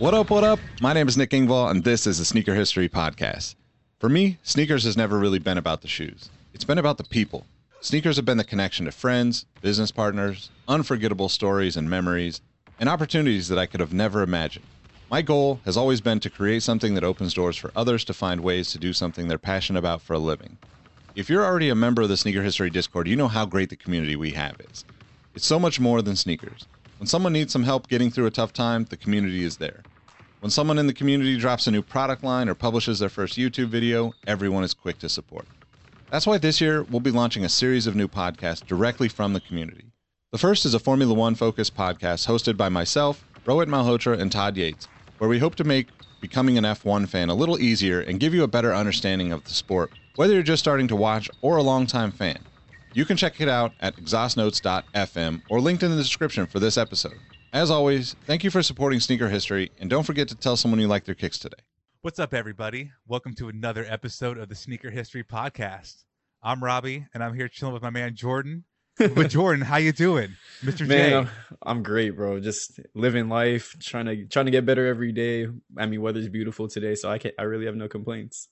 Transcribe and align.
What 0.00 0.14
up, 0.14 0.30
what 0.30 0.44
up? 0.44 0.58
My 0.80 0.94
name 0.94 1.08
is 1.08 1.18
Nick 1.18 1.28
Engvall, 1.28 1.70
and 1.70 1.84
this 1.84 2.06
is 2.06 2.16
the 2.16 2.24
Sneaker 2.24 2.54
History 2.54 2.88
Podcast. 2.88 3.54
For 3.98 4.08
me, 4.08 4.38
sneakers 4.42 4.84
has 4.84 4.96
never 4.96 5.18
really 5.18 5.38
been 5.38 5.58
about 5.58 5.82
the 5.82 5.88
shoes. 5.88 6.30
It's 6.54 6.64
been 6.64 6.78
about 6.78 6.96
the 6.96 7.04
people. 7.04 7.44
Sneakers 7.82 8.16
have 8.16 8.24
been 8.24 8.38
the 8.38 8.44
connection 8.44 8.86
to 8.86 8.92
friends, 8.92 9.44
business 9.60 9.90
partners, 9.90 10.48
unforgettable 10.66 11.28
stories 11.28 11.76
and 11.76 11.90
memories, 11.90 12.40
and 12.78 12.88
opportunities 12.88 13.48
that 13.48 13.58
I 13.58 13.66
could 13.66 13.80
have 13.80 13.92
never 13.92 14.22
imagined. 14.22 14.64
My 15.10 15.20
goal 15.20 15.60
has 15.66 15.76
always 15.76 16.00
been 16.00 16.18
to 16.20 16.30
create 16.30 16.62
something 16.62 16.94
that 16.94 17.04
opens 17.04 17.34
doors 17.34 17.58
for 17.58 17.70
others 17.76 18.02
to 18.06 18.14
find 18.14 18.40
ways 18.40 18.70
to 18.70 18.78
do 18.78 18.94
something 18.94 19.28
they're 19.28 19.36
passionate 19.36 19.80
about 19.80 20.00
for 20.00 20.14
a 20.14 20.18
living. 20.18 20.56
If 21.14 21.28
you're 21.28 21.44
already 21.44 21.68
a 21.68 21.74
member 21.74 22.00
of 22.00 22.08
the 22.08 22.16
Sneaker 22.16 22.42
History 22.42 22.70
Discord, 22.70 23.06
you 23.06 23.16
know 23.16 23.28
how 23.28 23.44
great 23.44 23.68
the 23.68 23.76
community 23.76 24.16
we 24.16 24.30
have 24.30 24.58
is. 24.72 24.86
It's 25.34 25.44
so 25.44 25.58
much 25.58 25.78
more 25.78 26.00
than 26.00 26.16
sneakers. 26.16 26.66
When 26.96 27.06
someone 27.06 27.34
needs 27.34 27.52
some 27.52 27.64
help 27.64 27.88
getting 27.88 28.10
through 28.10 28.26
a 28.26 28.30
tough 28.30 28.54
time, 28.54 28.86
the 28.86 28.96
community 28.96 29.44
is 29.44 29.58
there. 29.58 29.82
When 30.40 30.50
someone 30.50 30.78
in 30.78 30.86
the 30.86 30.94
community 30.94 31.36
drops 31.36 31.66
a 31.66 31.70
new 31.70 31.82
product 31.82 32.24
line 32.24 32.48
or 32.48 32.54
publishes 32.54 32.98
their 32.98 33.10
first 33.10 33.36
YouTube 33.36 33.68
video, 33.68 34.14
everyone 34.26 34.64
is 34.64 34.72
quick 34.72 34.98
to 35.00 35.08
support. 35.10 35.46
That's 36.10 36.26
why 36.26 36.38
this 36.38 36.62
year 36.62 36.82
we'll 36.84 37.00
be 37.00 37.10
launching 37.10 37.44
a 37.44 37.48
series 37.50 37.86
of 37.86 37.94
new 37.94 38.08
podcasts 38.08 38.66
directly 38.66 39.08
from 39.08 39.34
the 39.34 39.40
community. 39.40 39.92
The 40.32 40.38
first 40.38 40.64
is 40.64 40.72
a 40.72 40.78
Formula 40.78 41.12
One 41.12 41.34
focused 41.34 41.76
podcast 41.76 42.26
hosted 42.26 42.56
by 42.56 42.70
myself, 42.70 43.22
Rohit 43.44 43.66
Malhotra, 43.66 44.18
and 44.18 44.32
Todd 44.32 44.56
Yates, 44.56 44.88
where 45.18 45.28
we 45.28 45.38
hope 45.38 45.56
to 45.56 45.64
make 45.64 45.88
becoming 46.22 46.56
an 46.56 46.64
F1 46.64 47.06
fan 47.06 47.28
a 47.28 47.34
little 47.34 47.60
easier 47.60 48.00
and 48.00 48.18
give 48.18 48.32
you 48.32 48.42
a 48.42 48.48
better 48.48 48.74
understanding 48.74 49.32
of 49.32 49.44
the 49.44 49.50
sport, 49.50 49.92
whether 50.16 50.32
you're 50.32 50.42
just 50.42 50.62
starting 50.62 50.88
to 50.88 50.96
watch 50.96 51.28
or 51.42 51.58
a 51.58 51.62
longtime 51.62 52.12
fan. 52.12 52.38
You 52.94 53.04
can 53.04 53.18
check 53.18 53.42
it 53.42 53.48
out 53.48 53.72
at 53.80 53.94
exhaustnotes.fm 53.96 55.42
or 55.50 55.60
linked 55.60 55.82
in 55.82 55.90
the 55.90 55.98
description 55.98 56.46
for 56.46 56.60
this 56.60 56.78
episode. 56.78 57.18
As 57.52 57.68
always, 57.68 58.14
thank 58.26 58.44
you 58.44 58.50
for 58.50 58.62
supporting 58.62 59.00
Sneaker 59.00 59.28
History, 59.28 59.72
and 59.80 59.90
don't 59.90 60.04
forget 60.04 60.28
to 60.28 60.36
tell 60.36 60.56
someone 60.56 60.78
you 60.78 60.86
like 60.86 61.04
their 61.04 61.16
kicks 61.16 61.36
today. 61.36 61.56
What's 62.02 62.20
up, 62.20 62.32
everybody? 62.32 62.92
Welcome 63.08 63.34
to 63.34 63.48
another 63.48 63.84
episode 63.88 64.38
of 64.38 64.48
the 64.48 64.54
Sneaker 64.54 64.88
History 64.88 65.24
Podcast. 65.24 66.04
I'm 66.44 66.62
Robbie, 66.62 67.06
and 67.12 67.24
I'm 67.24 67.34
here 67.34 67.48
chilling 67.48 67.74
with 67.74 67.82
my 67.82 67.90
man 67.90 68.14
Jordan. 68.14 68.66
But 69.14 69.30
Jordan, 69.30 69.64
how 69.64 69.78
you 69.78 69.90
doing, 69.92 70.36
Mr. 70.62 70.86
Man, 70.86 71.10
J? 71.10 71.16
I'm, 71.16 71.28
I'm 71.62 71.82
great, 71.82 72.10
bro. 72.10 72.38
Just 72.38 72.78
living 72.94 73.28
life, 73.28 73.74
trying 73.80 74.06
to 74.06 74.26
trying 74.26 74.44
to 74.44 74.52
get 74.52 74.64
better 74.64 74.86
every 74.86 75.10
day. 75.10 75.48
I 75.76 75.86
mean, 75.86 76.02
weather's 76.02 76.28
beautiful 76.28 76.68
today, 76.68 76.94
so 76.94 77.10
I 77.10 77.18
can 77.18 77.32
I 77.36 77.42
really 77.44 77.66
have 77.66 77.74
no 77.76 77.88
complaints. 77.88 78.48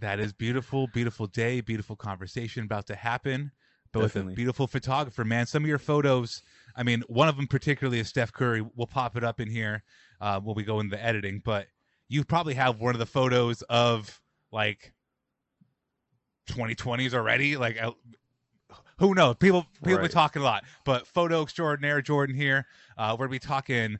That 0.00 0.20
is 0.20 0.32
beautiful, 0.34 0.88
beautiful 0.88 1.28
day, 1.28 1.60
beautiful 1.62 1.96
conversation 1.96 2.64
about 2.64 2.88
to 2.88 2.94
happen. 2.94 3.52
But 3.94 4.02
with 4.02 4.16
a 4.16 4.22
beautiful 4.24 4.66
photographer, 4.66 5.24
man. 5.24 5.46
Some 5.46 5.62
of 5.62 5.68
your 5.68 5.78
photos, 5.78 6.42
I 6.76 6.82
mean, 6.82 7.02
one 7.08 7.28
of 7.28 7.36
them 7.36 7.46
particularly 7.46 8.00
is 8.00 8.08
Steph 8.08 8.32
Curry. 8.32 8.64
We'll 8.74 8.86
pop 8.86 9.16
it 9.16 9.24
up 9.24 9.40
in 9.40 9.48
here 9.48 9.82
uh, 10.20 10.40
when 10.40 10.56
we 10.56 10.62
go 10.62 10.80
into 10.80 10.96
the 10.96 11.04
editing. 11.04 11.40
But 11.44 11.66
you 12.08 12.24
probably 12.24 12.54
have 12.54 12.80
one 12.80 12.94
of 12.94 12.98
the 12.98 13.06
photos 13.06 13.62
of 13.62 14.20
like 14.50 14.92
2020s 16.48 17.14
already. 17.14 17.56
Like, 17.56 17.82
uh, 17.82 17.92
who 18.98 19.14
knows? 19.14 19.36
People 19.36 19.66
people 19.84 20.02
be 20.02 20.08
talking 20.08 20.42
a 20.42 20.44
lot. 20.44 20.64
But 20.84 21.06
photo 21.06 21.42
extraordinaire 21.42 22.02
Jordan 22.02 22.34
here. 22.34 22.66
Uh, 22.96 23.16
we're 23.18 23.26
gonna 23.26 23.36
be 23.36 23.38
talking 23.38 23.98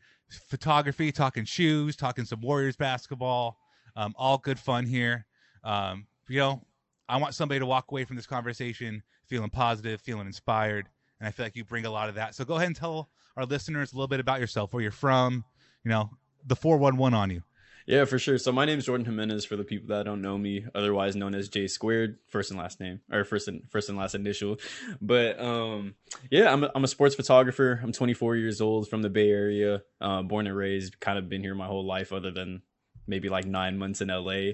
photography, 0.49 1.12
talking 1.12 1.45
shoes, 1.45 1.97
talking 1.97 2.25
some 2.25 2.41
Warriors 2.41 2.77
basketball. 2.77 3.59
Um, 3.97 4.15
all 4.17 4.39
good 4.39 4.59
fun 4.59 4.87
here. 4.87 5.27
Um, 5.62 6.06
you 6.29 6.39
know, 6.39 6.62
I 7.09 7.17
want 7.19 7.35
somebody 7.35 7.61
to 7.61 7.67
walk 7.67 7.91
away 7.91 8.05
from 8.05 8.17
this 8.17 8.27
conversation 8.27 9.03
feeling 9.27 9.51
positive, 9.51 10.01
feeling 10.01 10.27
inspired, 10.27 10.89
and 11.25 11.29
I 11.31 11.33
feel 11.33 11.47
like 11.47 11.57
you 11.57 11.65
bring 11.65 11.87
a 11.87 11.91
lot 11.91 12.11
of 12.11 12.17
that. 12.17 12.35
So 12.35 12.45
go 12.45 12.57
ahead 12.57 12.67
and 12.67 12.77
tell 12.77 13.09
our 13.35 13.47
listeners 13.47 13.95
a 13.95 13.97
little 13.97 14.09
bit 14.09 14.21
about 14.21 14.41
yourself, 14.41 14.75
where 14.75 14.83
you're 14.83 14.93
from. 14.93 15.43
You 15.83 15.91
know, 15.91 16.11
the 16.45 16.55
four 16.55 16.77
one 16.77 16.99
one 16.99 17.15
on 17.15 17.31
you. 17.31 17.43
Yeah, 17.87 18.05
for 18.05 18.19
sure. 18.19 18.37
So 18.37 18.53
my 18.53 18.67
name 18.67 18.79
is 18.79 18.85
Jordan 18.85 19.07
Jimenez 19.07 19.47
for 19.47 19.57
the 19.57 19.65
people 19.65 19.89
that 19.89 20.05
don't 20.05 20.21
know 20.21 20.37
me, 20.37 20.67
otherwise 20.75 21.17
known 21.17 21.35
as 21.35 21.49
J 21.49 21.67
squared, 21.67 22.19
first 22.29 22.51
and 22.51 22.61
last 22.61 22.79
name 22.79 23.01
or 23.11 23.25
first 23.25 23.49
and 23.49 23.62
first 23.71 23.89
and 23.89 23.97
last 23.97 24.15
initial. 24.15 24.59
But 25.01 25.41
um 25.41 25.95
yeah, 26.31 26.53
I'm 26.53 26.65
a, 26.65 26.71
I'm 26.75 26.85
a 26.85 26.89
sports 26.89 27.15
photographer. 27.15 27.81
I'm 27.83 27.93
24 27.93 28.37
years 28.37 28.61
old 28.61 28.89
from 28.89 29.01
the 29.01 29.11
Bay 29.11 29.31
Area, 29.31 29.83
uh, 30.03 30.23
born 30.23 30.47
and 30.47 30.56
raised, 30.56 31.01
kind 31.01 31.19
of 31.19 31.31
been 31.31 31.43
here 31.43 31.55
my 31.55 31.67
whole 31.67 31.87
life 31.87 32.12
other 32.12 32.31
than 32.31 32.61
maybe 33.07 33.29
like 33.29 33.45
9 33.45 33.79
months 33.79 34.01
in 34.01 34.09
LA. 34.09 34.53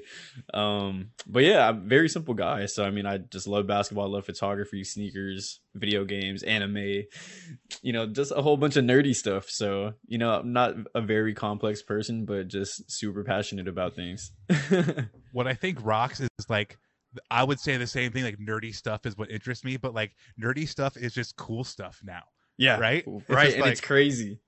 Um 0.53 1.11
but 1.27 1.45
yeah, 1.45 1.69
I'm 1.69 1.79
a 1.79 1.89
very 1.89 2.09
simple 2.09 2.35
guy. 2.35 2.67
So 2.67 2.85
I 2.85 2.91
mean, 2.91 3.07
I 3.07 3.19
just 3.19 3.47
love 3.47 3.67
basketball, 3.67 4.07
I 4.07 4.09
love 4.09 4.27
photography, 4.27 4.85
sneakers, 4.85 5.61
video 5.75 6.05
games, 6.05 6.43
anime, 6.43 7.05
you 7.83 7.93
know, 7.93 8.07
just 8.07 8.33
a 8.35 8.43
whole 8.43 8.57
bunch 8.57 8.77
of 8.77 8.85
nerdy 8.85 9.15
stuff. 9.15 9.49
So, 9.49 9.95
you 10.07 10.19
know, 10.19 10.33
I'm 10.33 10.53
not 10.53 10.75
a 10.95 11.01
very 11.01 11.35
complex 11.35 11.83
person, 11.83 12.25
but 12.25 12.49
just 12.49 12.91
super 12.91 13.25
passionate 13.25 13.69
about 13.69 13.95
things. 13.95 14.33
What 15.33 15.47
I 15.47 15.55
think 15.55 15.79
rocks 15.83 16.21
is 16.21 16.29
like. 16.49 16.77
I 17.29 17.43
would 17.43 17.59
say 17.59 17.77
the 17.77 17.89
same 17.89 18.13
thing. 18.13 18.23
Like 18.23 18.39
nerdy 18.39 18.73
stuff 18.73 19.05
is 19.05 19.19
what 19.19 19.33
interests 19.33 19.65
me, 19.65 19.77
but 19.77 19.95
like 19.95 20.13
nerdy 20.41 20.69
stuff 20.69 20.97
is 20.97 21.13
just 21.13 21.37
cool 21.37 21.65
stuff 21.65 22.01
now. 22.05 22.23
yeah. 22.57 22.79
Right? 22.79 23.05
Right. 23.29 23.47
just 23.47 23.57
And 23.57 23.67
it's 23.67 23.81
crazy. 23.81 24.41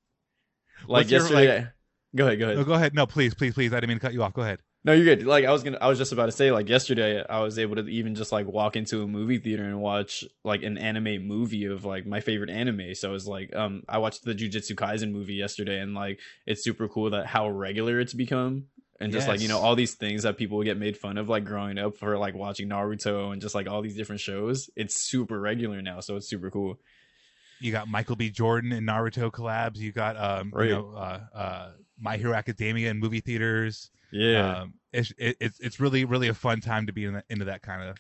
Like 0.87 1.09
What's 1.09 1.11
your, 1.11 1.21
yesterday. 1.23 1.69
Go 2.15 2.27
ahead. 2.27 2.39
Go 2.39 2.45
ahead. 2.47 2.57
No, 2.59 2.65
go 2.65 2.75
ahead. 2.75 2.95
No, 2.95 3.07
please, 3.07 3.35
please, 3.35 3.55
please. 3.55 3.73
I 3.73 3.77
didn't 3.77 3.89
mean 3.89 3.99
to 3.99 4.03
cut 4.03 4.13
you 4.13 4.23
off. 4.23 4.33
Go 4.35 4.43
ahead. 4.43 4.61
No, 4.85 4.93
you're 4.93 5.05
good. 5.05 5.25
Like 5.25 5.45
I 5.45 5.53
was 5.53 5.63
gonna, 5.63 5.79
I 5.81 5.87
was 5.87 5.97
just 5.97 6.13
about 6.13 6.27
to 6.27 6.33
say, 6.33 6.51
like 6.51 6.69
yesterday, 6.69 7.25
I 7.25 7.41
was 7.41 7.57
able 7.59 7.77
to 7.77 7.87
even 7.87 8.17
just 8.17 8.33
like 8.33 8.47
walk 8.47 8.75
into 8.75 9.03
a 9.03 9.07
movie 9.07 9.39
theater 9.39 9.63
and 9.63 9.81
watch 9.81 10.25
like 10.45 10.65
an 10.65 10.77
anime 10.77 11.25
movie 11.27 11.67
of 11.67 11.85
like 11.85 12.05
my 12.05 12.19
favorite 12.21 12.51
anime. 12.51 12.95
So 12.97 13.11
it 13.11 13.13
was 13.13 13.29
like, 13.29 13.55
um, 13.55 13.85
I 13.89 13.99
watched 13.99 14.25
the 14.25 14.35
Jujutsu 14.35 14.75
Kaisen 14.75 15.13
movie 15.13 15.35
yesterday, 15.35 15.79
and 15.79 15.95
like 15.95 16.19
it's 16.47 16.65
super 16.65 16.89
cool 16.89 17.11
that 17.11 17.27
how 17.27 17.49
regular 17.49 18.01
it's 18.01 18.13
become, 18.13 18.65
and 18.99 19.13
just 19.13 19.29
like 19.29 19.41
you 19.41 19.47
know 19.47 19.61
all 19.61 19.77
these 19.77 19.95
things 19.95 20.25
that 20.25 20.37
people 20.37 20.61
get 20.65 20.77
made 20.77 20.97
fun 20.97 21.17
of 21.17 21.29
like 21.29 21.45
growing 21.45 21.79
up 21.79 21.97
for 21.97 22.19
like 22.19 22.35
watching 22.35 22.69
Naruto 22.69 23.33
and 23.33 23.41
just 23.41 23.55
like 23.55 23.69
all 23.69 23.83
these 23.83 23.97
different 23.97 24.21
shows. 24.21 24.69
It's 24.75 24.97
super 24.97 25.39
regular 25.41 25.81
now, 25.81 26.01
so 26.01 26.17
it's 26.17 26.29
super 26.29 26.51
cool. 26.51 26.81
You 27.61 27.71
got 27.71 27.87
Michael 27.87 28.17
B. 28.17 28.31
Jordan 28.31 28.73
and 28.73 28.89
Naruto 28.89 29.31
collabs. 29.31 29.77
You 29.77 29.93
got 29.93 30.17
um, 30.17 30.51
Right. 30.53 30.71
you 30.71 30.75
know, 30.75 30.95
uh, 30.97 31.21
uh, 31.33 31.71
My 32.01 32.17
Hero 32.17 32.35
Academia 32.35 32.91
in 32.91 32.99
movie 32.99 33.21
theaters. 33.21 33.91
Yeah, 34.11 34.59
Um, 34.63 34.75
it's 34.93 35.13
it, 35.17 35.37
it's 35.41 35.59
it's 35.61 35.81
really 35.81 36.05
really 36.05 36.29
a 36.29 36.35
fun 36.35 36.61
time 36.61 36.87
to 36.87 36.93
be 36.93 37.05
in 37.07 37.15
the, 37.15 37.25
into 37.31 37.47
that 37.47 37.63
kind 37.63 37.83
of 37.89 37.97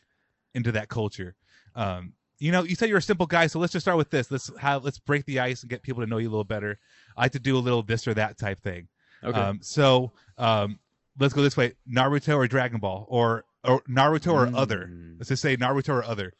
into 0.54 0.72
that 0.72 0.88
culture. 0.88 1.34
Um, 1.74 2.12
you 2.38 2.52
know, 2.52 2.64
you 2.64 2.74
said 2.74 2.88
you're 2.88 2.98
a 2.98 3.02
simple 3.02 3.26
guy, 3.26 3.46
so 3.46 3.58
let's 3.58 3.72
just 3.72 3.84
start 3.84 3.96
with 3.96 4.10
this. 4.10 4.30
Let's 4.30 4.50
have 4.58 4.84
let's 4.84 4.98
break 4.98 5.24
the 5.24 5.40
ice 5.40 5.62
and 5.62 5.70
get 5.70 5.82
people 5.82 6.02
to 6.02 6.06
know 6.08 6.18
you 6.18 6.28
a 6.28 6.30
little 6.32 6.44
better. 6.44 6.78
I 7.16 7.22
like 7.22 7.32
to 7.32 7.38
do 7.38 7.56
a 7.56 7.60
little 7.60 7.82
this 7.82 8.06
or 8.06 8.14
that 8.14 8.36
type 8.36 8.60
thing. 8.60 8.88
okay. 9.24 9.38
Um, 9.38 9.60
so 9.62 10.12
um, 10.36 10.78
let's 11.18 11.32
go 11.32 11.40
this 11.42 11.56
way: 11.56 11.74
Naruto 11.90 12.36
or 12.36 12.46
Dragon 12.48 12.78
Ball, 12.80 13.06
or 13.08 13.44
or 13.64 13.80
Naruto 13.82 14.32
or 14.34 14.54
other. 14.54 14.90
Mm. 14.92 15.14
Let's 15.18 15.28
just 15.30 15.40
say 15.40 15.56
Naruto 15.56 15.90
or 15.90 16.04
other. 16.04 16.32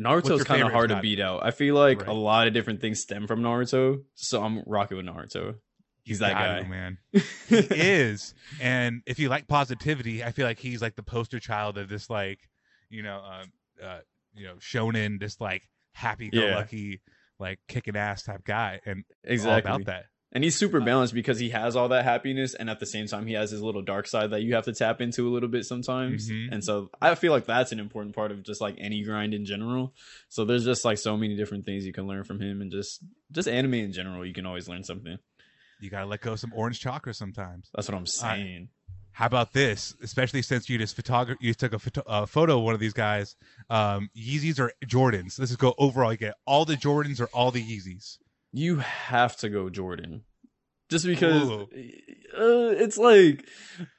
Naruto's 0.00 0.44
kind 0.44 0.62
of 0.62 0.70
hard 0.70 0.90
to 0.90 1.00
beat 1.00 1.18
out. 1.18 1.44
I 1.44 1.50
feel 1.50 1.74
like 1.74 2.00
Right. 2.02 2.08
a 2.08 2.12
lot 2.12 2.46
of 2.46 2.52
different 2.54 2.80
things 2.80 3.00
stem 3.00 3.26
from 3.26 3.40
Naruto, 3.40 4.04
so 4.14 4.42
I'm 4.44 4.62
rocking 4.66 4.96
with 4.96 5.06
Naruto. 5.06 5.56
He's 6.08 6.18
that 6.20 6.32
guy, 6.34 6.62
man. 6.68 6.98
He 7.48 7.56
is, 7.56 8.34
and 8.60 9.02
if 9.06 9.18
you 9.18 9.28
like 9.28 9.46
positivity, 9.46 10.24
I 10.24 10.32
feel 10.32 10.46
like 10.46 10.58
he's 10.58 10.82
like 10.82 10.96
the 10.96 11.02
poster 11.02 11.38
child 11.40 11.78
of 11.78 11.88
this, 11.88 12.10
like, 12.10 12.40
you 12.90 13.02
know, 13.02 13.22
um, 13.24 13.52
uh, 13.82 13.98
you 14.34 14.46
know 14.46 14.54
shonen, 14.56 15.20
just 15.20 15.40
like 15.40 15.68
happy 15.92 16.30
go 16.30 16.40
lucky, 16.54 17.00
like 17.38 17.58
kicking 17.68 17.96
ass 17.96 18.22
type 18.22 18.44
guy, 18.44 18.80
and 18.84 19.04
Exactly. 19.24 19.70
all 19.70 19.76
about 19.76 19.86
that. 19.86 20.06
And 20.30 20.44
he's 20.44 20.56
super 20.56 20.78
balanced 20.80 21.14
because 21.14 21.38
he 21.38 21.48
has 21.50 21.74
all 21.74 21.88
that 21.88 22.04
happiness, 22.04 22.52
and 22.54 22.68
at 22.68 22.80
the 22.80 22.86
same 22.86 23.06
time, 23.06 23.26
he 23.26 23.32
has 23.32 23.50
his 23.50 23.62
little 23.62 23.80
dark 23.80 24.06
side 24.06 24.30
that 24.32 24.42
you 24.42 24.54
have 24.56 24.64
to 24.66 24.74
tap 24.74 25.00
into 25.00 25.26
a 25.26 25.30
little 25.30 25.48
bit 25.48 25.64
sometimes. 25.64 26.30
Mhm. 26.30 26.52
And 26.52 26.62
so 26.62 26.90
I 27.00 27.14
feel 27.14 27.32
like 27.32 27.46
that's 27.46 27.72
an 27.72 27.80
important 27.80 28.14
part 28.14 28.30
of 28.30 28.42
just 28.42 28.60
like 28.60 28.74
any 28.78 29.02
grind 29.02 29.32
in 29.32 29.46
general. 29.46 29.94
So 30.28 30.44
there's 30.44 30.66
just 30.66 30.84
like 30.84 30.98
so 30.98 31.16
many 31.16 31.34
different 31.34 31.64
things 31.64 31.86
you 31.86 31.94
can 31.94 32.06
learn 32.06 32.24
from 32.24 32.40
him, 32.42 32.60
and 32.60 32.70
just 32.70 33.02
just 33.32 33.48
anime 33.48 33.74
in 33.74 33.92
general, 33.92 34.26
you 34.26 34.34
can 34.34 34.44
always 34.44 34.68
learn 34.68 34.84
something. 34.84 35.16
You 35.80 35.90
gotta 35.90 36.06
let 36.06 36.20
go 36.20 36.32
of 36.32 36.40
some 36.40 36.52
orange 36.54 36.80
chakra 36.80 37.14
sometimes. 37.14 37.70
That's 37.74 37.88
what 37.88 37.96
I'm 37.96 38.06
saying. 38.06 38.68
How 39.12 39.26
about 39.26 39.52
this? 39.52 39.94
Especially 40.02 40.42
since 40.42 40.68
you 40.68 40.78
just 40.78 40.96
photog- 40.96 41.36
you 41.40 41.52
took 41.52 41.72
a 41.72 41.78
photo, 41.78 42.02
uh, 42.06 42.26
photo 42.26 42.58
of 42.58 42.64
one 42.64 42.74
of 42.74 42.80
these 42.80 42.92
guys. 42.92 43.34
Um, 43.68 44.10
Yeezys 44.16 44.60
or 44.60 44.72
Jordans? 44.86 45.38
Let's 45.38 45.50
just 45.50 45.58
go 45.58 45.74
overall. 45.76 46.12
You 46.12 46.18
get 46.18 46.34
all 46.46 46.64
the 46.64 46.76
Jordans 46.76 47.20
or 47.20 47.26
all 47.26 47.50
the 47.50 47.62
Yeezys. 47.62 48.18
You 48.52 48.76
have 48.78 49.36
to 49.38 49.48
go 49.48 49.70
Jordan, 49.70 50.22
just 50.88 51.04
because 51.04 51.50
uh, 51.50 51.66
it's 52.36 52.96
like 52.98 53.44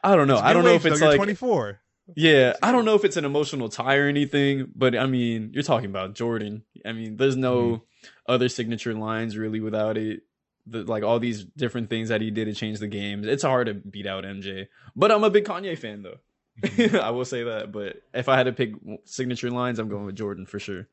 I 0.03 0.15
don't 0.15 0.27
know. 0.27 0.37
I 0.37 0.53
don't 0.53 0.63
know 0.63 0.73
if 0.73 0.85
it's 0.85 0.99
though. 0.99 1.07
Like 1.07 1.17
24. 1.17 1.79
Yeah, 2.15 2.53
I 2.63 2.71
don't 2.71 2.85
know 2.85 2.95
if 2.95 3.05
it's 3.05 3.17
an 3.17 3.25
emotional 3.25 3.69
tie 3.69 3.97
or 3.97 4.07
anything, 4.07 4.71
but 4.75 4.97
I 4.97 5.05
mean, 5.05 5.51
you're 5.53 5.61
talking 5.63 5.89
about 5.91 6.15
Jordan. 6.15 6.63
I 6.85 6.91
mean, 6.93 7.17
there's 7.17 7.35
no 7.35 7.61
Mm-hmm. 7.61 8.07
other 8.33 8.49
signature 8.49 8.93
lines 8.95 9.37
really 9.37 9.59
without 9.59 9.97
it. 9.97 10.21
The, 10.69 10.83
like 10.83 11.03
all 11.03 11.19
these 11.19 11.43
different 11.43 11.89
things 11.89 12.09
that 12.09 12.21
he 12.21 12.31
did 12.31 12.45
to 12.45 12.53
change 12.53 12.79
the 12.79 12.87
games. 12.87 13.25
It's 13.25 13.43
hard 13.43 13.67
to 13.67 13.73
beat 13.73 14.05
out 14.05 14.23
MJ. 14.23 14.67
But 14.95 15.11
I'm 15.11 15.23
a 15.23 15.29
big 15.29 15.45
Kanye 15.45 15.77
fan 15.77 16.03
though. 16.03 16.19
Mm-hmm. 16.61 16.95
I 17.01 17.09
will 17.11 17.25
say 17.25 17.43
that. 17.43 17.71
But 17.71 18.01
if 18.13 18.29
I 18.29 18.37
had 18.37 18.43
to 18.43 18.53
pick 18.53 18.73
signature 19.05 19.49
lines, 19.49 19.79
I'm 19.79 19.89
going 19.89 20.05
with 20.05 20.15
Jordan 20.15 20.45
for 20.45 20.59
sure. 20.59 20.87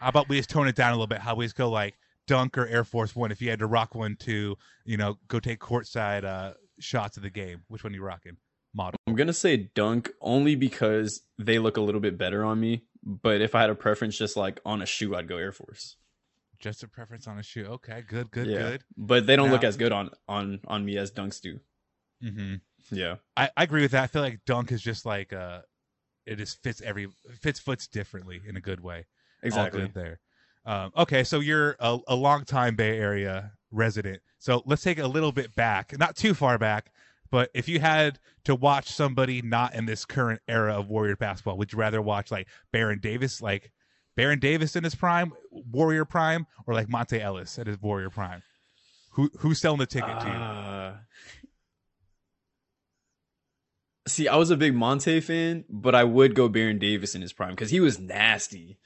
How 0.00 0.08
about 0.08 0.28
we 0.28 0.36
just 0.36 0.50
tone 0.50 0.68
it 0.68 0.76
down 0.76 0.90
a 0.90 0.94
little 0.94 1.06
bit? 1.06 1.18
How 1.18 1.34
we 1.34 1.44
just 1.44 1.56
go 1.56 1.68
like 1.68 1.96
Dunk 2.26 2.56
or 2.56 2.66
Air 2.66 2.84
Force 2.84 3.16
One? 3.16 3.32
If 3.32 3.42
you 3.42 3.50
had 3.50 3.58
to 3.58 3.66
rock 3.66 3.94
one 3.94 4.16
to, 4.20 4.56
you 4.84 4.96
know, 4.96 5.18
go 5.26 5.40
take 5.40 5.58
courtside 5.58 6.24
uh, 6.24 6.54
shots 6.78 7.16
of 7.16 7.22
the 7.22 7.30
game, 7.30 7.62
which 7.68 7.82
one 7.82 7.92
are 7.92 7.96
you 7.96 8.02
rocking? 8.02 8.36
Model. 8.74 8.98
I'm 9.06 9.16
gonna 9.16 9.32
say 9.32 9.56
Dunk 9.56 10.10
only 10.20 10.54
because 10.54 11.22
they 11.38 11.58
look 11.58 11.78
a 11.78 11.80
little 11.80 12.00
bit 12.00 12.18
better 12.18 12.44
on 12.44 12.60
me. 12.60 12.84
But 13.02 13.40
if 13.40 13.54
I 13.54 13.62
had 13.62 13.70
a 13.70 13.74
preference, 13.74 14.16
just 14.18 14.36
like 14.36 14.60
on 14.64 14.82
a 14.82 14.86
shoe, 14.86 15.16
I'd 15.16 15.26
go 15.26 15.36
Air 15.36 15.52
Force. 15.52 15.96
Just 16.60 16.82
a 16.82 16.88
preference 16.88 17.26
on 17.26 17.38
a 17.38 17.42
shoe. 17.42 17.66
Okay, 17.66 18.02
good, 18.06 18.30
good, 18.30 18.48
yeah, 18.48 18.58
good. 18.58 18.84
but 18.96 19.26
they 19.26 19.36
don't 19.36 19.50
look 19.50 19.64
as 19.64 19.76
good 19.76 19.92
on 19.92 20.10
on 20.28 20.60
on 20.66 20.84
me 20.84 20.96
as 20.96 21.12
Dunks 21.12 21.40
do. 21.40 21.60
hmm 22.20 22.54
Yeah. 22.90 23.16
I, 23.36 23.50
I 23.56 23.62
agree 23.62 23.82
with 23.82 23.92
that. 23.92 24.02
I 24.02 24.06
feel 24.08 24.22
like 24.22 24.40
Dunk 24.44 24.72
is 24.72 24.82
just 24.82 25.06
like 25.06 25.32
uh, 25.32 25.60
it 26.26 26.36
just 26.36 26.62
fits 26.62 26.80
every 26.82 27.08
fits 27.40 27.60
foots 27.60 27.86
differently 27.86 28.40
in 28.46 28.56
a 28.56 28.60
good 28.60 28.80
way. 28.80 29.06
Exactly. 29.42 29.82
good 29.82 29.94
there. 29.94 30.20
Um, 30.66 30.92
okay, 30.96 31.24
so 31.24 31.40
you're 31.40 31.76
a, 31.78 31.98
a 32.08 32.14
long 32.14 32.44
time 32.44 32.74
Bay 32.74 32.98
Area 32.98 33.52
resident. 33.70 34.20
So 34.38 34.62
let's 34.66 34.82
take 34.82 34.98
a 34.98 35.06
little 35.06 35.32
bit 35.32 35.54
back, 35.54 35.96
not 35.98 36.16
too 36.16 36.34
far 36.34 36.58
back, 36.58 36.90
but 37.30 37.50
if 37.54 37.68
you 37.68 37.80
had 37.80 38.18
to 38.44 38.54
watch 38.54 38.90
somebody 38.90 39.42
not 39.42 39.74
in 39.74 39.86
this 39.86 40.04
current 40.04 40.40
era 40.48 40.74
of 40.74 40.88
Warrior 40.88 41.16
basketball, 41.16 41.56
would 41.58 41.72
you 41.72 41.78
rather 41.78 42.02
watch 42.02 42.30
like 42.30 42.48
Baron 42.72 42.98
Davis, 43.00 43.40
like 43.42 43.72
Baron 44.18 44.40
Davis 44.40 44.74
in 44.74 44.82
his 44.82 44.96
prime, 44.96 45.32
Warrior 45.52 46.04
prime, 46.04 46.48
or 46.66 46.74
like 46.74 46.88
Monta 46.88 47.20
Ellis 47.20 47.56
at 47.56 47.68
his 47.68 47.80
Warrior 47.80 48.10
prime? 48.10 48.42
Who 49.12 49.30
who's 49.38 49.60
selling 49.60 49.78
the 49.78 49.86
ticket 49.86 50.18
to 50.20 50.26
you? 50.26 50.32
Uh, 50.32 50.96
see, 54.08 54.26
I 54.26 54.34
was 54.34 54.50
a 54.50 54.56
big 54.56 54.74
Monta 54.74 55.22
fan, 55.22 55.64
but 55.70 55.94
I 55.94 56.02
would 56.02 56.34
go 56.34 56.48
Baron 56.48 56.80
Davis 56.80 57.14
in 57.14 57.22
his 57.22 57.32
prime 57.32 57.50
because 57.50 57.70
he 57.70 57.78
was 57.78 58.00
nasty. 58.00 58.80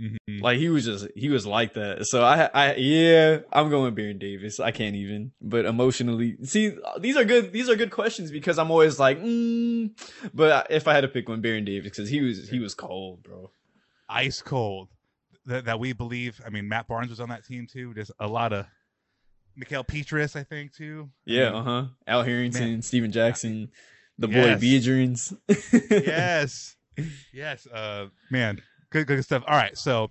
Mhm. 0.00 0.40
Like 0.40 0.56
he 0.56 0.70
was 0.70 0.86
just 0.86 1.08
he 1.14 1.28
was 1.28 1.44
like 1.44 1.74
that. 1.74 2.06
So 2.06 2.24
I 2.24 2.48
I 2.54 2.74
yeah, 2.76 3.40
I'm 3.52 3.68
going 3.68 3.94
Baron 3.94 4.16
Davis. 4.16 4.58
I 4.58 4.70
can't 4.70 4.96
even. 4.96 5.32
But 5.42 5.66
emotionally, 5.66 6.38
see, 6.44 6.72
these 6.98 7.18
are 7.18 7.24
good. 7.24 7.52
These 7.52 7.68
are 7.68 7.76
good 7.76 7.90
questions 7.90 8.30
because 8.30 8.58
I'm 8.58 8.70
always 8.70 8.98
like, 8.98 9.20
mm, 9.20 9.90
but 10.32 10.68
if 10.70 10.88
I 10.88 10.94
had 10.94 11.02
to 11.02 11.08
pick 11.08 11.28
one, 11.28 11.42
Baron 11.42 11.66
Davis 11.66 11.90
because 11.90 12.08
he 12.08 12.22
was 12.22 12.48
he 12.48 12.58
was 12.58 12.74
cold, 12.74 13.22
bro. 13.22 13.50
Ice 14.08 14.42
cold 14.42 14.88
that, 15.46 15.64
that 15.66 15.78
we 15.80 15.92
believe. 15.92 16.40
I 16.46 16.50
mean, 16.50 16.68
Matt 16.68 16.88
Barnes 16.88 17.10
was 17.10 17.20
on 17.20 17.28
that 17.30 17.44
team 17.44 17.66
too. 17.70 17.92
There's 17.94 18.10
a 18.20 18.26
lot 18.26 18.52
of 18.52 18.66
Mickael 19.58 19.86
Pietrus, 19.86 20.36
I 20.36 20.42
think, 20.44 20.72
too. 20.74 21.08
I 21.26 21.30
Yeah, 21.30 21.50
mean, 21.50 21.54
uh 21.60 21.62
huh. 21.64 21.84
Al 22.06 22.22
Harrington, 22.22 22.62
Man. 22.72 22.82
Stephen 22.82 23.10
Jackson, 23.12 23.70
the 24.18 24.28
boy 24.28 24.34
Yes. 24.56 24.60
Biedrins. 24.62 25.36
yes, 25.90 26.76
yes. 27.32 27.66
Uh, 27.66 28.06
man, 28.30 28.60
good, 28.90 29.06
good 29.06 29.22
stuff. 29.24 29.42
All 29.46 29.56
right, 29.56 29.76
so 29.76 30.10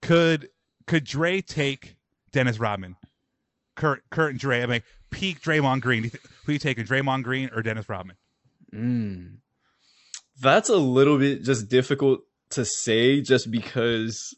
could 0.00 0.48
could 0.86 1.04
Dre 1.04 1.40
take 1.40 1.96
Dennis 2.32 2.58
Rodman? 2.58 2.96
Kurt, 3.76 4.02
Kurt 4.10 4.30
and 4.32 4.38
Dre. 4.40 4.62
I 4.62 4.66
mean, 4.66 4.82
peak 5.10 5.40
Draymond 5.40 5.80
Green. 5.80 6.04
You 6.04 6.10
th- 6.10 6.22
Who 6.44 6.52
you 6.52 6.58
taking, 6.58 6.84
Draymond 6.84 7.22
Green 7.22 7.50
or 7.54 7.62
Dennis 7.62 7.88
Rodman? 7.88 8.16
Mm. 8.74 9.36
That's 10.40 10.68
a 10.68 10.76
little 10.76 11.18
bit 11.18 11.42
just 11.44 11.68
difficult 11.68 12.20
to 12.52 12.64
say 12.64 13.20
just 13.20 13.50
because 13.50 14.34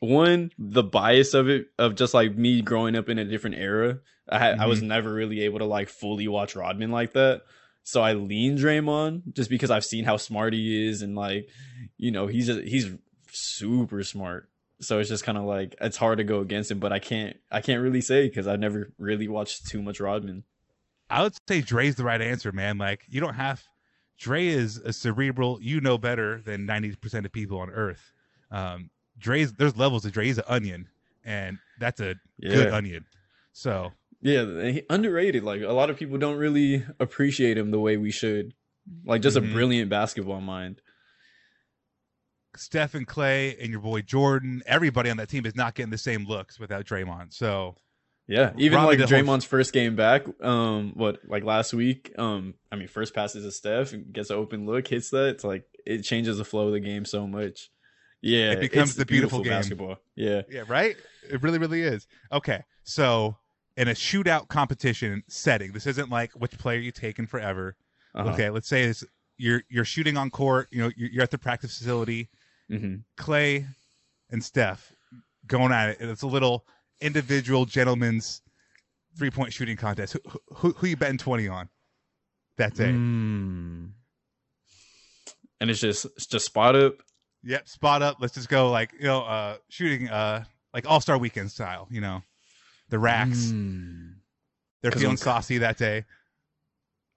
one, 0.00 0.50
the 0.58 0.82
bias 0.82 1.34
of 1.34 1.48
it 1.48 1.66
of 1.78 1.94
just 1.94 2.14
like 2.14 2.36
me 2.36 2.62
growing 2.62 2.96
up 2.96 3.08
in 3.08 3.18
a 3.18 3.24
different 3.24 3.56
era. 3.56 3.98
I 4.28 4.38
had, 4.38 4.58
I 4.58 4.66
was 4.66 4.80
mm-hmm. 4.80 4.88
never 4.88 5.12
really 5.12 5.42
able 5.42 5.58
to 5.60 5.64
like 5.64 5.88
fully 5.88 6.28
watch 6.28 6.54
Rodman 6.54 6.90
like 6.90 7.14
that. 7.14 7.42
So 7.82 8.02
I 8.02 8.12
lean 8.12 8.58
Draymond 8.58 9.32
just 9.32 9.48
because 9.48 9.70
I've 9.70 9.84
seen 9.84 10.04
how 10.04 10.18
smart 10.18 10.52
he 10.52 10.88
is 10.88 11.00
and 11.00 11.16
like, 11.16 11.48
you 11.96 12.10
know, 12.10 12.26
he's 12.26 12.50
a, 12.50 12.60
he's 12.60 12.90
super 13.30 14.02
smart. 14.04 14.50
So 14.80 14.98
it's 14.98 15.08
just 15.08 15.24
kind 15.24 15.38
of 15.38 15.44
like 15.44 15.74
it's 15.80 15.96
hard 15.96 16.18
to 16.18 16.24
go 16.24 16.40
against 16.40 16.70
him, 16.70 16.78
but 16.78 16.92
I 16.92 16.98
can't 16.98 17.36
I 17.50 17.60
can't 17.60 17.82
really 17.82 18.00
say 18.00 18.28
because 18.28 18.46
I've 18.46 18.60
never 18.60 18.92
really 18.98 19.26
watched 19.26 19.66
too 19.66 19.82
much 19.82 20.00
Rodman. 20.00 20.44
I 21.10 21.22
would 21.22 21.34
say 21.48 21.62
Dre's 21.62 21.96
the 21.96 22.04
right 22.04 22.20
answer, 22.20 22.52
man. 22.52 22.78
Like 22.78 23.00
you 23.08 23.20
don't 23.20 23.34
have 23.34 23.64
Dre 24.18 24.46
is 24.46 24.78
a 24.78 24.92
cerebral. 24.92 25.58
You 25.62 25.80
know 25.80 25.96
better 25.98 26.40
than 26.40 26.66
ninety 26.66 26.94
percent 26.96 27.24
of 27.26 27.32
people 27.32 27.58
on 27.60 27.70
Earth. 27.70 28.12
Um, 28.50 28.90
Dre's 29.18 29.52
there's 29.54 29.76
levels 29.76 30.04
of 30.04 30.12
Dre. 30.12 30.26
He's 30.26 30.38
an 30.38 30.44
onion, 30.48 30.88
and 31.24 31.58
that's 31.78 32.00
a 32.00 32.16
good 32.40 32.72
onion. 32.72 33.04
So 33.52 33.92
Yeah, 34.20 34.80
underrated. 34.90 35.44
Like 35.44 35.62
a 35.62 35.72
lot 35.72 35.90
of 35.90 35.96
people 35.96 36.18
don't 36.18 36.36
really 36.38 36.84
appreciate 37.00 37.56
him 37.58 37.70
the 37.70 37.78
way 37.80 37.96
we 37.96 38.10
should. 38.10 38.54
Like 39.04 39.22
just 39.22 39.36
Mhm. 39.36 39.50
a 39.50 39.52
brilliant 39.52 39.90
basketball 39.90 40.40
mind. 40.40 40.80
Stephen 42.56 43.04
Clay 43.04 43.56
and 43.60 43.70
your 43.70 43.80
boy 43.80 44.02
Jordan, 44.02 44.62
everybody 44.66 45.10
on 45.10 45.16
that 45.18 45.28
team 45.28 45.46
is 45.46 45.54
not 45.54 45.74
getting 45.74 45.90
the 45.90 45.98
same 45.98 46.24
looks 46.26 46.58
without 46.58 46.84
Draymond. 46.86 47.32
So 47.32 47.76
Yeah, 48.28 48.52
even 48.58 48.76
Robbie 48.76 48.98
like 48.98 48.98
the 48.98 49.06
whole- 49.16 49.24
Draymond's 49.24 49.44
first 49.46 49.72
game 49.72 49.96
back, 49.96 50.24
um, 50.42 50.92
what 50.94 51.18
like 51.26 51.44
last 51.44 51.72
week, 51.72 52.12
um, 52.18 52.54
I 52.70 52.76
mean, 52.76 52.86
first 52.86 53.14
passes 53.14 53.44
to 53.44 53.50
Steph, 53.50 53.94
gets 54.12 54.28
an 54.30 54.36
open 54.36 54.66
look, 54.66 54.86
hits 54.86 55.08
that. 55.10 55.28
It's 55.28 55.44
like 55.44 55.64
it 55.86 56.02
changes 56.02 56.36
the 56.38 56.44
flow 56.44 56.66
of 56.66 56.72
the 56.74 56.80
game 56.80 57.04
so 57.06 57.26
much. 57.26 57.70
Yeah, 58.20 58.50
It 58.52 58.60
becomes 58.60 58.96
the 58.96 59.06
beautiful 59.06 59.40
game. 59.42 59.52
basketball. 59.52 59.96
Yeah, 60.14 60.42
yeah, 60.50 60.64
right. 60.68 60.96
It 61.30 61.42
really, 61.42 61.58
really 61.58 61.82
is. 61.82 62.06
Okay, 62.32 62.62
so 62.84 63.36
in 63.76 63.88
a 63.88 63.92
shootout 63.92 64.48
competition 64.48 65.22
setting, 65.28 65.72
this 65.72 65.86
isn't 65.86 66.10
like 66.10 66.32
which 66.32 66.58
player 66.58 66.78
you 66.80 66.90
taken 66.92 67.26
forever. 67.26 67.76
uh-huh. 68.14 68.30
Okay, 68.34 68.50
let's 68.50 68.68
say 68.68 68.82
it's 68.82 69.04
you're 69.38 69.62
you're 69.70 69.84
shooting 69.86 70.16
on 70.18 70.28
court. 70.30 70.68
You 70.70 70.82
know, 70.82 70.90
you're, 70.96 71.08
you're 71.10 71.22
at 71.22 71.30
the 71.30 71.38
practice 71.38 71.78
facility. 71.78 72.28
hmm 72.68 72.96
Clay 73.16 73.64
and 74.30 74.44
Steph 74.44 74.92
going 75.46 75.72
at 75.72 75.90
it. 75.90 76.00
and 76.00 76.10
It's 76.10 76.22
a 76.22 76.26
little 76.26 76.66
individual 77.00 77.64
gentlemen's 77.64 78.42
three 79.16 79.30
point 79.30 79.52
shooting 79.52 79.76
contest. 79.76 80.14
Who, 80.14 80.40
who, 80.54 80.72
who 80.72 80.86
you 80.86 80.96
betting 80.96 81.18
20 81.18 81.48
on 81.48 81.68
that 82.56 82.74
day? 82.74 82.88
Mm. 82.88 83.90
And 85.60 85.70
it's 85.70 85.80
just 85.80 86.04
it's 86.04 86.26
just 86.26 86.46
spot 86.46 86.76
up. 86.76 86.94
Yep, 87.44 87.68
spot 87.68 88.02
up. 88.02 88.16
Let's 88.20 88.34
just 88.34 88.48
go 88.48 88.70
like, 88.70 88.92
you 88.98 89.06
know, 89.06 89.22
uh, 89.22 89.56
shooting 89.68 90.08
uh, 90.08 90.44
like 90.72 90.88
All 90.88 91.00
Star 91.00 91.18
weekend 91.18 91.50
style, 91.50 91.88
you 91.90 92.00
know, 92.00 92.22
the 92.88 92.98
racks. 92.98 93.46
Mm. 93.46 94.14
They're 94.82 94.92
feeling 94.92 95.08
when- 95.08 95.16
saucy 95.16 95.58
that 95.58 95.78
day. 95.78 96.04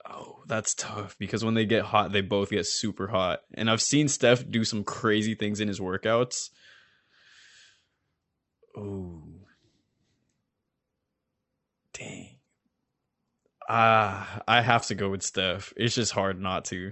Oh, 0.09 0.39
that's 0.47 0.73
tough 0.73 1.15
because 1.19 1.45
when 1.45 1.53
they 1.53 1.65
get 1.65 1.83
hot, 1.85 2.11
they 2.11 2.21
both 2.21 2.49
get 2.49 2.65
super 2.65 3.07
hot. 3.07 3.41
And 3.53 3.69
I've 3.69 3.83
seen 3.83 4.07
Steph 4.07 4.49
do 4.49 4.63
some 4.63 4.83
crazy 4.83 5.35
things 5.35 5.61
in 5.61 5.67
his 5.67 5.79
workouts. 5.79 6.49
Oh. 8.75 9.21
Dang. 12.03 12.27
Ah, 13.69 14.41
I 14.47 14.61
have 14.61 14.85
to 14.87 14.95
go 14.95 15.09
with 15.09 15.23
Steph. 15.23 15.73
It's 15.77 15.95
just 15.95 16.11
hard 16.11 16.39
not 16.39 16.65
to. 16.65 16.91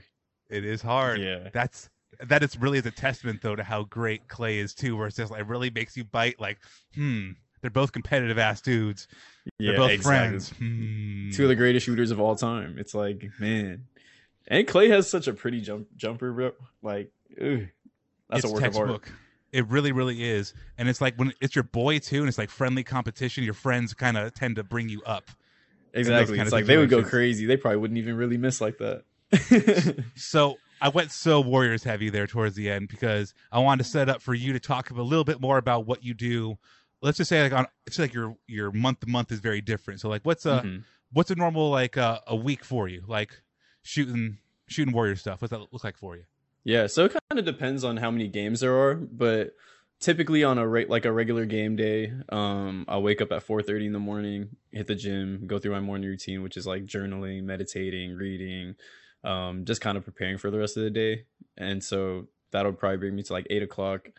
It 0.49 0.65
is 0.65 0.81
hard. 0.81 1.19
Yeah. 1.19 1.49
That's 1.53 1.89
that 2.27 2.43
is 2.43 2.57
really 2.57 2.79
is 2.79 2.85
a 2.85 2.91
testament 2.91 3.41
though 3.41 3.55
to 3.55 3.63
how 3.63 3.83
great 3.83 4.27
Clay 4.27 4.59
is 4.59 4.73
too, 4.73 4.95
where 4.97 5.07
it's 5.07 5.15
just 5.17 5.31
like 5.31 5.47
really 5.49 5.69
makes 5.69 5.95
you 5.97 6.03
bite 6.03 6.39
like, 6.39 6.59
hmm, 6.95 7.31
they're 7.61 7.69
both 7.69 7.91
competitive 7.91 8.37
ass 8.37 8.61
dudes. 8.61 9.07
They're 9.59 9.71
Yeah, 9.73 9.77
both 9.77 9.91
exactly. 9.91 10.29
friends. 10.29 10.49
Hmm. 10.57 11.29
Two 11.31 11.43
of 11.43 11.49
the 11.49 11.55
greatest 11.55 11.85
shooters 11.85 12.11
of 12.11 12.19
all 12.19 12.35
time. 12.35 12.77
It's 12.77 12.93
like, 12.93 13.25
man. 13.39 13.85
And 14.47 14.67
Clay 14.67 14.89
has 14.89 15.09
such 15.09 15.27
a 15.27 15.33
pretty 15.33 15.61
jump 15.61 15.87
jumper, 15.95 16.31
bro. 16.31 16.51
Like, 16.81 17.11
ugh, 17.39 17.67
that's 18.29 18.43
it's 18.43 18.45
a 18.45 18.53
work 18.53 18.63
of 18.63 18.77
art. 18.77 19.01
It 19.51 19.67
really, 19.67 19.91
really 19.91 20.23
is. 20.23 20.53
And 20.77 20.87
it's 20.87 21.01
like 21.01 21.15
when 21.15 21.33
it's 21.41 21.55
your 21.55 21.63
boy 21.63 21.99
too, 21.99 22.19
and 22.19 22.27
it's 22.27 22.37
like 22.37 22.49
friendly 22.49 22.83
competition. 22.83 23.43
Your 23.43 23.53
friends 23.53 23.93
kind 23.93 24.17
of 24.17 24.33
tend 24.33 24.57
to 24.57 24.63
bring 24.63 24.89
you 24.89 25.01
up. 25.03 25.31
Exactly. 25.93 26.39
It's 26.39 26.51
like 26.51 26.65
they 26.65 26.77
would 26.77 26.89
go 26.89 27.03
crazy. 27.03 27.45
They 27.45 27.57
probably 27.57 27.77
wouldn't 27.77 27.97
even 27.97 28.15
really 28.15 28.37
miss 28.37 28.61
like 28.61 28.77
that. 28.77 29.03
So 30.15 30.57
I 30.81 30.89
went 30.89 31.11
so 31.11 31.41
Warriors 31.41 31.83
heavy 31.83 32.09
there 32.09 32.27
towards 32.27 32.55
the 32.55 32.69
end 32.69 32.89
because 32.89 33.33
I 33.51 33.59
wanted 33.59 33.83
to 33.83 33.89
set 33.89 34.09
up 34.09 34.21
for 34.21 34.33
you 34.33 34.53
to 34.53 34.59
talk 34.59 34.89
a 34.91 35.01
little 35.01 35.23
bit 35.23 35.41
more 35.41 35.57
about 35.57 35.85
what 35.85 36.03
you 36.03 36.13
do. 36.13 36.57
Let's 37.01 37.17
just 37.17 37.29
say 37.29 37.41
like 37.43 37.53
on 37.53 37.65
it's 37.87 37.97
like 37.99 38.13
your 38.13 38.35
your 38.47 38.71
month 38.71 39.01
to 39.01 39.07
month 39.07 39.31
is 39.31 39.39
very 39.39 39.61
different. 39.61 39.99
So 39.99 40.09
like 40.09 40.21
what's 40.23 40.45
a 40.45 40.61
Mhm. 40.63 40.83
what's 41.11 41.31
a 41.31 41.35
normal 41.35 41.69
like 41.69 41.97
uh, 41.97 42.19
a 42.27 42.35
week 42.35 42.63
for 42.63 42.87
you? 42.87 43.03
Like 43.07 43.41
shooting 43.81 44.37
shooting 44.67 44.93
Warrior 44.93 45.15
stuff. 45.15 45.41
What's 45.41 45.51
that 45.51 45.59
look 45.59 45.83
like 45.83 45.97
for 45.97 46.15
you? 46.15 46.23
Yeah, 46.63 46.87
so 46.87 47.05
it 47.05 47.13
kind 47.29 47.39
of 47.39 47.45
depends 47.45 47.83
on 47.83 47.97
how 47.97 48.11
many 48.11 48.27
games 48.27 48.59
there 48.59 48.77
are, 48.77 48.95
but 48.95 49.55
typically 49.99 50.43
on 50.43 50.57
a 50.57 50.67
re- 50.67 50.85
like 50.85 51.05
a 51.05 51.11
regular 51.11 51.45
game 51.45 51.75
day, 51.75 52.11
um, 52.29 52.85
I'll 52.87 53.01
wake 53.01 53.21
up 53.21 53.31
at 53.31 53.43
4:30 53.43 53.85
in 53.87 53.93
the 53.93 53.99
morning, 53.99 54.49
hit 54.71 54.87
the 54.87 54.95
gym, 54.95 55.47
go 55.47 55.59
through 55.59 55.71
my 55.71 55.79
morning 55.79 56.09
routine, 56.09 56.43
which 56.43 56.57
is 56.57 56.67
like 56.67 56.85
journaling, 56.85 57.43
meditating, 57.43 58.15
reading, 58.15 58.75
um, 59.23 59.65
just 59.65 59.81
kind 59.81 59.97
of 59.97 60.03
preparing 60.05 60.37
for 60.37 60.51
the 60.51 60.59
rest 60.59 60.77
of 60.77 60.83
the 60.83 60.89
day. 60.89 61.25
And 61.57 61.83
so 61.83 62.27
that'll 62.51 62.73
probably 62.73 62.97
bring 62.97 63.15
me 63.15 63.23
to 63.23 63.33
like 63.33 63.47
eight 63.49 63.63
o'clock, 63.63 64.09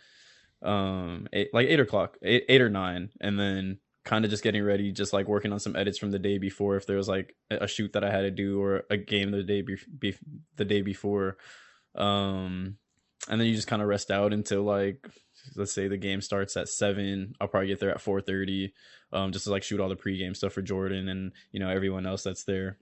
um, 0.62 1.28
eight, 1.32 1.52
like 1.52 1.68
eight 1.68 1.80
o'clock, 1.80 2.18
eight, 2.22 2.44
eight 2.48 2.60
or 2.62 2.70
nine, 2.70 3.10
and 3.20 3.38
then 3.38 3.78
kind 4.04 4.24
of 4.24 4.30
just 4.30 4.42
getting 4.42 4.62
ready, 4.64 4.92
just 4.92 5.12
like 5.12 5.28
working 5.28 5.52
on 5.52 5.60
some 5.60 5.76
edits 5.76 5.98
from 5.98 6.10
the 6.10 6.18
day 6.18 6.38
before. 6.38 6.76
If 6.76 6.86
there 6.86 6.96
was 6.96 7.08
like 7.08 7.36
a 7.50 7.66
shoot 7.68 7.92
that 7.92 8.04
I 8.04 8.10
had 8.10 8.22
to 8.22 8.30
do 8.30 8.62
or 8.62 8.84
a 8.90 8.96
game 8.96 9.30
the 9.30 9.42
day 9.42 9.60
be- 9.62 9.76
be- 9.98 10.16
the 10.56 10.64
day 10.64 10.80
before, 10.82 11.36
um, 11.94 12.76
and 13.28 13.40
then 13.40 13.48
you 13.48 13.54
just 13.54 13.68
kind 13.68 13.82
of 13.82 13.88
rest 13.88 14.10
out 14.10 14.32
until 14.32 14.62
like 14.62 15.08
let's 15.56 15.72
say 15.72 15.88
the 15.88 15.96
game 15.96 16.20
starts 16.20 16.56
at 16.56 16.68
seven. 16.68 17.34
I'll 17.40 17.48
probably 17.48 17.68
get 17.68 17.80
there 17.80 17.90
at 17.90 18.00
four 18.00 18.20
thirty, 18.20 18.72
um, 19.12 19.32
just 19.32 19.44
to 19.44 19.50
like 19.50 19.62
shoot 19.62 19.80
all 19.80 19.88
the 19.88 19.96
pregame 19.96 20.36
stuff 20.36 20.52
for 20.52 20.62
Jordan 20.62 21.08
and 21.08 21.32
you 21.52 21.60
know 21.60 21.68
everyone 21.68 22.06
else 22.06 22.22
that's 22.22 22.44
there. 22.44 22.76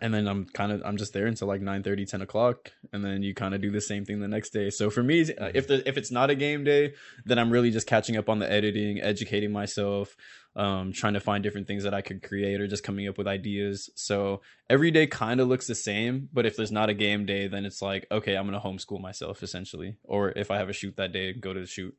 And 0.00 0.12
then 0.12 0.26
I'm 0.26 0.46
kind 0.46 0.72
of 0.72 0.82
I'm 0.84 0.96
just 0.96 1.12
there 1.12 1.26
until 1.26 1.48
like 1.48 1.60
9 1.60 1.82
30 1.82 2.06
10 2.06 2.22
o'clock, 2.22 2.72
and 2.92 3.04
then 3.04 3.22
you 3.22 3.34
kind 3.34 3.54
of 3.54 3.60
do 3.60 3.70
the 3.70 3.80
same 3.80 4.04
thing 4.04 4.20
the 4.20 4.28
next 4.28 4.50
day. 4.50 4.70
So 4.70 4.90
for 4.90 5.02
me, 5.02 5.22
uh, 5.34 5.50
if 5.54 5.66
the 5.66 5.86
if 5.88 5.96
it's 5.96 6.10
not 6.10 6.30
a 6.30 6.34
game 6.34 6.64
day, 6.64 6.94
then 7.24 7.38
I'm 7.38 7.50
really 7.50 7.70
just 7.70 7.86
catching 7.86 8.16
up 8.16 8.28
on 8.28 8.38
the 8.38 8.50
editing, 8.50 9.00
educating 9.00 9.52
myself, 9.52 10.16
um, 10.54 10.92
trying 10.92 11.14
to 11.14 11.20
find 11.20 11.42
different 11.42 11.66
things 11.66 11.84
that 11.84 11.94
I 11.94 12.02
could 12.02 12.22
create 12.22 12.60
or 12.60 12.66
just 12.66 12.84
coming 12.84 13.08
up 13.08 13.18
with 13.18 13.26
ideas. 13.26 13.90
So 13.94 14.42
every 14.68 14.90
day 14.90 15.06
kind 15.06 15.40
of 15.40 15.48
looks 15.48 15.66
the 15.66 15.74
same, 15.74 16.28
but 16.32 16.46
if 16.46 16.56
there's 16.56 16.72
not 16.72 16.90
a 16.90 16.94
game 16.94 17.26
day, 17.26 17.48
then 17.48 17.64
it's 17.64 17.80
like, 17.80 18.06
okay, 18.10 18.36
I'm 18.36 18.50
to 18.50 18.58
homeschool 18.60 19.00
myself 19.00 19.42
essentially. 19.42 19.96
Or 20.04 20.30
if 20.30 20.50
I 20.50 20.58
have 20.58 20.68
a 20.68 20.74
shoot 20.74 20.96
that 20.96 21.12
day, 21.12 21.32
go 21.32 21.52
to 21.52 21.60
the 21.60 21.66
shoot. 21.66 21.96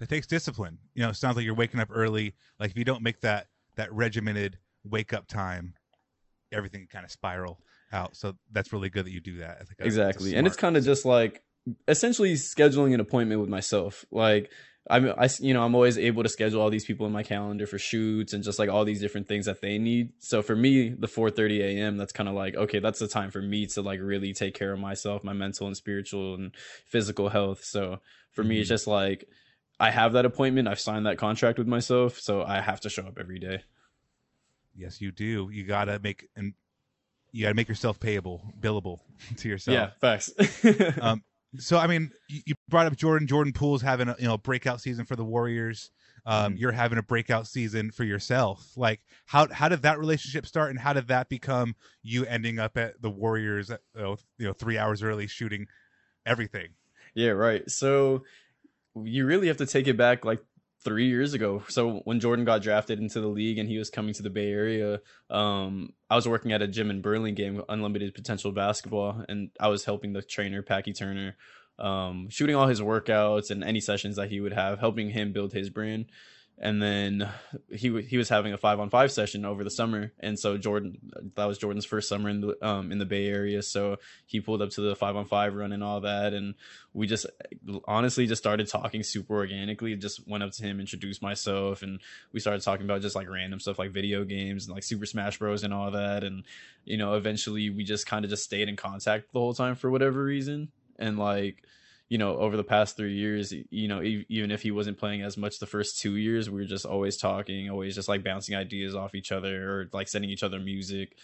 It 0.00 0.08
takes 0.08 0.26
discipline. 0.26 0.78
You 0.94 1.04
know, 1.04 1.10
it 1.10 1.16
sounds 1.16 1.36
like 1.36 1.44
you're 1.44 1.54
waking 1.54 1.80
up 1.80 1.88
early. 1.92 2.34
Like 2.58 2.70
if 2.70 2.76
you 2.76 2.84
don't 2.84 3.02
make 3.02 3.20
that 3.20 3.46
that 3.76 3.92
regimented 3.92 4.58
wake 4.84 5.12
up 5.12 5.26
time, 5.26 5.74
everything 6.54 6.86
kind 6.90 7.04
of 7.04 7.10
spiral 7.10 7.58
out. 7.92 8.16
So 8.16 8.34
that's 8.52 8.72
really 8.72 8.90
good 8.90 9.06
that 9.06 9.12
you 9.12 9.20
do 9.20 9.38
that. 9.38 9.58
I 9.60 9.64
think 9.64 9.80
exactly. 9.80 10.34
And 10.34 10.46
it's 10.46 10.56
kind 10.56 10.76
of 10.76 10.84
just 10.84 11.04
like 11.04 11.42
essentially 11.88 12.34
scheduling 12.34 12.94
an 12.94 13.00
appointment 13.00 13.40
with 13.40 13.50
myself. 13.50 14.04
Like, 14.10 14.50
I'm, 14.90 15.14
I, 15.16 15.30
you 15.40 15.54
know, 15.54 15.62
I'm 15.62 15.74
always 15.74 15.96
able 15.96 16.22
to 16.24 16.28
schedule 16.28 16.60
all 16.60 16.68
these 16.68 16.84
people 16.84 17.06
in 17.06 17.12
my 17.12 17.22
calendar 17.22 17.66
for 17.66 17.78
shoots 17.78 18.34
and 18.34 18.44
just 18.44 18.58
like 18.58 18.68
all 18.68 18.84
these 18.84 19.00
different 19.00 19.28
things 19.28 19.46
that 19.46 19.62
they 19.62 19.78
need. 19.78 20.10
So 20.18 20.42
for 20.42 20.54
me, 20.54 20.90
the 20.90 21.06
4:30 21.06 21.60
a.m. 21.60 21.96
that's 21.96 22.12
kind 22.12 22.28
of 22.28 22.34
like 22.34 22.54
okay, 22.54 22.80
that's 22.80 22.98
the 22.98 23.08
time 23.08 23.30
for 23.30 23.40
me 23.40 23.66
to 23.68 23.82
like 23.82 24.00
really 24.00 24.34
take 24.34 24.54
care 24.54 24.72
of 24.72 24.78
myself, 24.78 25.24
my 25.24 25.32
mental 25.32 25.66
and 25.66 25.76
spiritual 25.76 26.34
and 26.34 26.54
physical 26.86 27.30
health. 27.30 27.64
So 27.64 28.00
for 28.32 28.44
me, 28.44 28.60
it's 28.60 28.66
mm-hmm. 28.66 28.74
just 28.74 28.86
like 28.86 29.24
I 29.80 29.90
have 29.90 30.12
that 30.12 30.26
appointment, 30.26 30.68
I've 30.68 30.80
signed 30.80 31.06
that 31.06 31.18
contract 31.18 31.58
with 31.58 31.66
myself, 31.66 32.18
so 32.18 32.42
I 32.42 32.60
have 32.60 32.80
to 32.80 32.90
show 32.90 33.04
up 33.04 33.18
every 33.18 33.38
day. 33.38 33.62
Yes, 34.76 35.00
you 35.00 35.12
do. 35.12 35.48
You 35.52 35.64
gotta 35.64 35.98
make 35.98 36.28
and 36.36 36.54
you 37.32 37.42
gotta 37.42 37.54
make 37.54 37.68
yourself 37.68 37.98
payable, 38.00 38.42
billable 38.60 39.00
to 39.38 39.48
yourself. 39.48 39.74
Yeah, 39.74 39.90
facts. 40.00 40.30
Um, 41.00 41.22
so 41.58 41.78
I 41.78 41.86
mean, 41.86 42.10
you, 42.28 42.40
you 42.46 42.54
brought 42.68 42.86
up 42.86 42.96
Jordan. 42.96 43.28
Jordan 43.28 43.52
Poole's 43.52 43.82
having 43.82 44.08
a 44.08 44.16
you 44.18 44.26
know 44.26 44.36
breakout 44.38 44.80
season 44.80 45.04
for 45.04 45.16
the 45.16 45.24
Warriors. 45.24 45.90
Um, 46.26 46.54
Mhm. 46.54 46.58
You're 46.58 46.72
having 46.72 46.98
a 46.98 47.02
breakout 47.02 47.46
season 47.46 47.90
for 47.90 48.02
yourself. 48.02 48.72
Like 48.76 49.00
how 49.26 49.46
how 49.52 49.68
did 49.68 49.82
that 49.82 49.98
relationship 49.98 50.46
start, 50.46 50.70
and 50.70 50.78
how 50.80 50.92
did 50.94 51.08
that 51.08 51.28
become 51.28 51.76
you 52.02 52.24
ending 52.26 52.58
up 52.58 52.76
at 52.76 53.00
the 53.00 53.10
Warriors? 53.10 53.70
At, 53.70 53.82
you 53.94 54.16
know, 54.38 54.52
three 54.52 54.78
hours 54.78 55.02
early 55.02 55.26
shooting 55.26 55.66
everything. 56.26 56.70
Yeah, 57.14 57.30
right. 57.30 57.70
So 57.70 58.24
you 59.00 59.26
really 59.26 59.48
have 59.48 59.58
to 59.58 59.66
take 59.66 59.86
it 59.86 59.96
back 59.96 60.24
like 60.24 60.42
three 60.84 61.08
years 61.08 61.34
ago. 61.34 61.62
So 61.68 62.02
when 62.04 62.20
Jordan 62.20 62.44
got 62.44 62.62
drafted 62.62 63.00
into 63.00 63.20
the 63.20 63.26
league 63.26 63.58
and 63.58 63.68
he 63.68 63.78
was 63.78 63.90
coming 63.90 64.14
to 64.14 64.22
the 64.22 64.30
Bay 64.30 64.50
Area, 64.50 65.00
um, 65.30 65.94
I 66.10 66.16
was 66.16 66.28
working 66.28 66.52
at 66.52 66.62
a 66.62 66.68
gym 66.68 66.90
in 66.90 67.00
Burlingame, 67.00 67.62
Unlimited 67.68 68.14
Potential 68.14 68.52
Basketball, 68.52 69.24
and 69.28 69.50
I 69.58 69.68
was 69.68 69.84
helping 69.84 70.12
the 70.12 70.22
trainer 70.22 70.62
Packy 70.62 70.92
Turner, 70.92 71.36
um, 71.78 72.28
shooting 72.28 72.54
all 72.54 72.68
his 72.68 72.80
workouts 72.80 73.50
and 73.50 73.64
any 73.64 73.80
sessions 73.80 74.16
that 74.16 74.30
he 74.30 74.40
would 74.40 74.52
have, 74.52 74.78
helping 74.78 75.10
him 75.10 75.32
build 75.32 75.52
his 75.52 75.70
brand. 75.70 76.06
And 76.56 76.80
then 76.80 77.28
he 77.68 78.00
he 78.02 78.16
was 78.16 78.28
having 78.28 78.52
a 78.52 78.58
five 78.58 78.78
on 78.78 78.88
five 78.88 79.10
session 79.10 79.44
over 79.44 79.64
the 79.64 79.70
summer, 79.70 80.12
and 80.20 80.38
so 80.38 80.56
Jordan 80.56 80.98
that 81.34 81.46
was 81.46 81.58
Jordan's 81.58 81.84
first 81.84 82.08
summer 82.08 82.28
in 82.30 82.42
the 82.42 82.56
um 82.64 82.92
in 82.92 82.98
the 82.98 83.04
Bay 83.04 83.26
Area, 83.26 83.60
so 83.60 83.96
he 84.26 84.40
pulled 84.40 84.62
up 84.62 84.70
to 84.70 84.80
the 84.80 84.94
five 84.94 85.16
on 85.16 85.24
five 85.24 85.54
run 85.54 85.72
and 85.72 85.82
all 85.82 86.00
that, 86.02 86.32
and 86.32 86.54
we 86.92 87.08
just 87.08 87.26
honestly 87.86 88.28
just 88.28 88.40
started 88.40 88.68
talking 88.68 89.02
super 89.02 89.34
organically. 89.34 89.96
Just 89.96 90.26
went 90.28 90.44
up 90.44 90.52
to 90.52 90.62
him, 90.62 90.78
introduced 90.78 91.22
myself, 91.22 91.82
and 91.82 92.00
we 92.32 92.38
started 92.38 92.62
talking 92.62 92.84
about 92.84 93.02
just 93.02 93.16
like 93.16 93.28
random 93.28 93.58
stuff 93.58 93.80
like 93.80 93.90
video 93.90 94.22
games 94.22 94.66
and 94.66 94.74
like 94.74 94.84
Super 94.84 95.06
Smash 95.06 95.40
Bros 95.40 95.64
and 95.64 95.74
all 95.74 95.90
that. 95.90 96.22
And 96.22 96.44
you 96.84 96.96
know, 96.96 97.14
eventually 97.14 97.68
we 97.70 97.82
just 97.82 98.06
kind 98.06 98.24
of 98.24 98.30
just 98.30 98.44
stayed 98.44 98.68
in 98.68 98.76
contact 98.76 99.32
the 99.32 99.40
whole 99.40 99.54
time 99.54 99.74
for 99.74 99.90
whatever 99.90 100.22
reason. 100.22 100.68
And 101.00 101.18
like, 101.18 101.64
you 102.14 102.18
know, 102.18 102.36
over 102.36 102.56
the 102.56 102.62
past 102.62 102.96
three 102.96 103.16
years, 103.16 103.52
you 103.70 103.88
know, 103.88 104.00
even 104.00 104.52
if 104.52 104.62
he 104.62 104.70
wasn't 104.70 104.96
playing 104.96 105.22
as 105.22 105.36
much 105.36 105.58
the 105.58 105.66
first 105.66 105.98
two 105.98 106.14
years, 106.14 106.48
we 106.48 106.60
were 106.60 106.64
just 106.64 106.86
always 106.86 107.16
talking, 107.16 107.68
always 107.68 107.96
just 107.96 108.08
like 108.08 108.22
bouncing 108.22 108.54
ideas 108.54 108.94
off 108.94 109.16
each 109.16 109.32
other 109.32 109.68
or 109.68 109.90
like 109.92 110.06
sending 110.06 110.30
each 110.30 110.44
other 110.44 110.60
music. 110.60 111.16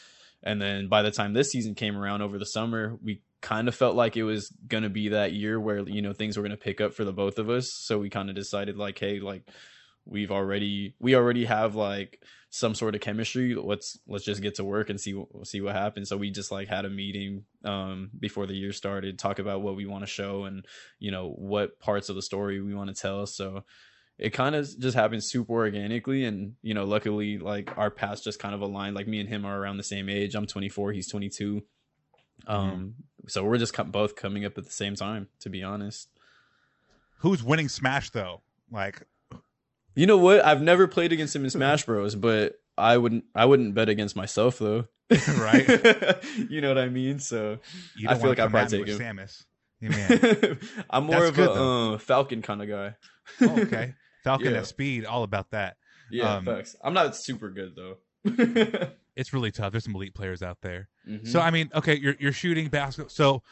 And 0.43 0.61
then 0.61 0.89
by 0.89 1.03
the 1.03 1.13
time 1.13 1.33
this 1.33 1.53
season 1.53 1.77
came 1.77 1.97
around 1.97 2.23
over 2.23 2.41
the 2.41 2.45
summer, 2.45 2.99
we 3.05 3.23
kind 3.41 3.69
of 3.69 3.75
felt 3.77 3.95
like 3.95 4.17
it 4.17 4.25
was 4.25 4.53
going 4.67 4.83
to 4.83 4.91
be 4.91 5.11
that 5.11 5.33
year 5.33 5.61
where, 5.61 5.89
you 5.89 6.03
know, 6.03 6.13
things 6.13 6.37
were 6.37 6.43
going 6.43 6.51
to 6.51 6.57
pick 6.57 6.81
up 6.81 6.93
for 6.93 7.05
the 7.05 7.13
both 7.13 7.39
of 7.39 7.49
us. 7.49 7.71
So 7.73 8.01
we 8.01 8.11
kind 8.11 8.29
of 8.29 8.35
decided 8.35 8.77
like, 8.77 8.99
hey, 8.99 9.21
like 9.21 9.45
we've 10.05 10.33
already 10.33 10.97
we 10.99 11.15
already 11.15 11.45
have 11.45 11.77
like 11.77 12.21
some 12.50 12.75
sort 12.75 12.95
of 12.95 13.00
chemistry. 13.00 13.54
Let's 13.54 13.99
let's 14.07 14.25
just 14.25 14.42
get 14.42 14.57
to 14.57 14.64
work 14.64 14.90
and 14.90 15.00
see 15.00 15.14
what 15.14 15.47
see 15.47 15.61
what 15.61 15.75
happens. 15.75 16.09
So 16.09 16.16
we 16.16 16.30
just 16.30 16.52
like 16.52 16.69
had 16.69 16.85
a 16.85 16.90
meeting 16.90 17.45
um 17.64 18.11
before 18.19 18.47
the 18.47 18.54
year 18.54 18.73
started, 18.73 19.19
talk 19.19 19.38
about 19.38 19.62
what 19.62 19.76
we 19.76 19.87
want 19.87 20.02
to 20.02 20.09
show 20.09 20.45
and, 20.45 20.66
you 20.99 21.11
know, 21.11 21.30
what 21.30 21.78
parts 21.80 22.09
of 22.09 22.16
the 22.16 22.23
story 22.23 22.61
we 22.61 22.75
want 22.75 22.95
to 22.95 23.00
tell. 23.00 23.26
So 23.26 23.64
it 24.19 24.30
kind 24.30 24.54
of 24.54 24.69
just 24.78 24.97
happened 24.97 25.25
super 25.25 25.54
organically 25.54 26.25
and 26.25 26.54
you 26.61 26.75
know 26.75 26.85
luckily 26.85 27.38
like 27.38 27.78
our 27.78 27.90
paths 27.90 28.21
just 28.21 28.38
kind 28.38 28.54
of 28.54 28.61
aligned 28.61 28.95
like 28.95 29.09
me 29.09 29.19
and 29.19 29.30
him 29.30 29.47
are 29.47 29.59
around 29.59 29.78
the 29.78 29.83
same 29.83 30.11
age 30.11 30.35
i'm 30.35 30.47
24 30.47 30.92
he's 30.92 31.09
22 31.09 31.62
um 32.47 32.97
so 33.28 33.42
we're 33.42 33.57
just 33.57 33.75
both 33.90 34.16
coming 34.16 34.45
up 34.45 34.59
at 34.59 34.64
the 34.64 34.71
same 34.71 34.95
time 34.95 35.28
to 35.38 35.49
be 35.49 35.62
honest 35.62 36.11
Who's 37.21 37.42
winning 37.42 37.69
Smash 37.69 38.11
though? 38.11 38.40
Like 38.71 39.02
you 39.95 40.07
know 40.07 40.17
what 40.17 40.45
i've 40.45 40.63
never 40.63 40.87
played 40.89 41.13
against 41.13 41.35
him 41.37 41.45
in 41.45 41.51
smash 41.59 41.85
bros 41.85 42.15
but 42.15 42.55
i 42.79 42.97
wouldn't 42.97 43.25
i 43.35 43.45
wouldn't 43.45 43.75
bet 43.75 43.89
against 43.89 44.17
myself 44.17 44.59
though 44.59 44.87
Right. 45.39 45.67
you 46.49 46.61
know 46.61 46.69
what 46.69 46.79
i 46.79 46.89
mean 46.89 47.19
so 47.19 47.59
I 48.09 48.15
feel 48.17 48.29
like 48.29 48.39
come 48.39 48.51
probably 48.51 48.85
take 48.85 48.97
Samus. 48.99 49.45
Yeah, 49.81 49.89
man. 49.91 50.59
i'm 50.91 51.05
more 51.05 51.17
That's 51.21 51.29
of 51.31 51.35
good, 51.37 51.49
a 51.49 51.95
uh, 51.95 51.99
falcon 51.99 52.43
kind 52.43 52.63
of 52.63 52.69
guy 52.69 52.97
Oh, 53.41 53.61
okay. 53.61 53.95
Falcon 54.25 54.53
Yeah. 54.53 54.59
at 54.59 54.67
speed, 54.67 55.05
all 55.07 55.23
about 55.23 55.51
that. 55.53 55.77
yeah 56.11 56.37
Um, 56.37 56.45
facts 56.45 56.77
i'm 56.85 56.95
not 56.95 57.17
super 57.17 57.51
good 57.51 57.75
though 57.77 57.99
It's 59.17 59.33
really 59.35 59.51
tough. 59.51 59.73
There's 59.73 59.85
some 59.85 59.95
elite 59.97 60.15
players 60.15 60.43
out 60.43 60.59
there. 60.63 60.89
Mhm. 61.07 61.27
So 61.27 61.41
I 61.41 61.51
mean, 61.51 61.69
okay, 61.75 61.97
you're 61.99 62.15
you're 62.19 62.33
shooting 62.33 62.69
basketball. 62.69 63.11
So 63.11 63.43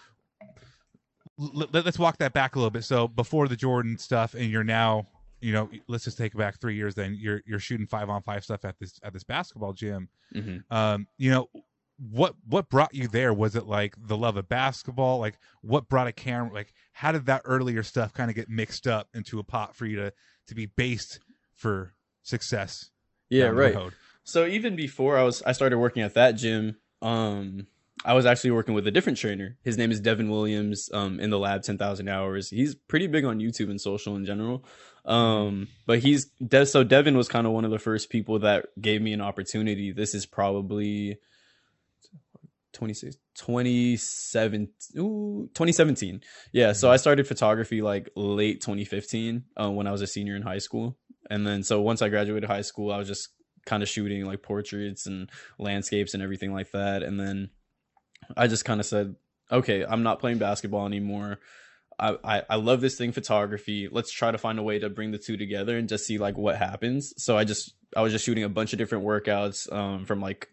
l- 1.38 1.68
let, 1.72 1.86
us 1.86 1.98
walk 1.98 2.18
that 2.18 2.32
back 2.32 2.54
a 2.54 2.58
little 2.58 2.70
bit. 2.70 2.84
So 2.84 3.08
before 3.08 3.48
the 3.48 3.56
Jordan 3.56 3.98
stuff, 3.98 4.34
and 4.34 4.50
you're 4.50 4.64
now, 4.64 5.08
you 5.40 5.52
know, 5.52 5.70
let's 5.86 6.04
just 6.04 6.18
take 6.18 6.34
it 6.34 6.38
back 6.38 6.60
three 6.60 6.74
years. 6.74 6.94
Then 6.94 7.16
you're 7.18 7.42
you're 7.46 7.58
shooting 7.58 7.86
five 7.86 8.08
on 8.08 8.22
five 8.22 8.44
stuff 8.44 8.64
at 8.64 8.78
this 8.78 8.98
at 9.02 9.12
this 9.12 9.24
basketball 9.24 9.72
gym. 9.72 10.08
Mhm. 10.34 10.64
Um, 10.70 11.06
you 11.16 11.30
know, 11.30 11.48
what 11.98 12.34
what 12.46 12.68
brought 12.68 12.94
you 12.94 13.08
there? 13.08 13.32
Was 13.32 13.56
it 13.56 13.66
like 13.66 13.94
the 13.98 14.16
love 14.16 14.36
of 14.36 14.48
basketball? 14.48 15.18
Like 15.18 15.38
what 15.62 15.88
brought 15.88 16.06
a 16.06 16.12
camera? 16.12 16.52
Like 16.52 16.72
how 16.92 17.12
did 17.12 17.26
that 17.26 17.42
earlier 17.44 17.82
stuff 17.82 18.12
kind 18.12 18.30
of 18.30 18.36
get 18.36 18.48
mixed 18.48 18.86
up 18.86 19.08
into 19.14 19.38
a 19.38 19.44
pot 19.44 19.74
for 19.74 19.86
you 19.86 19.96
to 19.96 20.12
to 20.48 20.54
be 20.54 20.66
based 20.66 21.20
for 21.54 21.94
success? 22.22 22.90
yeah 23.28 23.46
right? 23.46 23.76
So 24.24 24.46
even 24.46 24.76
before 24.76 25.16
I 25.18 25.22
was 25.22 25.42
I 25.42 25.52
started 25.52 25.78
working 25.78 26.02
at 26.02 26.14
that 26.14 26.32
gym, 26.32 26.76
um 27.02 27.66
I 28.04 28.14
was 28.14 28.26
actually 28.26 28.52
working 28.52 28.74
with 28.74 28.86
a 28.86 28.90
different 28.90 29.18
trainer. 29.18 29.56
His 29.62 29.76
name 29.76 29.90
is 29.90 30.00
Devin 30.00 30.30
Williams. 30.30 30.88
Um, 30.92 31.20
in 31.20 31.30
the 31.30 31.38
lab, 31.38 31.62
ten 31.62 31.78
thousand 31.78 32.08
hours. 32.08 32.50
He's 32.50 32.74
pretty 32.74 33.06
big 33.06 33.24
on 33.24 33.38
YouTube 33.38 33.70
and 33.70 33.80
social 33.80 34.16
in 34.16 34.24
general. 34.24 34.64
Um, 35.04 35.68
but 35.86 36.00
he's 36.00 36.26
De- 36.26 36.66
so 36.66 36.84
Devin 36.84 37.16
was 37.16 37.28
kind 37.28 37.46
of 37.46 37.52
one 37.52 37.64
of 37.64 37.70
the 37.70 37.78
first 37.78 38.10
people 38.10 38.38
that 38.40 38.66
gave 38.80 39.02
me 39.02 39.12
an 39.12 39.20
opportunity. 39.20 39.92
This 39.92 40.14
is 40.14 40.26
probably 40.26 41.18
26 42.74 43.16
27 43.34 44.68
ooh, 44.98 45.48
2017 45.54 46.20
yeah 46.52 46.72
so 46.72 46.90
i 46.90 46.96
started 46.96 47.26
photography 47.26 47.80
like 47.82 48.10
late 48.14 48.60
2015 48.60 49.42
uh, 49.56 49.70
when 49.70 49.86
i 49.86 49.90
was 49.90 50.02
a 50.02 50.06
senior 50.06 50.36
in 50.36 50.42
high 50.42 50.58
school 50.58 50.96
and 51.30 51.46
then 51.46 51.62
so 51.62 51.80
once 51.80 52.02
i 52.02 52.08
graduated 52.08 52.48
high 52.48 52.60
school 52.60 52.92
i 52.92 52.98
was 52.98 53.08
just 53.08 53.30
kind 53.66 53.82
of 53.82 53.88
shooting 53.88 54.24
like 54.26 54.42
portraits 54.42 55.06
and 55.06 55.30
landscapes 55.58 56.14
and 56.14 56.22
everything 56.22 56.52
like 56.52 56.70
that 56.72 57.02
and 57.02 57.18
then 57.18 57.50
i 58.36 58.46
just 58.46 58.64
kind 58.64 58.80
of 58.80 58.86
said 58.86 59.14
okay 59.50 59.84
i'm 59.84 60.02
not 60.02 60.20
playing 60.20 60.38
basketball 60.38 60.86
anymore. 60.86 61.38
I, 62.00 62.16
I, 62.22 62.42
I 62.50 62.56
love 62.56 62.80
this 62.80 62.96
thing 62.96 63.10
photography. 63.10 63.88
Let's 63.90 64.12
try 64.12 64.30
to 64.30 64.38
find 64.38 64.58
a 64.58 64.62
way 64.62 64.78
to 64.78 64.88
bring 64.88 65.10
the 65.10 65.18
two 65.18 65.36
together 65.36 65.76
and 65.76 65.88
just 65.88 66.06
see 66.06 66.18
like 66.18 66.38
what 66.38 66.56
happens. 66.56 67.12
So 67.16 67.36
i 67.36 67.44
just 67.44 67.74
i 67.96 68.02
was 68.02 68.12
just 68.12 68.24
shooting 68.24 68.44
a 68.44 68.48
bunch 68.48 68.72
of 68.72 68.78
different 68.78 69.04
workouts 69.04 69.72
um, 69.72 70.04
from 70.04 70.20
like 70.20 70.48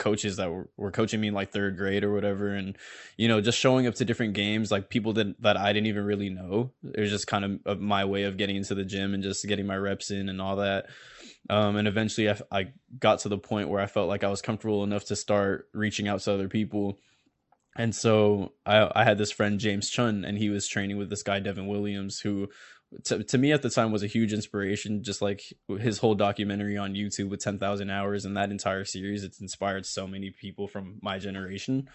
coaches 0.00 0.38
that 0.38 0.50
were, 0.50 0.68
were 0.78 0.90
coaching 0.90 1.20
me 1.20 1.28
in 1.28 1.34
like 1.34 1.52
third 1.52 1.76
grade 1.76 2.02
or 2.04 2.12
whatever 2.12 2.54
and 2.54 2.78
you 3.18 3.28
know 3.28 3.42
just 3.42 3.58
showing 3.58 3.86
up 3.86 3.94
to 3.94 4.04
different 4.04 4.32
games 4.32 4.70
like 4.70 4.88
people 4.88 5.12
that 5.12 5.40
that 5.42 5.58
I 5.58 5.72
didn't 5.72 5.88
even 5.88 6.04
really 6.04 6.30
know. 6.30 6.72
It 6.82 7.00
was 7.00 7.10
just 7.10 7.26
kind 7.26 7.60
of, 7.64 7.80
my 7.80 8.04
way 8.04 8.24
of 8.24 8.36
getting 8.36 8.56
into 8.56 8.74
the 8.74 8.84
gym 8.84 9.14
and 9.14 9.22
just 9.22 9.46
getting 9.46 9.66
my 9.66 9.76
reps 9.76 10.10
in 10.10 10.28
and 10.28 10.40
all 10.40 10.56
that. 10.56 10.86
Um, 11.48 11.76
and 11.76 11.86
eventually 11.86 12.30
I, 12.30 12.38
I 12.50 12.72
got 12.98 13.20
to 13.20 13.28
the 13.28 13.38
point 13.38 13.68
where 13.68 13.80
I 13.80 13.86
felt 13.86 14.08
like 14.08 14.24
I 14.24 14.28
was 14.28 14.42
comfortable 14.42 14.84
enough 14.84 15.04
to 15.06 15.16
start 15.16 15.68
reaching 15.72 16.08
out 16.08 16.20
to 16.20 16.32
other 16.32 16.48
people 16.48 16.98
and 17.76 17.94
so 17.94 18.52
I, 18.66 18.90
I 18.94 19.04
had 19.04 19.18
this 19.18 19.30
friend 19.30 19.60
James 19.60 19.90
Chun 19.90 20.24
and 20.24 20.38
he 20.38 20.50
was 20.50 20.66
training 20.66 20.96
with 20.96 21.10
this 21.10 21.22
guy 21.22 21.40
Devin 21.40 21.66
Williams 21.66 22.20
who 22.20 22.48
to, 23.04 23.22
to 23.22 23.38
me 23.38 23.52
at 23.52 23.62
the 23.62 23.70
time 23.70 23.92
was 23.92 24.02
a 24.02 24.08
huge 24.08 24.32
inspiration 24.32 25.04
just 25.04 25.22
like 25.22 25.42
his 25.78 25.98
whole 25.98 26.16
documentary 26.16 26.76
on 26.76 26.94
youtube 26.94 27.28
with 27.28 27.40
10000 27.40 27.88
hours 27.88 28.24
and 28.24 28.36
that 28.36 28.50
entire 28.50 28.84
series. 28.84 29.22
It's 29.22 29.40
inspired 29.40 29.86
so 29.86 30.08
many 30.08 30.30
people 30.30 30.66
from 30.66 30.98
my 31.00 31.18
generation. 31.18 31.88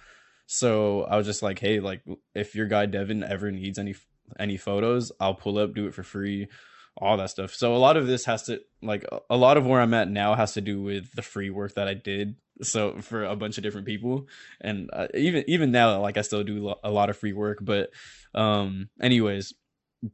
So 0.48 1.04
i 1.04 1.18
was 1.18 1.26
just 1.26 1.42
like 1.42 1.60
hey 1.60 1.80
like 1.80 2.02
if 2.34 2.56
your 2.56 2.68
guy 2.68 2.86
devin 2.86 3.24
ever 3.24 3.52
needs 3.52 3.80
any 3.80 3.96
any 4.40 4.58
photos 4.58 5.12
i'll 5.20 5.36
pull 5.36 5.58
up 5.58 5.74
do 5.74 5.88
it 5.88 5.94
for 5.94 6.04
free 6.04 6.48
all 6.98 7.18
that 7.18 7.30
stuff 7.30 7.54
so 7.54 7.76
a 7.76 7.78
lot 7.78 7.98
of 7.98 8.08
this 8.08 8.26
has 8.26 8.44
to 8.44 8.62
like 8.82 9.06
a 9.30 9.36
lot 9.36 9.58
of 9.58 9.66
where 9.66 9.82
i'm 9.82 9.94
at 9.94 10.10
now 10.10 10.34
has 10.34 10.54
to 10.54 10.62
do 10.62 10.82
with 10.82 11.12
the 11.14 11.22
free 11.22 11.50
work 11.50 11.74
that 11.76 11.88
i 11.88 11.94
did 11.94 12.36
so 12.62 13.00
for 13.02 13.26
a 13.26 13.36
bunch 13.36 13.58
of 13.58 13.64
different 13.64 13.86
people 13.86 14.28
and 14.62 14.90
uh, 14.94 15.08
even 15.14 15.44
even 15.48 15.72
now 15.72 16.00
like 16.00 16.18
i 16.18 16.22
still 16.22 16.44
do 16.44 16.74
a 16.84 16.90
lot 16.90 17.10
of 17.10 17.18
free 17.18 17.34
work 17.34 17.60
but 17.62 17.90
um 18.34 18.90
anyways 19.02 19.54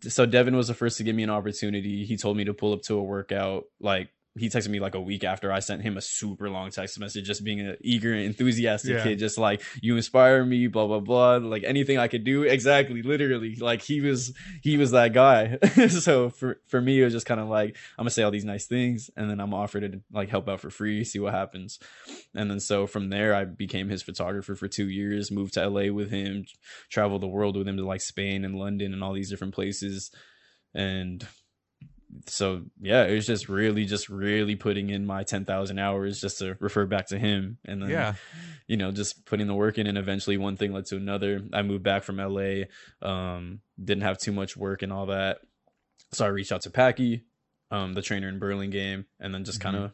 so 0.07 0.25
Devin 0.25 0.55
was 0.55 0.67
the 0.67 0.73
first 0.73 0.97
to 0.97 1.03
give 1.03 1.15
me 1.15 1.23
an 1.23 1.29
opportunity. 1.29 2.05
He 2.05 2.17
told 2.17 2.37
me 2.37 2.45
to 2.45 2.53
pull 2.53 2.73
up 2.73 2.81
to 2.83 2.97
a 2.97 3.03
workout 3.03 3.65
like 3.79 4.09
he 4.37 4.47
texted 4.47 4.69
me 4.69 4.79
like 4.79 4.95
a 4.95 5.01
week 5.01 5.25
after 5.25 5.51
I 5.51 5.59
sent 5.59 5.81
him 5.81 5.97
a 5.97 6.01
super 6.01 6.49
long 6.49 6.71
text 6.71 6.97
message, 6.99 7.25
just 7.25 7.43
being 7.43 7.59
an 7.59 7.75
eager, 7.81 8.13
enthusiastic 8.13 8.91
yeah. 8.91 9.03
kid, 9.03 9.19
just 9.19 9.37
like 9.37 9.61
you 9.81 9.97
inspire 9.97 10.45
me, 10.45 10.67
blah 10.67 10.87
blah 10.87 11.01
blah, 11.01 11.35
like 11.35 11.63
anything 11.65 11.97
I 11.97 12.07
could 12.07 12.23
do. 12.23 12.43
Exactly, 12.43 13.01
literally, 13.01 13.55
like 13.55 13.81
he 13.81 13.99
was 13.99 14.33
he 14.61 14.77
was 14.77 14.91
that 14.91 15.11
guy. 15.11 15.57
so 15.89 16.29
for 16.29 16.61
for 16.67 16.79
me, 16.79 17.01
it 17.01 17.03
was 17.03 17.13
just 17.13 17.25
kind 17.25 17.41
of 17.41 17.49
like 17.49 17.75
I'm 17.97 18.03
gonna 18.03 18.11
say 18.11 18.23
all 18.23 18.31
these 18.31 18.45
nice 18.45 18.67
things, 18.67 19.09
and 19.17 19.29
then 19.29 19.41
I'm 19.41 19.53
offered 19.53 19.91
to 19.91 20.01
like 20.13 20.29
help 20.29 20.47
out 20.47 20.61
for 20.61 20.69
free, 20.69 21.03
see 21.03 21.19
what 21.19 21.33
happens. 21.33 21.77
And 22.33 22.49
then 22.49 22.61
so 22.61 22.87
from 22.87 23.09
there, 23.09 23.35
I 23.35 23.43
became 23.43 23.89
his 23.89 24.01
photographer 24.01 24.55
for 24.55 24.69
two 24.69 24.89
years, 24.89 25.29
moved 25.29 25.55
to 25.55 25.67
LA 25.67 25.91
with 25.91 26.09
him, 26.09 26.45
traveled 26.89 27.21
the 27.21 27.27
world 27.27 27.57
with 27.57 27.67
him 27.67 27.75
to 27.75 27.85
like 27.85 28.01
Spain 28.01 28.45
and 28.45 28.55
London 28.55 28.93
and 28.93 29.03
all 29.03 29.13
these 29.13 29.29
different 29.29 29.53
places, 29.53 30.09
and 30.73 31.27
so 32.27 32.63
yeah, 32.81 33.05
it 33.05 33.13
was 33.13 33.25
just 33.25 33.49
really, 33.49 33.85
just 33.85 34.09
really 34.09 34.55
putting 34.55 34.89
in 34.89 35.05
my 35.05 35.23
ten 35.23 35.45
thousand 35.45 35.79
hours 35.79 36.19
just 36.19 36.39
to 36.39 36.55
refer 36.59 36.85
back 36.85 37.07
to 37.07 37.19
him, 37.19 37.57
and 37.65 37.81
then 37.81 37.89
yeah, 37.89 38.13
you 38.67 38.77
know, 38.77 38.91
just 38.91 39.25
putting 39.25 39.47
the 39.47 39.53
work 39.53 39.77
in, 39.77 39.87
and 39.87 39.97
eventually 39.97 40.37
one 40.37 40.57
thing 40.57 40.73
led 40.73 40.85
to 40.87 40.97
another. 40.97 41.41
I 41.53 41.61
moved 41.61 41.83
back 41.83 42.03
from 42.03 42.17
LA, 42.17 42.63
um, 43.01 43.61
didn't 43.81 44.03
have 44.03 44.17
too 44.17 44.31
much 44.31 44.57
work 44.57 44.81
and 44.81 44.91
all 44.91 45.07
that, 45.07 45.39
so 46.11 46.25
I 46.25 46.29
reached 46.29 46.51
out 46.51 46.61
to 46.61 46.69
Packy, 46.69 47.25
um, 47.69 47.93
the 47.93 48.01
trainer 48.01 48.29
in 48.29 48.39
Burlingame, 48.39 49.05
and 49.19 49.33
then 49.33 49.45
just 49.45 49.59
mm-hmm. 49.59 49.71
kind 49.71 49.85
of, 49.85 49.91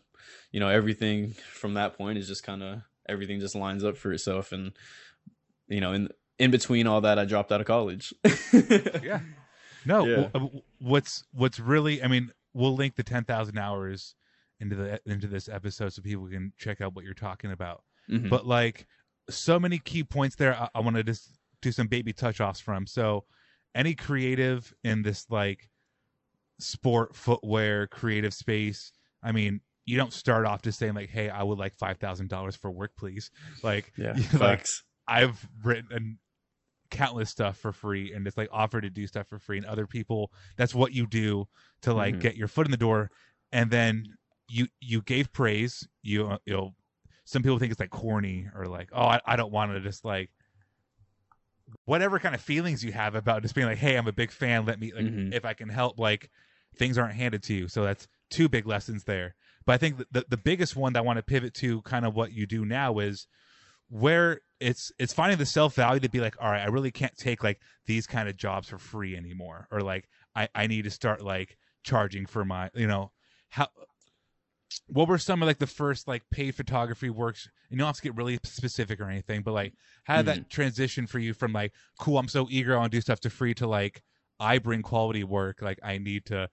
you 0.52 0.60
know, 0.60 0.70
everything 0.70 1.36
from 1.52 1.76
that 1.76 1.98
point 1.98 2.18
is 2.18 2.28
just 2.28 2.44
kind 2.44 2.64
of 2.64 2.82
everything 3.08 3.40
just 3.40 3.56
lines 3.56 3.84
up 3.84 3.98
for 3.98 4.12
itself, 4.12 4.52
and 4.52 4.72
you 5.68 5.82
know, 5.82 5.94
in 5.94 6.10
in 6.40 6.52
between 6.52 6.88
all 6.88 7.02
that, 7.02 7.20
I 7.20 7.26
dropped 7.26 7.52
out 7.52 7.62
of 7.62 7.68
college. 7.68 8.14
yeah. 9.04 9.20
No, 9.88 10.06
yeah. 10.06 10.30
Uh, 10.34 10.48
what's 10.80 11.24
what's 11.32 11.60
really 11.60 12.04
I 12.04 12.08
mean, 12.08 12.32
we'll 12.54 12.76
link 12.76 12.96
the 12.96 13.04
10,000 13.04 13.58
hours 13.58 14.16
into 14.60 14.76
the 14.76 15.00
into 15.06 15.28
this 15.28 15.48
episode 15.48 15.94
so 15.94 16.02
people 16.02 16.28
can 16.28 16.52
check 16.58 16.82
out 16.82 16.96
what 16.96 17.06
you're 17.06 17.14
talking 17.14 17.52
about. 17.52 17.84
Mm-hmm. 18.10 18.30
But 18.30 18.46
like 18.46 18.88
so 19.30 19.60
many 19.60 19.80
key 19.80 20.04
points 20.04 20.36
there 20.36 20.56
I, 20.56 20.70
I 20.76 20.80
want 20.80 20.96
to 20.96 21.04
just 21.04 21.38
do 21.62 21.72
some 21.72 21.88
baby 21.88 22.14
touch 22.14 22.40
offs 22.42 22.60
from. 22.60 22.86
So 22.88 23.26
any 23.76 23.94
creative 23.94 24.74
in 24.84 25.04
this 25.04 25.26
like 25.30 25.70
sport 26.60 27.16
footwear 27.16 27.88
creative 27.88 28.34
space, 28.34 28.92
I 29.24 29.32
mean, 29.32 29.62
you 29.86 29.98
don't 29.98 30.14
start 30.14 30.46
off 30.46 30.62
just 30.62 30.80
saying 30.80 30.96
like, 30.96 31.10
"Hey, 31.10 31.30
I 31.30 31.44
would 31.44 31.58
like 31.58 31.74
five 31.74 31.98
thousand 31.98 32.30
dollars 32.30 32.56
for 32.56 32.70
work, 32.70 32.92
please." 32.98 33.32
Like, 33.64 33.94
yeah, 33.98 34.16
like 34.40 34.66
I've 35.08 35.48
written 35.64 36.20
countless 36.90 37.30
stuff 37.30 37.58
for 37.58 37.72
free 37.72 38.14
and 38.14 38.26
just 38.26 38.38
like 38.38 38.50
offer 38.52 38.82
to 38.82 38.90
do 38.90 39.08
stuff 39.08 39.28
for 39.28 39.40
free 39.40 39.58
and 39.58 39.66
other 39.66 39.88
people 39.88 40.32
that's 40.56 40.74
what 40.74 40.94
you 40.94 41.06
do 41.08 41.48
to 41.82 41.94
like 41.94 42.14
mm-hmm. 42.14 42.22
get 42.22 42.36
your 42.36 42.48
foot 42.48 42.66
in 42.66 42.72
the 42.72 42.78
door 42.78 43.10
and 43.52 43.72
then 43.72 44.06
you 44.50 44.68
you 44.80 45.02
gave 45.02 45.32
praise 45.32 45.88
you 46.02 46.38
you 46.46 46.54
know 46.54 46.74
some 47.26 47.44
people 47.44 47.60
think 47.60 47.72
it's 47.72 47.80
like 47.80 47.90
corny 47.90 48.48
or 48.56 48.66
like 48.66 48.90
oh 48.94 49.06
i, 49.06 49.22
I 49.26 49.36
don't 49.36 49.52
want 49.52 49.72
to 49.72 49.82
just 49.82 50.06
like 50.06 50.30
whatever 51.86 52.20
kind 52.20 52.34
of 52.34 52.42
feelings 52.42 52.84
you 52.84 52.94
have 52.94 53.16
about 53.16 53.42
just 53.42 53.56
being 53.56 53.68
like 53.68 53.78
hey 53.78 53.98
i'm 53.98 54.08
a 54.08 54.14
big 54.14 54.32
fan 54.32 54.66
let 54.66 54.80
me 54.80 54.94
like 54.94 55.06
mm-hmm. 55.06 55.34
if 55.34 55.46
i 55.46 55.54
can 55.54 55.70
help 55.70 56.00
like 56.00 56.30
things 56.76 56.98
aren't 56.98 57.16
handed 57.16 57.44
to 57.44 57.54
you 57.54 57.68
so 57.68 57.84
that's 57.84 58.08
two 58.30 58.48
big 58.48 58.66
lessons 58.66 59.04
there 59.04 59.36
but 59.66 59.74
i 59.74 59.78
think 59.78 59.98
the, 60.12 60.26
the 60.30 60.38
biggest 60.38 60.76
one 60.76 60.94
that 60.94 61.00
i 61.00 61.02
want 61.02 61.18
to 61.18 61.24
pivot 61.24 61.54
to 61.54 61.82
kind 61.82 62.06
of 62.06 62.16
what 62.16 62.32
you 62.32 62.46
do 62.46 62.66
now 62.66 63.00
is 63.00 63.28
where 63.90 64.42
it's 64.60 64.92
it's 64.98 65.14
finding 65.14 65.38
the 65.38 65.46
self 65.46 65.76
value 65.76 66.00
to 66.00 66.10
be 66.10 66.20
like 66.20 66.36
all 66.42 66.50
right 66.50 66.62
i 66.62 66.68
really 66.68 66.92
can't 66.92 67.16
take 67.18 67.44
like 67.44 67.60
these 67.86 68.08
kind 68.08 68.28
of 68.28 68.36
jobs 68.36 68.70
for 68.70 68.78
free 68.78 69.16
anymore 69.16 69.68
or 69.72 69.82
like 69.82 70.08
i 70.36 70.48
i 70.56 70.68
need 70.68 70.84
to 70.84 70.90
start 70.90 71.24
like 71.24 71.58
charging 71.84 72.26
for 72.26 72.44
my 72.44 72.70
you 72.74 72.88
know? 72.88 73.12
How 73.50 73.68
what 74.88 75.08
were 75.08 75.18
some 75.18 75.42
of 75.42 75.48
like 75.48 75.60
the 75.60 75.68
first 75.68 76.08
like 76.08 76.24
paid 76.30 76.54
photography 76.54 77.10
works? 77.10 77.48
You 77.70 77.78
don't 77.78 77.88
have 77.88 77.96
to 77.96 78.02
get 78.02 78.16
really 78.16 78.38
specific 78.44 79.00
or 79.00 79.10
anything 79.10 79.42
but 79.42 79.54
like 79.54 79.74
how 80.04 80.18
did 80.18 80.24
mm. 80.24 80.36
that 80.36 80.50
transition 80.50 81.08
for 81.08 81.20
you 81.20 81.34
from 81.34 81.54
like 81.54 81.72
cool 82.00 82.18
i'm 82.18 82.28
so 82.28 82.48
eager 82.50 82.76
i 82.76 82.80
want 82.80 82.92
to 82.92 82.98
do 82.98 83.02
stuff 83.02 83.22
to 83.22 83.30
free 83.30 83.54
to 83.56 83.68
like 83.68 84.04
i 84.40 84.58
bring 84.58 84.82
quality 84.82 85.24
work 85.24 85.62
like 85.62 85.80
i 85.84 85.98
need 85.98 86.26
to 86.26 86.50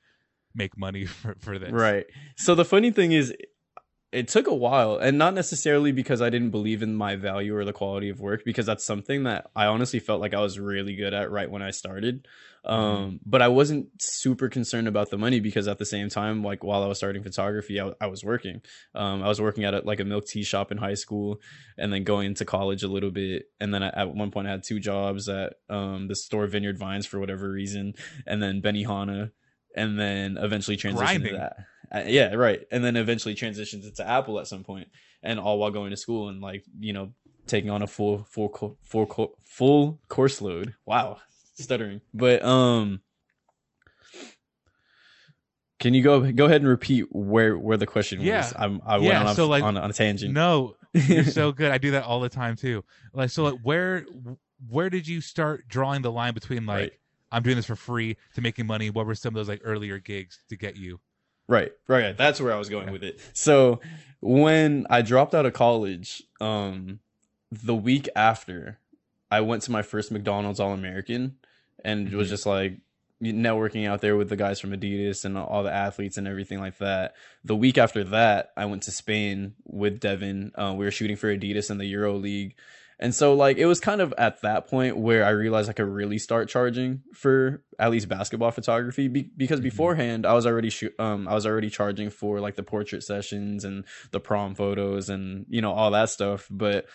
make 0.54 0.76
money 0.78 1.04
for, 1.06 1.34
for 1.38 1.58
this. 1.58 1.72
Right. 1.72 2.06
So 2.36 2.54
the 2.54 2.64
funny 2.64 2.90
thing 2.90 3.12
is 3.12 3.34
it 4.14 4.28
took 4.28 4.46
a 4.46 4.54
while 4.54 4.96
and 4.96 5.18
not 5.18 5.34
necessarily 5.34 5.90
because 5.90 6.22
I 6.22 6.30
didn't 6.30 6.50
believe 6.50 6.82
in 6.82 6.94
my 6.94 7.16
value 7.16 7.56
or 7.56 7.64
the 7.64 7.72
quality 7.72 8.10
of 8.10 8.20
work 8.20 8.44
because 8.44 8.64
that's 8.64 8.84
something 8.84 9.24
that 9.24 9.50
I 9.56 9.66
honestly 9.66 9.98
felt 9.98 10.20
like 10.20 10.34
I 10.34 10.40
was 10.40 10.56
really 10.56 10.94
good 10.94 11.12
at 11.12 11.32
right 11.32 11.50
when 11.50 11.62
I 11.62 11.72
started. 11.72 12.28
Um, 12.64 12.80
mm-hmm. 12.80 13.16
but 13.26 13.42
I 13.42 13.48
wasn't 13.48 13.88
super 14.00 14.48
concerned 14.48 14.86
about 14.86 15.10
the 15.10 15.18
money 15.18 15.40
because 15.40 15.66
at 15.66 15.78
the 15.78 15.84
same 15.84 16.08
time, 16.08 16.44
like 16.44 16.62
while 16.62 16.84
I 16.84 16.86
was 16.86 16.96
starting 16.96 17.24
photography, 17.24 17.80
I, 17.80 17.92
I 18.00 18.06
was 18.06 18.24
working. 18.24 18.62
Um, 18.94 19.22
I 19.22 19.28
was 19.28 19.40
working 19.40 19.64
at 19.64 19.74
a, 19.74 19.80
like 19.80 19.98
a 19.98 20.04
milk 20.04 20.26
tea 20.26 20.44
shop 20.44 20.70
in 20.70 20.78
high 20.78 20.94
school 20.94 21.40
and 21.76 21.92
then 21.92 22.04
going 22.04 22.28
into 22.28 22.44
college 22.44 22.84
a 22.84 22.88
little 22.88 23.10
bit. 23.10 23.46
And 23.60 23.74
then 23.74 23.82
I, 23.82 23.88
at 23.88 24.14
one 24.14 24.30
point 24.30 24.46
I 24.46 24.52
had 24.52 24.62
two 24.62 24.78
jobs 24.78 25.28
at 25.28 25.54
um, 25.68 26.06
the 26.06 26.14
store 26.14 26.46
Vineyard 26.46 26.78
Vines 26.78 27.04
for 27.04 27.18
whatever 27.18 27.50
reason. 27.50 27.94
And 28.26 28.40
then 28.40 28.62
Benihana 28.62 29.32
and 29.76 29.98
then 29.98 30.38
eventually 30.38 30.76
transitioned 30.76 30.96
Grinding. 30.98 31.32
to 31.32 31.38
that 31.38 31.56
uh, 31.92 32.04
yeah, 32.06 32.34
right. 32.34 32.66
And 32.70 32.84
then 32.84 32.96
eventually 32.96 33.34
transitions 33.34 33.86
it 33.86 33.96
to 33.96 34.08
Apple 34.08 34.38
at 34.40 34.46
some 34.46 34.64
point, 34.64 34.88
and 35.22 35.38
all 35.38 35.58
while 35.58 35.70
going 35.70 35.90
to 35.90 35.96
school 35.96 36.28
and 36.28 36.40
like 36.40 36.64
you 36.78 36.92
know 36.92 37.12
taking 37.46 37.70
on 37.70 37.82
a 37.82 37.86
full 37.86 38.26
full 38.30 38.76
full 38.82 39.38
full 39.44 40.00
course 40.08 40.40
load. 40.40 40.74
Wow, 40.86 41.18
stuttering. 41.54 42.00
But 42.12 42.44
um, 42.44 43.00
can 45.80 45.94
you 45.94 46.02
go 46.02 46.32
go 46.32 46.46
ahead 46.46 46.60
and 46.60 46.68
repeat 46.68 47.06
where 47.10 47.58
where 47.58 47.76
the 47.76 47.86
question 47.86 48.20
yeah. 48.20 48.38
was? 48.38 48.54
I'm, 48.56 48.80
I 48.86 48.98
went 48.98 49.12
yeah, 49.12 49.28
on, 49.28 49.34
so 49.34 49.46
like, 49.46 49.62
on, 49.62 49.76
on 49.76 49.90
a 49.90 49.92
tangent. 49.92 50.32
No, 50.32 50.76
you're 50.92 51.24
so 51.24 51.52
good. 51.52 51.70
I 51.70 51.78
do 51.78 51.92
that 51.92 52.04
all 52.04 52.20
the 52.20 52.28
time 52.28 52.56
too. 52.56 52.84
Like 53.12 53.30
so, 53.30 53.44
like 53.44 53.60
where 53.62 54.06
where 54.68 54.90
did 54.90 55.06
you 55.06 55.20
start 55.20 55.68
drawing 55.68 56.02
the 56.02 56.12
line 56.12 56.34
between 56.34 56.66
like 56.66 56.78
right. 56.78 56.92
I'm 57.30 57.42
doing 57.42 57.56
this 57.56 57.66
for 57.66 57.76
free 57.76 58.16
to 58.34 58.40
making 58.40 58.66
money? 58.66 58.90
What 58.90 59.06
were 59.06 59.14
some 59.14 59.30
of 59.30 59.34
those 59.34 59.48
like 59.48 59.60
earlier 59.64 59.98
gigs 59.98 60.38
to 60.48 60.56
get 60.56 60.76
you? 60.76 61.00
Right, 61.46 61.72
right. 61.88 62.16
That's 62.16 62.40
where 62.40 62.52
I 62.52 62.56
was 62.56 62.68
going 62.68 62.90
with 62.90 63.02
it. 63.04 63.20
So 63.32 63.80
when 64.20 64.86
I 64.88 65.02
dropped 65.02 65.34
out 65.34 65.44
of 65.46 65.52
college, 65.52 66.22
um, 66.40 67.00
the 67.52 67.74
week 67.74 68.08
after, 68.16 68.78
I 69.30 69.40
went 69.42 69.62
to 69.64 69.70
my 69.72 69.82
first 69.82 70.10
McDonald's 70.10 70.60
All 70.60 70.72
American 70.72 71.36
and 71.84 72.10
was 72.12 72.28
Mhm. 72.28 72.30
just 72.30 72.46
like 72.46 72.78
networking 73.22 73.86
out 73.88 74.00
there 74.00 74.16
with 74.16 74.28
the 74.28 74.36
guys 74.36 74.60
from 74.60 74.72
Adidas 74.72 75.24
and 75.24 75.36
all 75.38 75.62
the 75.62 75.72
athletes 75.72 76.16
and 76.16 76.26
everything 76.28 76.60
like 76.60 76.78
that. 76.78 77.14
The 77.44 77.56
week 77.56 77.78
after 77.78 78.04
that, 78.04 78.52
I 78.56 78.64
went 78.66 78.82
to 78.84 78.90
Spain 78.90 79.54
with 79.64 80.00
Devin. 80.00 80.52
Uh, 80.54 80.74
we 80.76 80.84
were 80.84 80.90
shooting 80.90 81.16
for 81.16 81.34
Adidas 81.34 81.70
in 81.70 81.78
the 81.78 81.86
Euro 81.86 82.14
League. 82.14 82.54
And 83.04 83.14
so 83.14 83.34
like 83.34 83.58
it 83.58 83.66
was 83.66 83.80
kind 83.80 84.00
of 84.00 84.14
at 84.16 84.40
that 84.40 84.66
point 84.66 84.96
where 84.96 85.26
I 85.26 85.30
realized 85.30 85.68
I 85.68 85.74
could 85.74 85.86
really 85.88 86.16
start 86.18 86.48
charging 86.48 87.02
for 87.12 87.62
at 87.78 87.90
least 87.90 88.08
basketball 88.08 88.50
photography 88.50 89.08
be- 89.08 89.30
because 89.36 89.60
Mhm. 89.60 89.64
beforehand 89.64 90.24
I 90.24 90.32
was 90.32 90.46
already 90.46 90.70
shoot 90.70 90.94
um 90.98 91.28
I 91.28 91.34
was 91.34 91.44
already 91.46 91.68
charging 91.68 92.08
for 92.08 92.40
like 92.40 92.56
the 92.56 92.62
portrait 92.62 93.02
sessions 93.02 93.62
and 93.64 93.84
the 94.10 94.20
prom 94.20 94.54
photos 94.54 95.10
and 95.10 95.44
you 95.50 95.60
know 95.60 95.72
all 95.72 95.90
that 95.90 96.08
stuff 96.08 96.48
but 96.50 96.86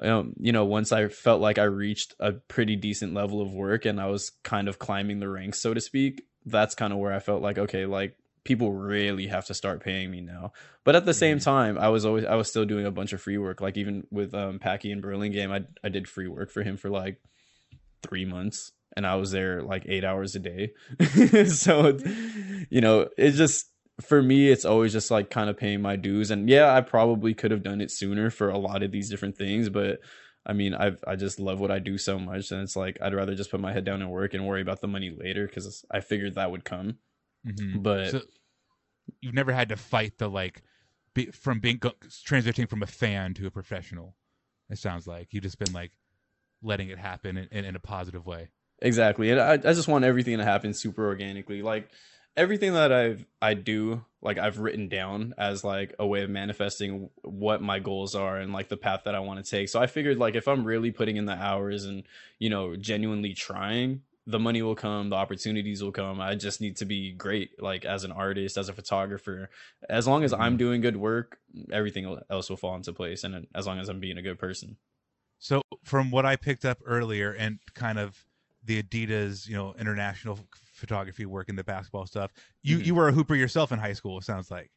um, 0.00 0.34
you 0.40 0.50
know 0.50 0.64
once 0.64 0.90
I 0.90 1.06
felt 1.08 1.40
like 1.40 1.58
I 1.58 1.64
reached 1.64 2.14
a 2.18 2.32
pretty 2.32 2.74
decent 2.74 3.14
level 3.14 3.40
of 3.40 3.54
work 3.54 3.84
and 3.84 4.00
I 4.00 4.06
was 4.06 4.32
kind 4.42 4.66
of 4.68 4.80
climbing 4.80 5.20
the 5.20 5.28
ranks 5.28 5.60
so 5.60 5.72
to 5.74 5.80
speak 5.80 6.24
that's 6.44 6.74
kind 6.74 6.92
of 6.92 6.98
where 6.98 7.12
I 7.12 7.20
felt 7.20 7.40
like 7.40 7.58
okay 7.58 7.86
like 7.86 8.16
people 8.44 8.72
really 8.72 9.26
have 9.28 9.46
to 9.46 9.54
start 9.54 9.82
paying 9.82 10.10
me 10.10 10.20
now. 10.20 10.52
But 10.84 10.96
at 10.96 11.04
the 11.06 11.14
same 11.14 11.38
Mhm. 11.38 11.44
time 11.44 11.78
I 11.78 11.88
was 11.90 12.04
always 12.04 12.24
I 12.24 12.34
was 12.34 12.48
still 12.48 12.64
doing 12.64 12.86
a 12.86 12.90
bunch 12.90 13.12
of 13.12 13.20
free 13.20 13.38
work. 13.38 13.60
Like 13.60 13.76
even 13.76 14.06
with 14.10 14.34
um 14.34 14.58
Packy 14.58 14.90
and 14.92 15.02
Burlingame 15.02 15.52
I 15.52 15.64
I 15.84 15.88
did 15.90 16.08
free 16.08 16.28
work 16.28 16.50
for 16.50 16.62
him 16.62 16.76
for 16.76 16.90
like 16.90 17.20
3 18.02 18.24
months 18.24 18.72
and 18.96 19.06
I 19.06 19.14
was 19.16 19.30
there 19.30 19.62
like 19.62 19.84
8 19.86 20.04
hours 20.04 20.34
a 20.34 20.40
day. 20.40 20.72
So 21.46 21.98
you 22.70 22.80
know 22.80 23.08
it 23.16 23.32
just 23.32 23.66
for 24.00 24.22
me 24.22 24.50
it's 24.50 24.64
always 24.64 24.92
just 24.92 25.10
like 25.10 25.30
kind 25.30 25.48
of 25.50 25.56
paying 25.56 25.80
my 25.82 25.96
dues. 25.96 26.30
And 26.30 26.48
yeah 26.48 26.74
I 26.74 26.80
probably 26.80 27.34
could 27.34 27.50
have 27.52 27.62
done 27.62 27.80
it 27.80 27.90
sooner 27.90 28.30
for 28.30 28.48
a 28.50 28.58
lot 28.58 28.82
of 28.82 28.90
these 28.92 29.08
different 29.10 29.36
things 29.36 29.68
but 29.68 30.00
I 30.44 30.52
mean 30.52 30.74
I 30.74 30.92
I 31.06 31.16
just 31.16 31.38
love 31.38 31.60
what 31.60 31.70
I 31.70 31.78
do 31.78 31.96
so 31.98 32.18
much 32.18 32.50
and 32.50 32.60
it's 32.62 32.76
like 32.76 32.98
I'd 33.00 33.14
rather 33.14 33.34
just 33.34 33.50
put 33.50 33.60
my 33.60 33.72
head 33.72 33.84
down 33.84 34.02
and 34.02 34.10
work 34.10 34.34
and 34.34 34.46
worry 34.46 34.62
about 34.62 34.80
the 34.80 34.88
money 34.88 35.14
later 35.16 35.46
cuz 35.46 35.84
I 35.90 36.00
figured 36.00 36.34
that 36.34 36.50
would 36.50 36.64
come 36.64 36.98
Mhm. 37.46 37.82
but 37.82 38.10
So 38.10 38.22
you've 39.20 39.34
never 39.34 39.52
had 39.52 39.68
to 39.70 39.76
fight 39.76 40.18
the 40.18 40.28
like 40.28 40.62
be, 41.14 41.26
from 41.26 41.60
being 41.60 41.78
transitioning 41.78 42.68
from 42.68 42.82
a 42.82 42.86
fan 42.86 43.34
to 43.34 43.46
a 43.46 43.50
professional. 43.50 44.16
It 44.70 44.78
sounds 44.78 45.06
like 45.06 45.32
you've 45.32 45.42
just 45.42 45.58
been 45.58 45.72
like 45.72 45.92
letting 46.62 46.88
it 46.88 46.98
happen 46.98 47.36
in, 47.36 47.48
in, 47.50 47.64
in 47.64 47.76
a 47.76 47.80
positive 47.80 48.26
way. 48.26 48.48
Exactly. 48.80 49.30
And 49.30 49.40
I, 49.40 49.52
I 49.52 49.56
just 49.74 49.88
want 49.88 50.04
everything 50.04 50.38
to 50.38 50.44
happen 50.44 50.74
super 50.74 51.06
organically. 51.06 51.62
Like 51.62 51.90
everything 52.36 52.72
that 52.72 52.92
I've 52.92 53.26
I 53.40 53.54
do, 53.54 54.04
like 54.20 54.38
I've 54.38 54.58
written 54.58 54.88
down 54.88 55.34
as 55.38 55.62
like 55.62 55.94
a 55.98 56.06
way 56.06 56.22
of 56.22 56.30
manifesting 56.30 57.10
what 57.22 57.62
my 57.62 57.78
goals 57.78 58.14
are 58.14 58.38
and 58.38 58.52
like 58.52 58.68
the 58.68 58.76
path 58.76 59.02
that 59.04 59.14
I 59.14 59.20
want 59.20 59.44
to 59.44 59.48
take. 59.48 59.68
So 59.68 59.80
I 59.80 59.86
figured 59.86 60.18
like 60.18 60.34
if 60.34 60.48
I'm 60.48 60.64
really 60.64 60.90
putting 60.90 61.16
in 61.16 61.26
the 61.26 61.34
hours 61.34 61.84
and, 61.84 62.04
you 62.38 62.50
know, 62.50 62.74
genuinely 62.74 63.34
trying, 63.34 64.02
the 64.26 64.38
money 64.38 64.62
will 64.62 64.76
come, 64.76 65.10
the 65.10 65.16
opportunities 65.16 65.82
will 65.82 65.92
come. 65.92 66.20
I 66.20 66.34
just 66.36 66.60
need 66.60 66.76
to 66.76 66.84
be 66.84 67.12
great, 67.12 67.60
like 67.60 67.84
as 67.84 68.04
an 68.04 68.12
artist, 68.12 68.56
as 68.56 68.68
a 68.68 68.72
photographer. 68.72 69.50
As 69.88 70.06
long 70.06 70.22
as 70.22 70.32
I'm 70.32 70.56
doing 70.56 70.80
good 70.80 70.96
work, 70.96 71.38
everything 71.72 72.18
else 72.30 72.48
will 72.48 72.56
fall 72.56 72.76
into 72.76 72.92
place. 72.92 73.24
And 73.24 73.48
as 73.54 73.66
long 73.66 73.80
as 73.80 73.88
I'm 73.88 73.98
being 74.00 74.18
a 74.18 74.22
good 74.22 74.38
person. 74.38 74.76
So 75.38 75.60
from 75.82 76.12
what 76.12 76.24
I 76.24 76.36
picked 76.36 76.64
up 76.64 76.78
earlier 76.86 77.32
and 77.32 77.58
kind 77.74 77.98
of 77.98 78.24
the 78.64 78.80
Adidas, 78.80 79.48
you 79.48 79.56
know, 79.56 79.74
international 79.76 80.38
photography 80.72 81.26
work 81.26 81.48
and 81.48 81.58
the 81.58 81.64
basketball 81.64 82.06
stuff, 82.06 82.30
you 82.62 82.78
Mhm. 82.78 82.86
you 82.86 82.94
were 82.94 83.08
a 83.08 83.12
hooper 83.12 83.34
yourself 83.34 83.72
in 83.72 83.80
high 83.80 83.92
school. 83.92 84.18
It 84.18 84.24
sounds 84.24 84.52
like. 84.52 84.70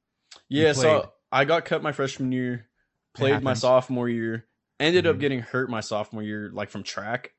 Yeah, 0.50 0.74
so 0.74 1.14
I 1.32 1.46
got 1.46 1.66
cut 1.66 1.84
my 1.84 1.92
freshman 1.92 2.32
year, 2.32 2.68
played 3.14 3.44
my 3.44 3.54
sophomore 3.54 4.10
year, 4.10 4.48
ended 4.80 5.06
up 5.06 5.18
Mhm. 5.18 5.20
getting 5.20 5.40
hurt 5.40 5.70
my 5.70 5.82
sophomore 5.82 6.24
year, 6.24 6.50
like 6.52 6.72
from 6.72 6.82
track, 6.82 7.36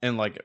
and 0.00 0.16
like 0.16 0.40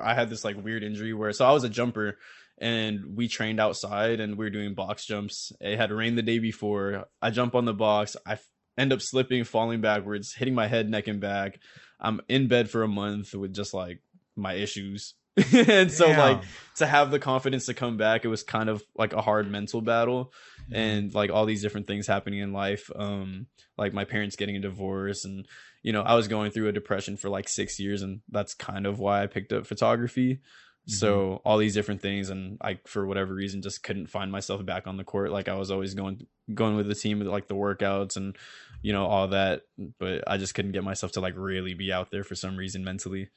I 0.00 0.14
had 0.14 0.30
this 0.30 0.44
like 0.44 0.62
weird 0.62 0.82
injury 0.82 1.12
where 1.12 1.32
so 1.32 1.44
I 1.44 1.52
was 1.52 1.64
a 1.64 1.68
jumper, 1.68 2.18
and 2.58 3.16
we 3.16 3.28
trained 3.28 3.60
outside 3.60 4.20
and 4.20 4.36
we 4.36 4.46
were 4.46 4.50
doing 4.50 4.74
box 4.74 5.04
jumps. 5.04 5.52
It 5.60 5.76
had 5.76 5.90
rained 5.92 6.16
the 6.16 6.22
day 6.22 6.38
before. 6.38 7.06
I 7.20 7.30
jump 7.30 7.54
on 7.54 7.64
the 7.64 7.74
box, 7.74 8.16
I 8.26 8.32
f- 8.32 8.48
end 8.78 8.92
up 8.92 9.02
slipping, 9.02 9.44
falling 9.44 9.80
backwards, 9.80 10.34
hitting 10.34 10.54
my 10.54 10.66
head, 10.66 10.88
neck, 10.88 11.08
and 11.08 11.20
back. 11.20 11.58
I'm 12.00 12.20
in 12.28 12.48
bed 12.48 12.70
for 12.70 12.82
a 12.82 12.88
month 12.88 13.34
with 13.34 13.54
just 13.54 13.74
like 13.74 14.00
my 14.36 14.54
issues. 14.54 15.14
and 15.68 15.90
so 15.92 16.08
like 16.08 16.42
to 16.76 16.86
have 16.86 17.10
the 17.10 17.18
confidence 17.18 17.66
to 17.66 17.74
come 17.74 17.96
back, 17.96 18.24
it 18.24 18.28
was 18.28 18.42
kind 18.42 18.68
of 18.68 18.82
like 18.96 19.12
a 19.12 19.20
hard 19.22 19.50
mental 19.50 19.80
battle 19.80 20.32
Mm-hmm. 20.66 20.74
and 20.74 21.14
like 21.14 21.30
all 21.30 21.46
these 21.46 21.62
different 21.62 21.86
things 21.86 22.08
happening 22.08 22.40
in 22.40 22.52
life 22.52 22.90
um 22.96 23.46
like 23.78 23.92
my 23.94 24.04
parents 24.04 24.34
getting 24.34 24.56
a 24.56 24.60
divorce 24.60 25.24
and 25.24 25.46
you 25.84 25.92
know 25.92 26.02
i 26.02 26.16
was 26.16 26.26
going 26.26 26.50
through 26.50 26.66
a 26.66 26.72
depression 26.72 27.16
for 27.16 27.28
like 27.28 27.48
six 27.48 27.78
years 27.78 28.02
and 28.02 28.20
that's 28.30 28.52
kind 28.52 28.84
of 28.84 28.98
why 28.98 29.22
i 29.22 29.28
picked 29.28 29.52
up 29.52 29.64
photography. 29.66 30.40
So 30.88 31.40
all 31.44 31.58
these 31.58 31.74
different 31.74 32.02
things 32.02 32.30
and 32.30 32.58
i 32.60 32.78
for 32.84 33.06
whatever 33.06 33.32
reason 33.32 33.62
just 33.62 33.84
couldn't 33.84 34.08
find 34.08 34.32
myself 34.32 34.64
back 34.66 34.88
on 34.88 34.96
the 34.96 35.04
court. 35.04 35.30
Like 35.30 35.46
i 35.48 35.54
was 35.54 35.70
always 35.70 35.94
going 35.94 36.26
going 36.52 36.74
with 36.74 36.88
the 36.88 36.94
team 36.96 37.20
with 37.20 37.28
like 37.28 37.46
the 37.46 37.54
workouts 37.54 38.16
and 38.16 38.36
you 38.82 38.92
know 38.92 39.06
all 39.06 39.28
that 39.28 39.62
but 40.00 40.24
i 40.26 40.36
just 40.36 40.54
couldn't 40.54 40.72
get 40.72 40.82
myself 40.82 41.12
to 41.12 41.20
like 41.20 41.34
really 41.36 41.74
be 41.74 41.92
out 41.92 42.10
there 42.10 42.24
for 42.24 42.34
some 42.34 42.56
reason 42.56 42.82
mentally. 42.82 43.28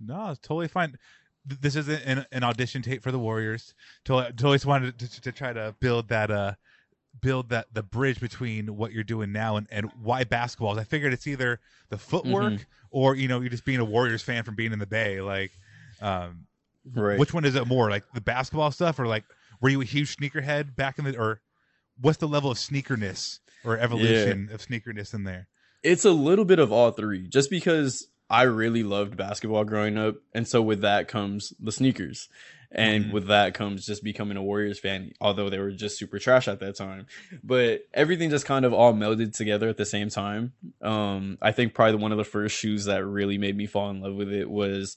No, 0.00 0.34
totally 0.42 0.68
fine. 0.68 0.98
Th- 1.48 1.60
This 1.60 1.76
isn't 1.76 2.02
an, 2.04 2.26
an 2.32 2.44
audition 2.44 2.82
tape 2.82 3.02
for 3.02 3.12
the 3.12 3.18
Warriors. 3.18 3.74
Totally 4.04 4.32
just 4.54 4.66
wanted 4.66 4.98
to, 4.98 5.10
to, 5.10 5.20
to 5.22 5.32
try 5.32 5.52
to 5.52 5.74
build 5.80 6.08
that 6.08 6.30
uh 6.30 6.54
build 7.20 7.50
that 7.50 7.66
the 7.72 7.82
bridge 7.82 8.18
between 8.20 8.76
what 8.76 8.92
you're 8.92 9.04
doing 9.04 9.30
now 9.30 9.56
and, 9.56 9.68
and 9.70 9.90
why 10.02 10.24
basketball. 10.24 10.78
I 10.78 10.84
figured 10.84 11.12
it's 11.12 11.26
either 11.28 11.60
the 11.88 11.98
footwork 11.98 12.54
Mhm. 12.54 12.64
or 12.90 13.14
you 13.14 13.28
know 13.28 13.40
you're 13.40 13.50
just 13.50 13.64
being 13.64 13.78
a 13.80 13.84
Warriors 13.84 14.22
fan 14.22 14.42
from 14.42 14.54
being 14.56 14.72
in 14.72 14.78
the 14.80 14.86
Bay. 14.86 15.20
Like, 15.20 15.52
um, 16.00 16.46
right 16.92 17.18
which 17.18 17.32
one 17.32 17.44
is 17.44 17.54
it 17.54 17.66
more? 17.66 17.88
Like 17.90 18.04
the 18.14 18.20
basketball 18.20 18.70
stuff 18.72 18.98
or 18.98 19.06
like 19.06 19.24
were 19.60 19.68
you 19.68 19.80
a 19.80 19.84
huge 19.84 20.16
sneakerhead 20.16 20.74
back 20.76 20.98
in 20.98 21.04
the 21.04 21.16
or 21.16 21.40
what's 22.00 22.18
the 22.18 22.26
level 22.28 22.50
of 22.50 22.58
sneakerness 22.58 23.38
or 23.64 23.78
evolution 23.78 24.48
of 24.52 24.60
sneakerness 24.66 25.14
in 25.14 25.24
there? 25.24 25.46
It's 25.84 26.04
a 26.04 26.10
little 26.10 26.44
bit 26.44 26.58
of 26.58 26.72
all 26.72 26.90
three, 26.90 27.28
just 27.28 27.48
because 27.50 28.08
I 28.34 28.42
really 28.42 28.82
loved 28.82 29.16
basketball 29.16 29.64
growing 29.64 29.96
up, 29.96 30.16
and 30.34 30.46
so 30.48 30.60
with 30.62 30.80
that 30.82 31.08
comes 31.08 31.52
the 31.60 31.70
sneakers, 31.72 32.28
and 32.72 33.06
Mhm. 33.06 33.12
with 33.12 33.26
that 33.28 33.54
comes 33.54 33.86
just 33.86 34.02
becoming 34.02 34.36
a 34.36 34.42
Warriors 34.42 34.80
fan. 34.80 35.12
Although 35.20 35.48
they 35.50 35.58
were 35.60 35.70
just 35.70 35.98
super 35.98 36.18
trash 36.18 36.48
at 36.48 36.58
that 36.60 36.76
time, 36.76 37.06
but 37.42 37.82
everything 37.94 38.30
just 38.30 38.46
kind 38.46 38.64
of 38.64 38.72
all 38.72 38.92
melded 38.92 39.36
together 39.36 39.68
at 39.68 39.76
the 39.76 39.86
same 39.86 40.08
time. 40.08 40.52
Um, 40.82 41.38
I 41.40 41.52
think 41.52 41.74
probably 41.74 42.00
one 42.02 42.12
of 42.12 42.18
the 42.18 42.24
first 42.24 42.56
shoes 42.56 42.86
that 42.86 43.04
really 43.04 43.38
made 43.38 43.56
me 43.56 43.66
fall 43.66 43.90
in 43.90 44.00
love 44.00 44.14
with 44.14 44.32
it 44.32 44.50
was 44.50 44.96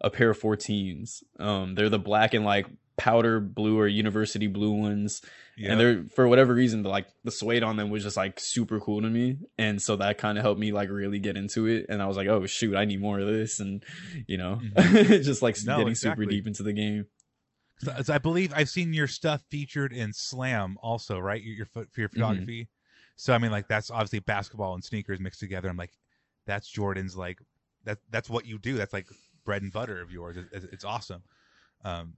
a 0.00 0.10
pair 0.10 0.30
of 0.30 0.38
14s. 0.38 1.24
Um, 1.38 1.74
they're 1.74 1.88
the 1.88 1.98
black 1.98 2.34
and 2.34 2.44
like 2.44 2.66
powder 2.96 3.40
blue 3.40 3.78
or 3.78 3.86
university 3.88 4.46
blue 4.46 4.70
ones 4.72 5.20
and 5.62 5.78
they're 5.80 6.04
for 6.14 6.28
whatever 6.28 6.54
reason 6.54 6.82
the 6.82 6.88
like 6.88 7.06
the 7.24 7.30
suede 7.30 7.62
on 7.64 7.76
them 7.76 7.90
was 7.90 8.02
just 8.04 8.16
like 8.16 8.38
super 8.38 8.78
cool 8.80 9.02
to 9.02 9.08
me 9.10 9.36
and 9.58 9.82
so 9.82 9.96
that 9.96 10.16
kind 10.18 10.38
of 10.38 10.42
helped 10.42 10.60
me 10.60 10.70
like 10.72 10.88
really 10.90 11.18
get 11.18 11.36
into 11.36 11.66
it 11.66 11.86
and 11.88 12.00
i 12.02 12.06
was 12.06 12.16
like 12.16 12.28
oh 12.28 12.46
shoot 12.46 12.76
i 12.76 12.84
need 12.84 13.00
more 13.00 13.18
of 13.18 13.26
this 13.26 13.58
and 13.60 13.84
you 14.28 14.36
know 14.36 14.60
just 14.76 15.42
like 15.42 15.54
Mm-hmm. 15.56 15.66
No, 15.70 15.76
getting 15.78 15.90
exactly. 15.90 16.24
super 16.24 16.30
deep 16.30 16.46
into 16.46 16.62
the 16.62 16.72
game 16.72 17.06
So- 17.78 17.94
so 18.02 18.14
I 18.14 18.18
believe 18.18 18.52
I've 18.54 18.68
seen 18.68 18.92
your 18.92 19.08
stuff 19.08 19.42
featured 19.50 19.92
in 19.92 20.12
Slam 20.12 20.76
also, 20.80 21.18
right? 21.18 21.42
Your, 21.42 21.56
your 21.56 21.66
for 21.66 21.86
your 21.96 22.08
photography. 22.08 22.68
So 23.16 23.32
I 23.34 23.38
mean, 23.38 23.50
like 23.50 23.66
that's 23.68 23.90
obviously 23.90 24.20
basketball 24.20 24.74
and 24.74 24.84
sneakers 24.84 25.18
mixed 25.20 25.40
together. 25.40 25.68
I'm 25.68 25.76
like, 25.76 25.92
that's 26.46 26.68
Jordan's 26.68 27.16
like 27.16 27.38
that. 27.84 27.98
That's 28.10 28.30
what 28.30 28.46
you 28.46 28.58
do. 28.58 28.74
That's 28.76 28.92
like 28.92 29.08
bread 29.44 29.62
and 29.62 29.72
butter 29.72 30.00
of 30.00 30.10
yours. 30.12 30.36
It's, 30.52 30.64
it's 30.66 30.84
awesome. 30.84 31.22
Um, 31.84 32.14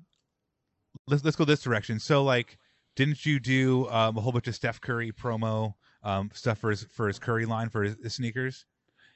let's 1.09 1.25
let's 1.25 1.37
go 1.37 1.45
this 1.45 1.63
direction. 1.63 1.99
So 1.99 2.23
like, 2.23 2.59
didn't 2.95 3.27
you 3.27 3.41
do 3.41 3.89
um, 3.89 4.17
a 4.17 4.21
whole 4.21 4.33
bunch 4.33 4.49
of 4.49 4.55
Steph 4.55 4.81
Curry 4.81 5.13
promo 5.13 5.75
um, 6.03 6.31
stuff 6.35 6.59
for 6.59 6.71
his 6.71 6.85
for 6.85 7.09
his 7.09 7.19
Curry 7.19 7.47
line 7.47 7.69
for 7.69 7.83
his, 7.83 7.97
his 8.03 8.15
sneakers? 8.15 8.65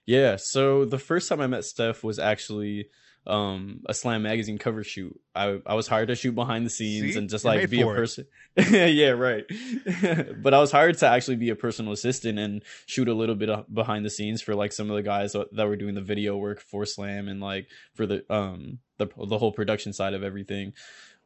yeah 0.07 0.37
so 0.37 0.85
the 0.85 0.99
first 0.99 1.29
time 1.29 1.41
i 1.41 1.47
met 1.47 1.65
steph 1.65 2.03
was 2.03 2.19
actually 2.19 2.89
um 3.27 3.81
a 3.87 3.93
slam 3.93 4.23
magazine 4.23 4.59
cover 4.59 4.83
shoot 4.83 5.19
i 5.35 5.59
i 5.67 5.75
was 5.75 5.87
hired 5.87 6.09
to 6.09 6.17
shoot 6.17 6.35
behind 6.35 6.65
the 6.65 6.71
scenes 6.71 7.13
See? 7.13 7.19
and 7.19 7.29
just 7.29 7.45
You're 7.45 7.55
like 7.55 7.71
be 7.71 7.83
a 7.83 7.87
person 7.87 8.27
yeah 8.57 9.11
right 9.11 9.45
but 10.43 10.55
i 10.55 10.59
was 10.59 10.73
hired 10.73 10.99
to 10.99 11.07
actually 11.07 11.37
be 11.37 11.51
a 11.51 11.55
personal 11.55 11.93
assistant 11.93 12.39
and 12.39 12.63
shoot 12.87 13.09
a 13.09 13.15
little 13.15 13.35
bit 13.35 13.51
of 13.51 13.73
behind 13.73 14.05
the 14.05 14.11
scenes 14.11 14.41
for 14.41 14.55
like 14.55 14.73
some 14.73 14.91
of 14.91 14.97
the 14.97 15.03
guys 15.03 15.33
that 15.33 15.69
were 15.69 15.77
doing 15.77 15.95
the 15.95 16.01
video 16.01 16.37
work 16.37 16.61
for 16.61 16.87
slam 16.87 17.29
and 17.29 17.41
like 17.41 17.69
for 17.95 18.07
the 18.07 18.25
um 18.33 18.79
the 18.97 19.07
the 19.29 19.39
whole 19.39 19.53
production 19.53 19.93
side 19.93 20.15
of 20.15 20.25
everything 20.25 20.73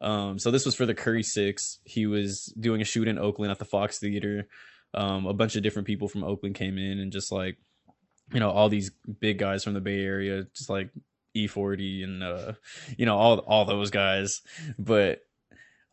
um 0.04 0.38
so 0.38 0.50
this 0.50 0.66
was 0.66 0.74
for 0.74 0.86
the 0.86 0.94
curry 0.94 1.22
six. 1.22 1.80
He 1.84 2.06
was 2.06 2.52
doing 2.60 2.80
a 2.80 2.84
shoot 2.84 3.08
in 3.08 3.18
oakland 3.18 3.50
at 3.50 3.58
the 3.58 3.64
fox 3.64 3.98
theater. 3.98 4.46
Um 4.92 5.26
a 5.26 5.32
bunch 5.32 5.56
of 5.56 5.62
different 5.62 5.86
people 5.86 6.08
from 6.08 6.22
oakland 6.22 6.54
came 6.54 6.78
in 6.78 6.98
and 7.00 7.10
just 7.10 7.32
like 7.32 7.56
you 8.32 8.40
know 8.40 8.50
all 8.50 8.68
these 8.68 8.90
big 9.20 9.38
guys 9.38 9.64
from 9.64 9.74
the 9.74 9.80
bay 9.80 10.00
area 10.00 10.44
just 10.54 10.70
like 10.70 10.90
e40 11.36 12.04
and 12.04 12.22
uh 12.22 12.52
you 12.96 13.06
know 13.06 13.16
all 13.16 13.38
all 13.38 13.64
those 13.64 13.90
guys. 13.90 14.42
But 14.78 15.20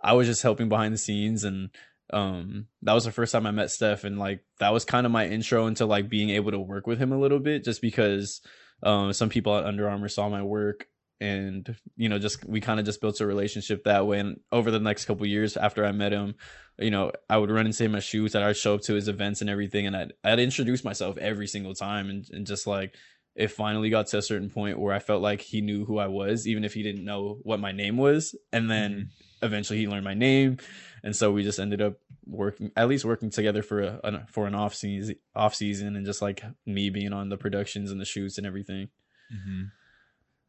i 0.03 0.13
was 0.13 0.27
just 0.27 0.41
helping 0.41 0.67
behind 0.69 0.93
the 0.93 0.97
scenes 0.97 1.43
and 1.43 1.69
um 2.11 2.67
that 2.81 2.93
was 2.93 3.05
the 3.05 3.11
first 3.11 3.31
time 3.31 3.45
I 3.45 3.51
met 3.51 3.71
Steph 3.71 4.03
and 4.03 4.19
like 4.19 4.43
that 4.59 4.73
was 4.73 4.83
kind 4.83 5.05
of 5.05 5.11
my 5.11 5.27
intro 5.27 5.67
into 5.67 5.85
like 5.85 6.09
being 6.09 6.31
able 6.31 6.51
to 6.51 6.59
work 6.59 6.85
with 6.85 6.99
him 6.99 7.11
a 7.11 7.19
little 7.19 7.39
bit 7.39 7.63
just 7.63 7.81
because 7.81 8.41
um 8.83 9.13
some 9.13 9.29
people 9.29 9.55
at 9.55 9.65
Under 9.65 9.87
Armour 9.89 10.09
saw 10.09 10.27
my 10.27 10.43
work 10.43 10.87
and 11.21 11.75
you 11.95 12.09
know 12.09 12.19
just 12.19 12.43
we 12.45 12.59
kind 12.59 12.79
of 12.79 12.85
just 12.85 12.99
built 12.99 13.21
a 13.21 13.25
relationship 13.25 13.83
that 13.83 14.05
way 14.05 14.19
and 14.19 14.39
over 14.51 14.71
the 14.71 14.79
next 14.79 15.05
couple 15.05 15.25
years 15.25 15.55
after 15.55 15.85
I 15.85 15.91
met 15.91 16.11
him 16.11 16.35
you 16.79 16.91
know 16.91 17.11
I 17.29 17.37
would 17.37 17.51
run 17.51 17.67
into 17.67 17.83
him 17.83 17.95
at 17.95 18.03
shoots 18.03 18.35
and 18.35 18.43
I'd 18.43 18.57
show 18.57 18.73
up 18.73 18.81
to 18.81 18.95
his 18.95 19.07
events 19.07 19.39
and 19.39 19.49
everything 19.49 19.87
and 19.87 19.95
I'd, 19.95 20.13
I'd 20.23 20.39
introduce 20.39 20.83
myself 20.83 21.17
every 21.17 21.47
single 21.47 21.75
time 21.75 22.09
and, 22.09 22.25
and 22.31 22.45
just 22.45 22.65
like 22.67 22.95
it 23.35 23.47
finally 23.47 23.89
got 23.89 24.07
to 24.07 24.17
a 24.17 24.21
certain 24.21 24.49
point 24.49 24.79
where 24.79 24.93
I 24.93 24.99
felt 24.99 25.21
like 25.21 25.41
he 25.41 25.61
knew 25.61 25.85
who 25.85 25.99
I 25.99 26.07
was, 26.07 26.47
even 26.47 26.65
if 26.65 26.73
he 26.73 26.83
didn't 26.83 27.05
know 27.05 27.39
what 27.43 27.59
my 27.59 27.71
name 27.71 27.97
was. 27.97 28.35
And 28.51 28.69
then 28.69 28.91
mm-hmm. 28.91 29.45
eventually 29.45 29.79
he 29.79 29.87
learned 29.87 30.03
my 30.03 30.13
name, 30.13 30.57
and 31.03 31.15
so 31.15 31.31
we 31.31 31.43
just 31.43 31.59
ended 31.59 31.81
up 31.81 31.93
working, 32.25 32.71
at 32.75 32.89
least 32.89 33.05
working 33.05 33.29
together 33.29 33.63
for 33.63 33.81
a 33.81 34.25
for 34.29 34.47
an 34.47 34.55
off 34.55 34.75
season, 34.75 35.15
off 35.35 35.55
season, 35.55 35.95
and 35.95 36.05
just 36.05 36.21
like 36.21 36.43
me 36.65 36.89
being 36.89 37.13
on 37.13 37.29
the 37.29 37.37
productions 37.37 37.89
and 37.89 38.01
the 38.01 38.05
shoots 38.05 38.37
and 38.37 38.45
everything. 38.45 38.89
Mm-hmm. 39.33 39.63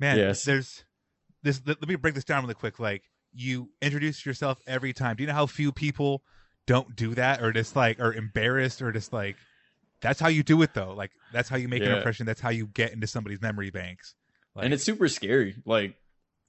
Man, 0.03 0.19
yes. 0.19 0.43
there's 0.43 0.85
this. 1.45 1.63
Let 1.65 1.87
me 1.87 1.95
break 1.95 2.15
this 2.15 2.25
down 2.25 2.43
really 2.43 2.55
quick. 2.55 2.81
Like 2.81 3.05
you 3.33 3.71
introduce 3.81 4.27
yourself 4.27 4.59
every 4.67 4.93
time. 4.93 5.15
Do 5.15 5.23
you 5.23 5.29
know 5.29 5.35
how 5.35 5.47
few 5.47 5.71
people 5.71 6.25
don't 6.67 6.97
do 6.97 7.15
that, 7.15 7.41
or 7.41 7.53
just 7.53 7.77
like 7.77 8.01
are 8.01 8.13
embarrassed, 8.13 8.83
or 8.83 8.91
just 8.91 9.13
like 9.13 9.37
that's 10.01 10.19
how 10.19 10.27
you 10.27 10.43
do 10.43 10.61
it 10.63 10.75
though. 10.75 10.93
Like 10.93 11.13
that's 11.33 11.49
how 11.49 11.57
you 11.57 11.69
make 11.69 11.83
yeah. 11.83 11.91
an 11.91 11.97
impression. 11.99 12.27
That's 12.27 12.41
how 12.41 12.51
you 12.51 12.67
get 12.67 12.93
into 12.93 13.07
somebody's 13.07 13.41
memory 13.41 13.71
banks. 13.71 14.17
Like, 14.57 14.65
and 14.65 14.75
it's 14.75 14.83
super 14.83 15.09
scary. 15.09 15.55
Like 15.65 15.95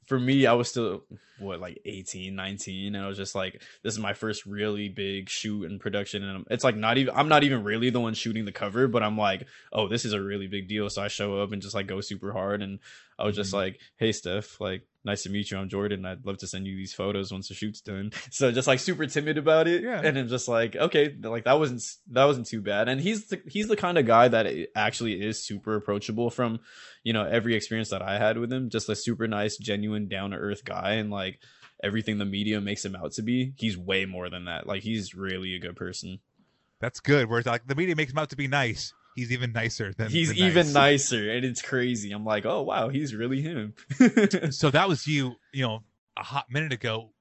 for 0.08 0.20
me, 0.20 0.48
I 0.48 0.54
was 0.54 0.68
still 0.68 1.04
what 1.40 1.60
like 1.60 1.80
18, 1.86 2.36
19 2.36 2.96
and 2.96 3.04
I 3.04 3.08
was 3.08 3.18
just 3.18 3.36
like 3.36 3.62
this 3.84 3.94
is 3.94 4.00
my 4.00 4.14
first 4.14 4.46
really 4.46 4.88
big 4.88 5.30
shoot 5.30 5.66
in 5.66 5.80
production 5.80 6.24
and 6.24 6.46
it's 6.50 6.64
like 6.64 6.76
not 6.76 6.98
even 6.98 7.14
I'm 7.16 7.28
not 7.28 7.44
even 7.44 7.64
really 7.64 7.90
the 7.90 8.00
one 8.00 8.14
shooting 8.14 8.46
the 8.46 8.52
cover, 8.52 8.88
but 8.88 9.04
I'm 9.04 9.18
like, 9.18 9.48
"Oh, 9.72 9.88
this 9.88 10.06
is 10.06 10.14
a 10.14 10.22
really 10.22 10.48
big 10.48 10.68
deal." 10.68 10.90
So 10.90 11.02
I 11.02 11.08
show 11.08 11.42
up 11.42 11.52
and 11.52 11.62
just 11.62 11.76
like 11.76 11.88
go 11.88 12.02
super 12.02 12.32
hard 12.32 12.62
and 12.62 12.80
I 13.18 13.26
was 13.26 13.36
just 13.36 13.50
mm-hmm. 13.50 13.58
like, 13.58 13.80
"Hey 13.98 14.12
Steph, 14.12 14.60
like 14.60 14.84
nice 15.06 15.24
to 15.24 15.30
meet 15.30 15.52
you. 15.52 15.58
I'm 15.58 15.70
Jordan. 15.70 16.06
I'd 16.06 16.26
love 16.26 16.38
to 16.40 16.48
send 16.48 16.66
you 16.66 16.76
these 16.76 16.94
photos 16.94 17.32
once 17.32 17.50
the 17.50 17.54
shoot's 17.54 17.82
done. 17.82 18.12
So 18.32 18.52
just 18.52 18.68
like 18.68 18.80
super 18.80 19.06
timid 19.06 19.38
about 19.38 19.68
it. 19.68 19.84
Yeah. 19.84 20.02
And 20.04 20.18
then 20.18 20.28
just 20.28 20.48
like, 20.48 20.76
okay, 20.76 21.16
like 21.22 21.44
that 21.44 21.60
wasn't, 21.60 21.84
that 22.12 22.26
wasn't 22.26 22.48
too 22.48 22.62
bad. 22.62 22.90
And 22.90 23.00
he's 23.00 23.28
the, 23.28 23.42
he's 23.48 23.68
the 23.68 23.76
kind 23.76 23.98
of 23.98 24.06
guy 24.06 24.28
that 24.28 24.48
actually 24.76 25.22
is 25.22 25.44
super 25.44 25.76
approachable 25.76 26.30
from, 26.30 26.60
you 27.04 27.14
know, 27.14 27.24
every 27.24 27.56
experience 27.56 27.90
that 27.90 28.02
I 28.02 28.18
had 28.18 28.38
with 28.38 28.52
him, 28.52 28.70
just 28.70 28.90
a 28.90 28.96
super 28.96 29.28
nice, 29.28 29.58
genuine, 29.58 30.08
down 30.08 30.32
to 30.32 30.38
earth 30.38 30.66
guy. 30.66 30.94
And 30.94 31.12
like 31.12 31.40
everything 31.84 32.18
the 32.18 32.26
media 32.26 32.60
makes 32.60 32.84
him 32.84 32.96
out 32.96 33.12
to 33.14 33.22
be, 33.22 33.54
he's 33.58 33.78
way 33.78 34.06
more 34.06 34.30
than 34.30 34.46
that. 34.46 34.66
Like 34.66 34.84
he's 34.84 35.14
really 35.14 35.56
a 35.56 35.60
good 35.60 35.76
person. 35.76 36.20
That's 36.80 37.02
good. 37.02 37.30
Whereas 37.30 37.46
like 37.46 37.68
the 37.68 37.76
media 37.76 37.96
makes 37.96 38.12
him 38.12 38.18
out 38.18 38.32
to 38.32 38.36
be 38.36 38.48
nice 38.48 38.94
he's 39.16 39.32
even 39.32 39.52
nicer 39.52 39.94
than 39.94 40.10
he's 40.10 40.34
even 40.34 40.72
nicer 40.74 41.30
and 41.32 41.46
it's 41.46 41.62
crazy. 41.62 42.12
I'm 42.12 42.26
like 42.26 42.46
oh 42.46 42.62
wow 42.62 42.90
he's 42.90 43.14
really 43.14 43.42
him. 43.42 43.74
So 44.52 44.70
that 44.72 44.88
was 44.88 45.08
you 45.08 45.36
you 45.52 45.64
know 45.64 45.84
a 46.18 46.24
hot 46.24 46.46
minute 46.50 46.74
ago. 46.74 47.12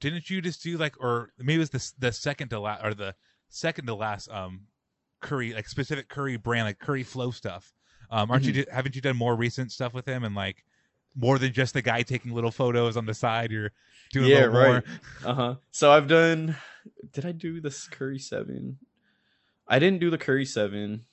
Didn't 0.00 0.30
you 0.30 0.40
just 0.40 0.62
do 0.62 0.78
like 0.78 0.94
or 1.00 1.32
maybe 1.38 1.56
it 1.56 1.58
was 1.58 1.70
the 1.70 1.92
the 1.98 2.12
second 2.12 2.48
to 2.48 2.60
last 2.60 2.84
or 2.84 2.94
the 2.94 3.14
second 3.48 3.86
to 3.86 3.94
last 3.94 4.30
um 4.30 4.62
curry 5.20 5.52
like 5.52 5.68
specific 5.68 6.08
curry 6.08 6.36
brand 6.36 6.66
like 6.66 6.78
curry 6.78 7.02
flow 7.02 7.30
stuff. 7.30 7.72
Um 8.10 8.30
aren't 8.30 8.44
mm-hmm. 8.44 8.56
you 8.56 8.64
haven't 8.72 8.94
you 8.94 9.02
done 9.02 9.16
more 9.16 9.36
recent 9.36 9.72
stuff 9.72 9.94
with 9.94 10.06
him 10.06 10.24
and 10.24 10.34
like 10.34 10.64
more 11.14 11.38
than 11.38 11.52
just 11.52 11.74
the 11.74 11.82
guy 11.82 12.02
taking 12.02 12.32
little 12.32 12.52
photos 12.52 12.96
on 12.96 13.06
the 13.06 13.14
side? 13.14 13.50
You're 13.50 13.72
doing 14.12 14.28
yeah 14.28 14.44
right. 14.44 14.82
Uh-huh. 15.24 15.56
So 15.70 15.90
i've 15.90 16.08
done 16.08 16.56
did 17.12 17.26
i 17.26 17.32
do 17.32 17.60
this 17.60 17.86
curry 17.88 18.18
seven? 18.18 18.78
I 19.68 19.78
didn't 19.78 20.00
do 20.00 20.10
the 20.10 20.18
curry 20.18 20.44
seven 20.44 21.04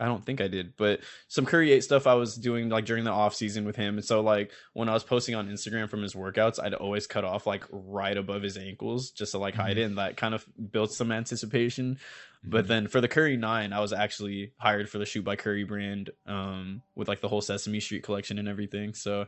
I 0.00 0.06
don't 0.06 0.24
think 0.24 0.40
I 0.40 0.46
did, 0.48 0.74
but 0.76 1.00
some 1.26 1.44
Curry 1.44 1.72
8 1.72 1.82
stuff 1.82 2.06
I 2.06 2.14
was 2.14 2.36
doing 2.36 2.68
like 2.68 2.84
during 2.84 3.04
the 3.04 3.10
off 3.10 3.34
season 3.34 3.64
with 3.64 3.74
him. 3.74 3.96
And 3.96 4.04
so 4.04 4.20
like 4.20 4.52
when 4.72 4.88
I 4.88 4.94
was 4.94 5.02
posting 5.02 5.34
on 5.34 5.48
Instagram 5.48 5.88
from 5.90 6.02
his 6.02 6.14
workouts, 6.14 6.62
I'd 6.62 6.74
always 6.74 7.06
cut 7.06 7.24
off 7.24 7.46
like 7.46 7.64
right 7.70 8.16
above 8.16 8.42
his 8.42 8.56
ankles 8.56 9.10
just 9.10 9.32
to 9.32 9.38
like 9.38 9.54
hide 9.54 9.72
mm-hmm. 9.72 9.80
it 9.80 9.84
and 9.84 9.98
that 9.98 10.16
kind 10.16 10.34
of 10.34 10.46
built 10.70 10.92
some 10.92 11.10
anticipation. 11.10 11.94
Mm-hmm. 11.96 12.50
But 12.50 12.68
then 12.68 12.86
for 12.86 13.00
the 13.00 13.08
Curry 13.08 13.36
9, 13.36 13.72
I 13.72 13.80
was 13.80 13.92
actually 13.92 14.52
hired 14.56 14.88
for 14.88 14.98
the 14.98 15.06
shoot 15.06 15.24
by 15.24 15.34
Curry 15.34 15.64
brand 15.64 16.10
um 16.26 16.82
with 16.94 17.08
like 17.08 17.20
the 17.20 17.28
whole 17.28 17.40
Sesame 17.40 17.80
Street 17.80 18.04
collection 18.04 18.38
and 18.38 18.48
everything. 18.48 18.94
So 18.94 19.26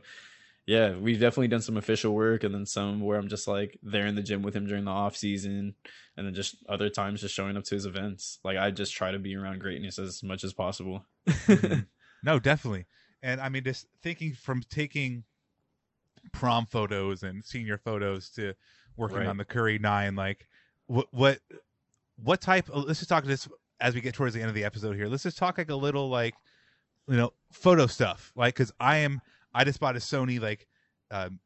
yeah, 0.71 0.95
we've 0.95 1.19
definitely 1.19 1.49
done 1.49 1.61
some 1.61 1.75
official 1.75 2.13
work 2.13 2.45
and 2.45 2.55
then 2.55 2.65
some 2.65 3.01
where 3.01 3.19
I'm 3.19 3.27
just 3.27 3.45
like 3.45 3.77
there 3.83 4.07
in 4.07 4.15
the 4.15 4.21
gym 4.21 4.41
with 4.41 4.55
him 4.55 4.65
during 4.65 4.85
the 4.85 4.91
off 4.91 5.17
season 5.17 5.75
and 6.15 6.25
then 6.25 6.33
just 6.33 6.55
other 6.69 6.89
times 6.89 7.19
just 7.19 7.35
showing 7.35 7.57
up 7.57 7.65
to 7.65 7.75
his 7.75 7.85
events. 7.85 8.39
Like 8.45 8.57
I 8.57 8.71
just 8.71 8.93
try 8.93 9.11
to 9.11 9.19
be 9.19 9.35
around 9.35 9.59
greatness 9.59 9.99
as 9.99 10.23
much 10.23 10.45
as 10.45 10.53
possible. 10.53 11.05
Mm-hmm. 11.27 11.81
no, 12.23 12.39
definitely. 12.39 12.85
And 13.21 13.41
I 13.41 13.49
mean 13.49 13.65
just 13.65 13.85
thinking 14.01 14.33
from 14.33 14.63
taking 14.69 15.25
prom 16.31 16.65
photos 16.65 17.23
and 17.23 17.43
senior 17.43 17.77
photos 17.77 18.29
to 18.29 18.53
working 18.95 19.17
right. 19.17 19.27
on 19.27 19.35
the 19.35 19.43
Curry 19.43 19.77
9 19.77 20.15
like 20.15 20.47
what 20.87 21.07
what 21.11 21.39
what 22.15 22.39
type 22.39 22.69
of, 22.69 22.85
let's 22.85 22.99
just 22.99 23.09
talk 23.09 23.25
this 23.25 23.45
as 23.81 23.93
we 23.93 23.99
get 23.99 24.13
towards 24.13 24.35
the 24.35 24.39
end 24.39 24.47
of 24.47 24.55
the 24.55 24.63
episode 24.63 24.95
here. 24.95 25.07
Let's 25.07 25.23
just 25.23 25.37
talk 25.37 25.57
like 25.57 25.69
a 25.69 25.75
little 25.75 26.07
like 26.07 26.33
you 27.09 27.17
know 27.17 27.33
photo 27.51 27.87
stuff 27.87 28.31
like 28.37 28.55
cuz 28.55 28.71
I 28.79 28.99
am 28.99 29.19
I 29.53 29.63
just 29.63 29.79
bought 29.79 29.95
a 29.95 29.99
Sony 29.99 30.39
like 30.39 30.67
um, 31.09 31.39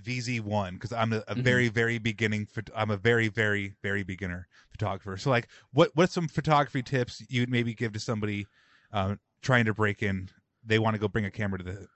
VZ1 0.00 0.72
because 0.72 0.92
I'm 0.92 1.12
a, 1.12 1.16
a 1.16 1.20
mm-hmm. 1.20 1.42
very 1.42 1.68
very 1.68 1.98
beginning. 1.98 2.48
I'm 2.74 2.90
a 2.90 2.96
very 2.96 3.28
very 3.28 3.74
very 3.82 4.02
beginner 4.02 4.48
photographer. 4.70 5.16
So 5.16 5.30
like, 5.30 5.48
what 5.72 5.90
what's 5.94 6.12
some 6.12 6.28
photography 6.28 6.82
tips 6.82 7.22
you'd 7.28 7.50
maybe 7.50 7.74
give 7.74 7.92
to 7.92 8.00
somebody 8.00 8.46
uh, 8.92 9.16
trying 9.42 9.66
to 9.66 9.74
break 9.74 10.02
in? 10.02 10.28
They 10.64 10.78
want 10.78 10.94
to 10.94 11.00
go 11.00 11.08
bring 11.08 11.24
a 11.24 11.30
camera 11.30 11.58
to 11.58 11.64
the 11.64 11.86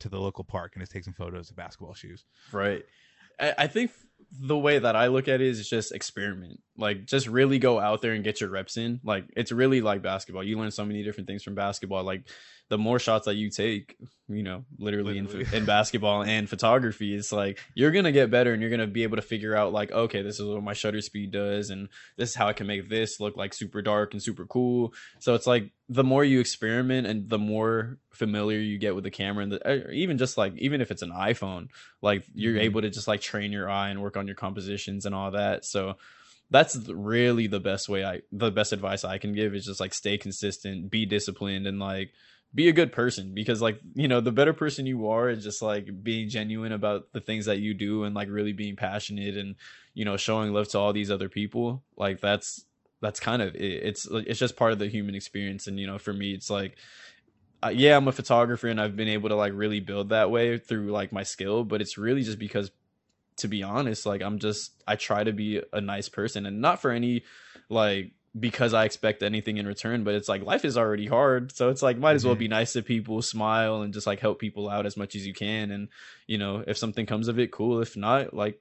to 0.00 0.08
the 0.08 0.18
local 0.18 0.44
park 0.44 0.72
and 0.74 0.82
just 0.82 0.92
take 0.92 1.04
some 1.04 1.14
photos 1.14 1.50
of 1.50 1.56
basketball 1.56 1.94
shoes. 1.94 2.24
Right. 2.52 2.84
I, 3.40 3.54
I 3.58 3.66
think 3.66 3.90
the 4.32 4.56
way 4.56 4.78
that 4.78 4.96
I 4.96 5.06
look 5.06 5.28
at 5.28 5.40
it 5.40 5.46
is 5.46 5.68
just 5.68 5.92
experiment. 5.92 6.60
Like 6.76 7.06
just 7.06 7.26
really 7.26 7.58
go 7.58 7.78
out 7.78 8.02
there 8.02 8.12
and 8.12 8.24
get 8.24 8.40
your 8.40 8.50
reps 8.50 8.76
in. 8.76 9.00
Like 9.04 9.24
it's 9.36 9.52
really 9.52 9.80
like 9.80 10.02
basketball. 10.02 10.44
You 10.44 10.58
learn 10.58 10.70
so 10.70 10.84
many 10.84 11.02
different 11.02 11.26
things 11.26 11.42
from 11.42 11.54
basketball. 11.54 12.04
Like 12.04 12.28
the 12.68 12.78
more 12.78 12.98
shots 12.98 13.26
that 13.26 13.36
you 13.36 13.50
take, 13.50 13.96
you 14.28 14.42
know, 14.42 14.64
literally, 14.78 15.20
literally. 15.20 15.46
In, 15.52 15.54
in 15.54 15.64
basketball 15.64 16.22
and 16.22 16.48
photography, 16.48 17.14
it's 17.14 17.30
like 17.30 17.60
you're 17.74 17.92
gonna 17.92 18.12
get 18.12 18.30
better 18.30 18.52
and 18.52 18.60
you're 18.60 18.70
gonna 18.70 18.86
be 18.86 19.04
able 19.04 19.16
to 19.16 19.22
figure 19.22 19.54
out 19.54 19.72
like, 19.72 19.92
okay, 19.92 20.22
this 20.22 20.40
is 20.40 20.46
what 20.46 20.62
my 20.62 20.72
shutter 20.72 21.00
speed 21.00 21.30
does, 21.30 21.70
and 21.70 21.88
this 22.16 22.30
is 22.30 22.34
how 22.34 22.48
I 22.48 22.52
can 22.52 22.66
make 22.66 22.88
this 22.88 23.20
look 23.20 23.36
like 23.36 23.54
super 23.54 23.82
dark 23.82 24.12
and 24.12 24.22
super 24.22 24.44
cool. 24.46 24.92
So 25.20 25.34
it's 25.34 25.46
like 25.46 25.70
the 25.88 26.04
more 26.04 26.24
you 26.24 26.40
experiment 26.40 27.06
and 27.06 27.28
the 27.28 27.38
more 27.38 27.98
familiar 28.12 28.58
you 28.58 28.78
get 28.78 28.94
with 28.94 29.04
the 29.04 29.10
camera, 29.10 29.44
and 29.44 29.52
the, 29.52 29.90
even 29.90 30.18
just 30.18 30.36
like 30.36 30.56
even 30.56 30.80
if 30.80 30.90
it's 30.90 31.02
an 31.02 31.12
iPhone, 31.12 31.68
like 32.02 32.24
you're 32.34 32.54
mm-hmm. 32.54 32.62
able 32.62 32.82
to 32.82 32.90
just 32.90 33.06
like 33.06 33.20
train 33.20 33.52
your 33.52 33.70
eye 33.70 33.90
and 33.90 34.02
work 34.02 34.16
on 34.16 34.26
your 34.26 34.36
compositions 34.36 35.06
and 35.06 35.14
all 35.14 35.30
that. 35.30 35.64
So 35.64 35.96
that's 36.50 36.76
really 36.88 37.46
the 37.46 37.60
best 37.60 37.88
way 37.88 38.04
I 38.04 38.22
the 38.32 38.50
best 38.50 38.72
advice 38.72 39.04
I 39.04 39.18
can 39.18 39.32
give 39.32 39.54
is 39.54 39.66
just 39.66 39.80
like 39.80 39.94
stay 39.94 40.18
consistent, 40.18 40.90
be 40.90 41.06
disciplined, 41.06 41.66
and 41.66 41.78
like 41.78 42.10
be 42.54 42.68
a 42.68 42.72
good 42.72 42.90
person 42.90 43.34
because 43.34 43.60
like 43.60 43.78
you 43.94 44.08
know 44.08 44.20
the 44.20 44.32
better 44.32 44.52
person 44.52 44.86
you 44.86 45.08
are 45.08 45.28
is 45.28 45.44
just 45.44 45.62
like 45.62 45.88
being 46.02 46.28
genuine 46.28 46.72
about 46.72 47.12
the 47.12 47.20
things 47.20 47.46
that 47.46 47.58
you 47.58 47.74
do 47.74 48.04
and 48.04 48.14
like 48.14 48.28
really 48.30 48.52
being 48.52 48.76
passionate 48.76 49.36
and 49.36 49.56
you 49.94 50.04
know 50.04 50.16
showing 50.16 50.52
love 50.52 50.66
to 50.66 50.78
all 50.78 50.92
these 50.92 51.10
other 51.10 51.28
people 51.28 51.82
like 51.96 52.20
that's 52.20 52.64
that's 53.06 53.20
kind 53.20 53.40
of 53.40 53.54
it. 53.54 53.60
it's 53.60 54.08
it's 54.10 54.38
just 54.38 54.56
part 54.56 54.72
of 54.72 54.80
the 54.80 54.88
human 54.88 55.14
experience 55.14 55.68
and 55.68 55.78
you 55.78 55.86
know 55.86 55.96
for 55.96 56.12
me 56.12 56.32
it's 56.32 56.50
like 56.50 56.76
uh, 57.62 57.68
yeah 57.68 57.96
i'm 57.96 58.08
a 58.08 58.12
photographer 58.12 58.66
and 58.66 58.80
i've 58.80 58.96
been 58.96 59.08
able 59.08 59.28
to 59.28 59.36
like 59.36 59.52
really 59.54 59.78
build 59.78 60.08
that 60.08 60.28
way 60.28 60.58
through 60.58 60.90
like 60.90 61.12
my 61.12 61.22
skill 61.22 61.62
but 61.62 61.80
it's 61.80 61.96
really 61.96 62.24
just 62.24 62.38
because 62.38 62.72
to 63.36 63.46
be 63.46 63.62
honest 63.62 64.06
like 64.06 64.22
i'm 64.22 64.40
just 64.40 64.72
i 64.88 64.96
try 64.96 65.22
to 65.22 65.32
be 65.32 65.62
a 65.72 65.80
nice 65.80 66.08
person 66.08 66.46
and 66.46 66.60
not 66.60 66.82
for 66.82 66.90
any 66.90 67.22
like 67.68 68.10
because 68.38 68.74
I 68.74 68.84
expect 68.84 69.22
anything 69.22 69.56
in 69.56 69.66
return. 69.66 70.04
But 70.04 70.14
it's 70.14 70.28
like 70.28 70.42
life 70.42 70.66
is 70.66 70.76
already 70.76 71.06
hard, 71.06 71.56
so 71.56 71.70
it's 71.70 71.80
like 71.82 71.96
might 71.96 72.16
as 72.16 72.24
well 72.26 72.34
mm-hmm. 72.34 72.40
be 72.40 72.48
nice 72.48 72.74
to 72.74 72.82
people, 72.82 73.22
smile, 73.22 73.80
and 73.80 73.94
just 73.94 74.06
like 74.06 74.20
help 74.20 74.38
people 74.38 74.68
out 74.68 74.84
as 74.84 74.94
much 74.94 75.16
as 75.16 75.26
you 75.26 75.32
can. 75.32 75.70
And 75.70 75.88
you 76.26 76.36
know, 76.36 76.62
if 76.66 76.76
something 76.76 77.06
comes 77.06 77.28
of 77.28 77.38
it, 77.38 77.50
cool. 77.50 77.80
If 77.80 77.96
not, 77.96 78.34
like 78.34 78.60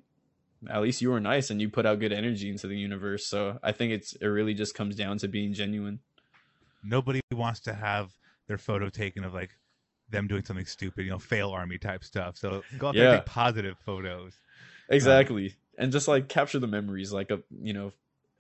at 0.70 0.82
least 0.82 1.02
you 1.02 1.10
were 1.10 1.20
nice 1.20 1.50
and 1.50 1.62
you 1.62 1.70
put 1.70 1.86
out 1.86 2.00
good 2.00 2.14
energy 2.14 2.50
into 2.50 2.68
the 2.68 2.78
universe. 2.78 3.26
So 3.28 3.60
I 3.64 3.72
think 3.72 3.94
it's 3.94 4.14
it 4.14 4.26
really 4.26 4.54
just 4.54 4.76
comes 4.76 4.96
down 4.96 5.18
to 5.20 5.28
being 5.28 5.54
genuine. 5.54 6.00
Nobody 6.84 7.22
wants 7.32 7.62
to 7.62 7.74
have 7.74 8.12
their 8.48 8.58
photo 8.58 8.90
taken 8.90 9.24
of 9.24 9.34
like 9.34 9.52
them 10.10 10.28
doing 10.28 10.44
something 10.44 10.66
stupid, 10.66 11.04
you 11.06 11.12
know, 11.12 11.20
fail 11.20 11.50
army 11.50 11.78
type 11.78 12.04
stuff. 12.04 12.38
So 12.38 12.64
go 12.78 12.90
out 12.90 12.96
yeah. 12.96 13.04
there 13.04 13.14
and 13.14 13.22
take 13.22 13.26
positive 13.26 13.78
photos. 13.86 14.40
Exactly. 14.90 15.48
Um, 15.48 15.54
and 15.78 15.92
just 15.92 16.08
like 16.08 16.30
capture 16.30 16.60
the 16.60 16.68
memories 16.68 17.12
like 17.12 17.32
a 17.32 17.42
you 17.62 17.74
know 17.74 17.92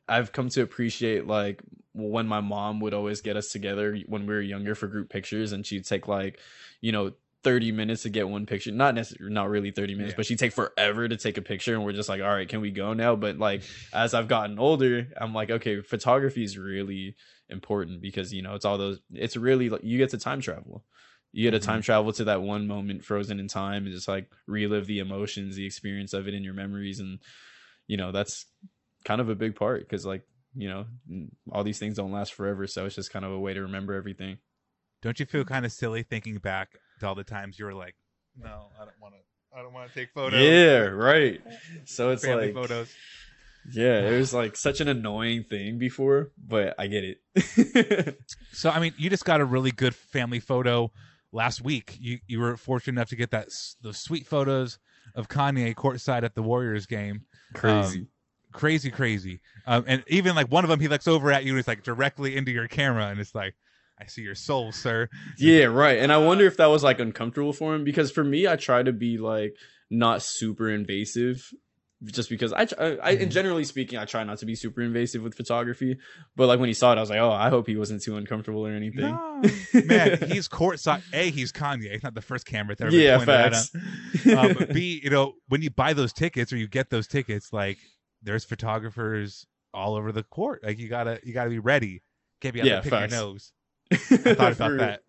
I've 0.07 0.31
come 0.31 0.49
to 0.49 0.61
appreciate 0.61 1.25
like 1.25 1.61
when 1.93 2.27
my 2.27 2.41
mom 2.41 2.79
would 2.81 2.93
always 2.93 3.21
get 3.21 3.37
us 3.37 3.51
together 3.51 3.97
when 4.05 4.27
we 4.27 4.33
were 4.33 4.41
younger 4.41 4.75
for 4.75 4.87
group 4.87 5.09
pictures 5.09 5.51
and 5.51 5.65
she'd 5.65 5.85
take 5.85 6.07
like, 6.07 6.39
you 6.81 6.91
know, 6.91 7.13
30 7.45 7.71
minutes 7.71 8.03
to 8.03 8.09
get 8.09 8.27
one 8.27 8.45
picture. 8.45 8.71
Not 8.73 8.95
necessarily, 8.95 9.33
not 9.33 9.49
really 9.49 9.71
30 9.71 9.95
minutes, 9.95 10.13
Yeah. 10.13 10.17
but 10.17 10.25
she'd 10.25 10.39
take 10.39 10.51
forever 10.51 11.07
to 11.07 11.15
take 11.15 11.37
a 11.37 11.41
picture. 11.41 11.75
And 11.75 11.85
we're 11.85 11.93
just 11.93 12.09
like, 12.09 12.21
all 12.21 12.27
right, 12.27 12.49
can 12.49 12.59
we 12.59 12.71
go 12.71 12.91
now? 12.93 13.15
But 13.15 13.37
like, 13.37 13.63
as 13.93 14.13
I've 14.13 14.27
gotten 14.27 14.59
older, 14.59 15.07
I'm 15.15 15.33
like, 15.33 15.51
okay, 15.51 15.81
photography 15.81 16.43
is 16.43 16.57
really 16.57 17.15
important 17.47 18.01
because, 18.01 18.33
you 18.33 18.41
know, 18.41 18.55
it's 18.55 18.65
all 18.65 18.77
those, 18.77 18.99
it's 19.13 19.37
really 19.37 19.69
like 19.69 19.83
you 19.83 19.97
get 19.97 20.09
to 20.09 20.17
time 20.17 20.41
travel. 20.41 20.83
You 21.31 21.43
get 21.49 21.51
to 21.51 21.59
Mm-hmm. 21.59 21.65
time 21.65 21.81
travel 21.81 22.11
to 22.13 22.23
that 22.25 22.41
one 22.41 22.67
moment 22.67 23.05
frozen 23.05 23.39
in 23.39 23.47
time 23.47 23.85
and 23.85 23.93
just 23.93 24.07
like 24.07 24.29
relive 24.47 24.87
the 24.87 24.99
emotions, 24.99 25.55
the 25.55 25.65
experience 25.65 26.13
of 26.13 26.27
it 26.27 26.33
in 26.33 26.43
your 26.43 26.53
memories. 26.53 26.99
And, 26.99 27.19
you 27.87 27.97
know, 27.97 28.11
that's 28.11 28.45
kind 29.03 29.21
of 29.21 29.29
a 29.29 29.35
big 29.35 29.55
part 29.55 29.81
because, 29.81 30.05
like, 30.05 30.23
you 30.55 30.69
know, 30.69 30.85
all 31.51 31.63
these 31.63 31.79
things 31.79 31.97
don't 31.97 32.11
last 32.13 32.33
forever. 32.33 32.65
So 32.67 32.85
it's 32.85 32.95
just 32.95 33.11
kind 33.13 33.25
of 33.25 33.31
a 33.31 33.39
way 33.39 33.53
to 33.53 33.61
remember 33.61 33.93
everything. 33.93 34.37
Don't 35.01 35.19
you 35.19 35.25
feel 35.25 35.45
kind 35.45 35.65
of 35.65 35.71
silly 35.71 36.03
thinking 36.03 36.37
back 36.37 36.79
to 36.99 37.07
all 37.07 37.15
the 37.15 37.23
times 37.23 37.57
you 37.59 37.65
were 37.65 37.73
like, 37.73 37.95
no, 38.37 38.67
I 38.75 38.85
don't 38.85 38.99
want 39.01 39.13
to. 39.15 39.57
I 39.57 39.61
don't 39.61 39.71
want 39.73 39.87
to 39.89 39.95
take 39.95 40.11
photos. 40.13 40.41
Yeah, 40.41 40.87
right. 40.89 41.41
So 41.85 42.09
it's 42.09 42.25
family 42.25 42.47
like, 42.47 42.53
photos. 42.55 42.93
yeah, 43.71 44.01
it 44.01 44.17
was 44.17 44.33
like 44.33 44.57
such 44.57 44.81
an 44.81 44.89
annoying 44.89 45.45
thing 45.45 45.77
before, 45.77 46.31
but 46.37 46.75
I 46.77 46.87
get 46.87 47.03
it. 47.05 48.19
So 48.51 48.69
I 48.69 48.79
mean, 48.79 48.93
you 48.97 49.09
just 49.09 49.25
got 49.25 49.41
a 49.41 49.45
really 49.45 49.71
good 49.71 49.93
family 49.95 50.39
photo 50.39 50.91
last 51.31 51.61
week. 51.61 51.97
You 51.99 52.19
you 52.27 52.39
were 52.39 52.55
fortunate 52.57 52.93
enough 52.99 53.09
to 53.09 53.15
get 53.15 53.31
that 53.31 53.47
s- 53.47 53.75
those 53.81 53.97
sweet 53.97 54.25
photos 54.27 54.79
of 55.13 55.27
Kanye 55.27 55.73
courtside 55.75 56.23
at 56.23 56.35
the 56.35 56.41
Warriors 56.43 56.85
game. 56.85 57.23
Crazy. 57.53 57.99
Um, 57.99 58.07
crazy, 58.53 58.91
crazy. 58.91 59.41
Um, 59.67 59.83
and 59.87 60.03
even 60.07 60.35
like 60.35 60.49
one 60.51 60.63
of 60.63 60.69
them, 60.69 60.79
he 60.79 60.87
looks 60.87 61.07
over 61.07 61.31
at 61.31 61.43
you 61.43 61.51
and 61.51 61.59
it's 61.59 61.67
like 61.67 61.83
directly 61.83 62.35
into 62.37 62.51
your 62.51 62.67
camera, 62.69 63.07
and 63.07 63.19
it's 63.19 63.35
like, 63.35 63.55
I 63.99 64.07
see 64.07 64.21
your 64.21 64.35
soul, 64.35 64.71
sir. 64.71 65.09
Yeah, 65.37 65.65
right. 65.65 65.99
And 65.99 66.11
I 66.11 66.17
wonder 66.17 66.45
if 66.45 66.57
that 66.57 66.67
was 66.67 66.83
like 66.83 66.99
uncomfortable 66.99 67.53
for 67.53 67.73
him 67.73 67.83
because 67.83 68.11
for 68.11 68.23
me, 68.23 68.47
I 68.47 68.55
try 68.57 68.83
to 68.83 68.91
be 68.91 69.17
like 69.17 69.55
not 69.89 70.21
super 70.21 70.69
invasive, 70.69 71.49
just 72.03 72.29
because 72.29 72.51
I, 72.51 72.67
I, 72.77 72.85
I 73.01 73.11
and 73.11 73.31
generally 73.31 73.63
speaking, 73.63 73.97
I 73.97 74.03
try 74.03 74.23
not 74.25 74.39
to 74.39 74.45
be 74.45 74.53
super 74.53 74.81
invasive 74.81 75.23
with 75.23 75.33
photography. 75.35 75.97
But 76.35 76.47
like 76.47 76.59
when 76.59 76.67
he 76.67 76.73
saw 76.73 76.91
it, 76.91 76.97
I 76.97 76.99
was 76.99 77.09
like, 77.09 77.19
oh, 77.19 77.31
I 77.31 77.49
hope 77.49 77.67
he 77.67 77.77
wasn't 77.77 78.03
too 78.03 78.17
uncomfortable 78.17 78.67
or 78.67 78.71
anything. 78.71 79.11
No, 79.11 79.41
man, 79.85 80.17
he's 80.27 80.49
courtside. 80.49 81.01
A, 81.13 81.29
he's 81.31 81.53
Kanye. 81.53 81.91
He's 81.93 82.03
not 82.03 82.15
the 82.15 82.21
first 82.21 82.45
camera 82.45 82.75
to 82.75 82.83
ever 82.87 82.95
yeah, 82.95 83.17
pointed 83.17 83.53
facts. 83.53 83.71
Um, 84.27 84.53
but 84.59 84.73
B, 84.73 84.99
you 85.03 85.09
know, 85.09 85.35
when 85.47 85.61
you 85.61 85.69
buy 85.69 85.93
those 85.93 86.11
tickets 86.11 86.51
or 86.51 86.57
you 86.57 86.67
get 86.67 86.89
those 86.89 87.07
tickets, 87.07 87.53
like 87.53 87.77
there's 88.21 88.43
photographers 88.43 89.45
all 89.73 89.95
over 89.95 90.11
the 90.11 90.23
court. 90.23 90.63
Like 90.65 90.79
you 90.79 90.89
gotta, 90.89 91.21
you 91.23 91.33
gotta 91.33 91.49
be 91.49 91.59
ready. 91.59 92.01
Can't 92.41 92.53
be 92.53 92.59
out 92.59 92.67
Yeah, 92.67 92.73
there 92.73 92.81
picking 92.83 92.99
facts. 92.99 93.13
your 93.13 93.21
nose. 93.21 93.51
I 93.91 93.95
thought 93.97 94.51
about 94.53 94.77
that. 94.77 95.01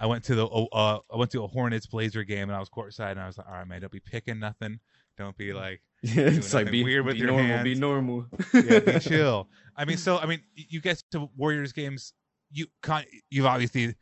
I 0.00 0.06
went 0.06 0.24
to 0.24 0.34
the 0.34 0.46
oh, 0.46 0.66
uh, 0.72 0.98
I 1.12 1.16
went 1.16 1.30
to 1.32 1.44
a 1.44 1.46
Hornets 1.46 1.86
Blazer 1.86 2.24
game 2.24 2.48
and 2.48 2.52
I 2.56 2.60
was 2.60 2.68
courtside 2.68 3.12
and 3.12 3.20
I 3.20 3.26
was 3.26 3.38
like, 3.38 3.46
all 3.46 3.54
right, 3.54 3.66
man, 3.66 3.80
don't 3.80 3.92
be 3.92 4.00
picking 4.00 4.38
nothing. 4.40 4.80
Don't 5.16 5.36
be 5.36 5.52
like, 5.52 5.80
Yeah, 6.02 6.22
it's 6.24 6.52
like 6.54 6.70
be 6.70 6.82
weird 6.82 7.04
with 7.06 7.14
be 7.14 7.20
your 7.20 7.28
normal, 7.28 7.62
be 7.62 7.74
normal. 7.76 8.26
yeah, 8.52 8.80
be 8.80 8.98
chill. 9.00 9.48
I 9.76 9.84
mean, 9.84 9.96
so 9.98 10.18
I 10.18 10.26
mean, 10.26 10.40
you 10.56 10.80
get 10.80 11.02
to 11.12 11.28
Warriors 11.36 11.72
games, 11.72 12.14
you 12.50 12.66
con- 12.82 13.04
you've 13.30 13.46
obviously, 13.46 13.94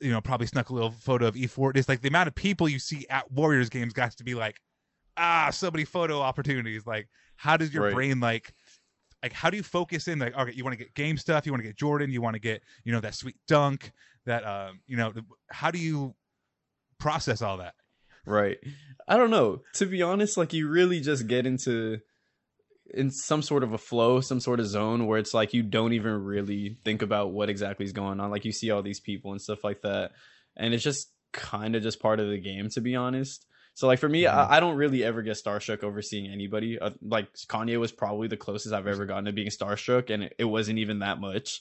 you 0.00 0.10
know, 0.12 0.20
probably 0.20 0.46
snuck 0.46 0.68
a 0.70 0.74
little 0.74 0.92
photo 0.92 1.26
of 1.26 1.34
E4. 1.34 1.76
It's 1.76 1.88
like 1.88 2.02
the 2.02 2.08
amount 2.08 2.28
of 2.28 2.34
people 2.36 2.68
you 2.68 2.78
see 2.78 3.04
at 3.10 3.30
Warriors 3.32 3.68
games 3.68 3.92
got 3.92 4.12
to 4.12 4.22
be 4.24 4.34
like, 4.34 4.60
ah, 5.16 5.48
so 5.52 5.70
many 5.72 5.84
photo 5.84 6.20
opportunities. 6.20 6.86
Like, 6.86 7.08
how 7.36 7.56
does 7.56 7.74
your 7.74 7.84
Right. 7.84 7.94
brain 7.94 8.20
like? 8.20 8.54
Like, 9.22 9.32
how 9.32 9.50
do 9.50 9.56
you 9.56 9.62
focus 9.62 10.08
in? 10.08 10.18
Like, 10.18 10.36
okay, 10.36 10.52
you 10.52 10.64
want 10.64 10.76
to 10.76 10.84
get 10.84 10.94
game 10.94 11.16
stuff, 11.16 11.46
you 11.46 11.52
want 11.52 11.62
to 11.62 11.68
get 11.68 11.76
Jordan, 11.76 12.10
you 12.10 12.20
want 12.20 12.34
to 12.34 12.40
get, 12.40 12.62
you 12.84 12.92
know, 12.92 13.00
that 13.00 13.14
sweet 13.14 13.36
dunk, 13.46 13.92
that, 14.26 14.44
um, 14.44 14.80
you 14.86 14.96
know, 14.96 15.12
how 15.50 15.70
do 15.70 15.78
you 15.78 16.14
process 16.98 17.42
all 17.42 17.58
that? 17.58 17.74
Right. 18.26 18.58
I 19.06 19.16
don't 19.16 19.30
know. 19.30 19.62
To 19.74 19.86
be 19.86 20.02
honest, 20.02 20.36
like 20.36 20.52
you 20.52 20.68
really 20.68 21.00
just 21.00 21.26
get 21.26 21.46
into 21.46 22.00
in 22.94 23.10
some 23.10 23.42
sort 23.42 23.62
of 23.62 23.72
a 23.72 23.78
flow, 23.78 24.20
some 24.20 24.40
sort 24.40 24.60
of 24.60 24.66
zone 24.66 25.06
where 25.06 25.18
it's 25.18 25.34
like 25.34 25.54
you 25.54 25.62
don't 25.62 25.92
even 25.92 26.24
really 26.24 26.78
think 26.84 27.02
about 27.02 27.32
what 27.32 27.48
exactly 27.48 27.86
is 27.86 27.92
going 27.92 28.20
on. 28.20 28.30
Like 28.30 28.44
you 28.44 28.52
see 28.52 28.70
all 28.70 28.82
these 28.82 29.00
people 29.00 29.32
and 29.32 29.40
stuff 29.40 29.64
like 29.64 29.82
that. 29.82 30.12
And 30.56 30.74
it's 30.74 30.84
just 30.84 31.10
kind 31.32 31.74
of 31.74 31.82
just 31.82 32.00
part 32.00 32.20
of 32.20 32.28
the 32.28 32.38
game, 32.38 32.68
to 32.70 32.80
be 32.80 32.94
honest. 32.94 33.46
So 33.74 33.86
like 33.86 33.98
for 33.98 34.08
me, 34.08 34.26
I, 34.26 34.56
I 34.56 34.60
don't 34.60 34.76
really 34.76 35.02
ever 35.02 35.22
get 35.22 35.36
starstruck 35.36 35.82
over 35.82 36.02
seeing 36.02 36.30
anybody. 36.30 36.78
Uh, 36.78 36.90
like 37.00 37.32
Kanye 37.48 37.80
was 37.80 37.90
probably 37.90 38.28
the 38.28 38.36
closest 38.36 38.74
I've 38.74 38.86
ever 38.86 39.06
gotten 39.06 39.24
to 39.24 39.32
being 39.32 39.48
starstruck, 39.48 40.10
and 40.10 40.24
it, 40.24 40.34
it 40.38 40.44
wasn't 40.44 40.78
even 40.78 40.98
that 41.00 41.20
much. 41.20 41.60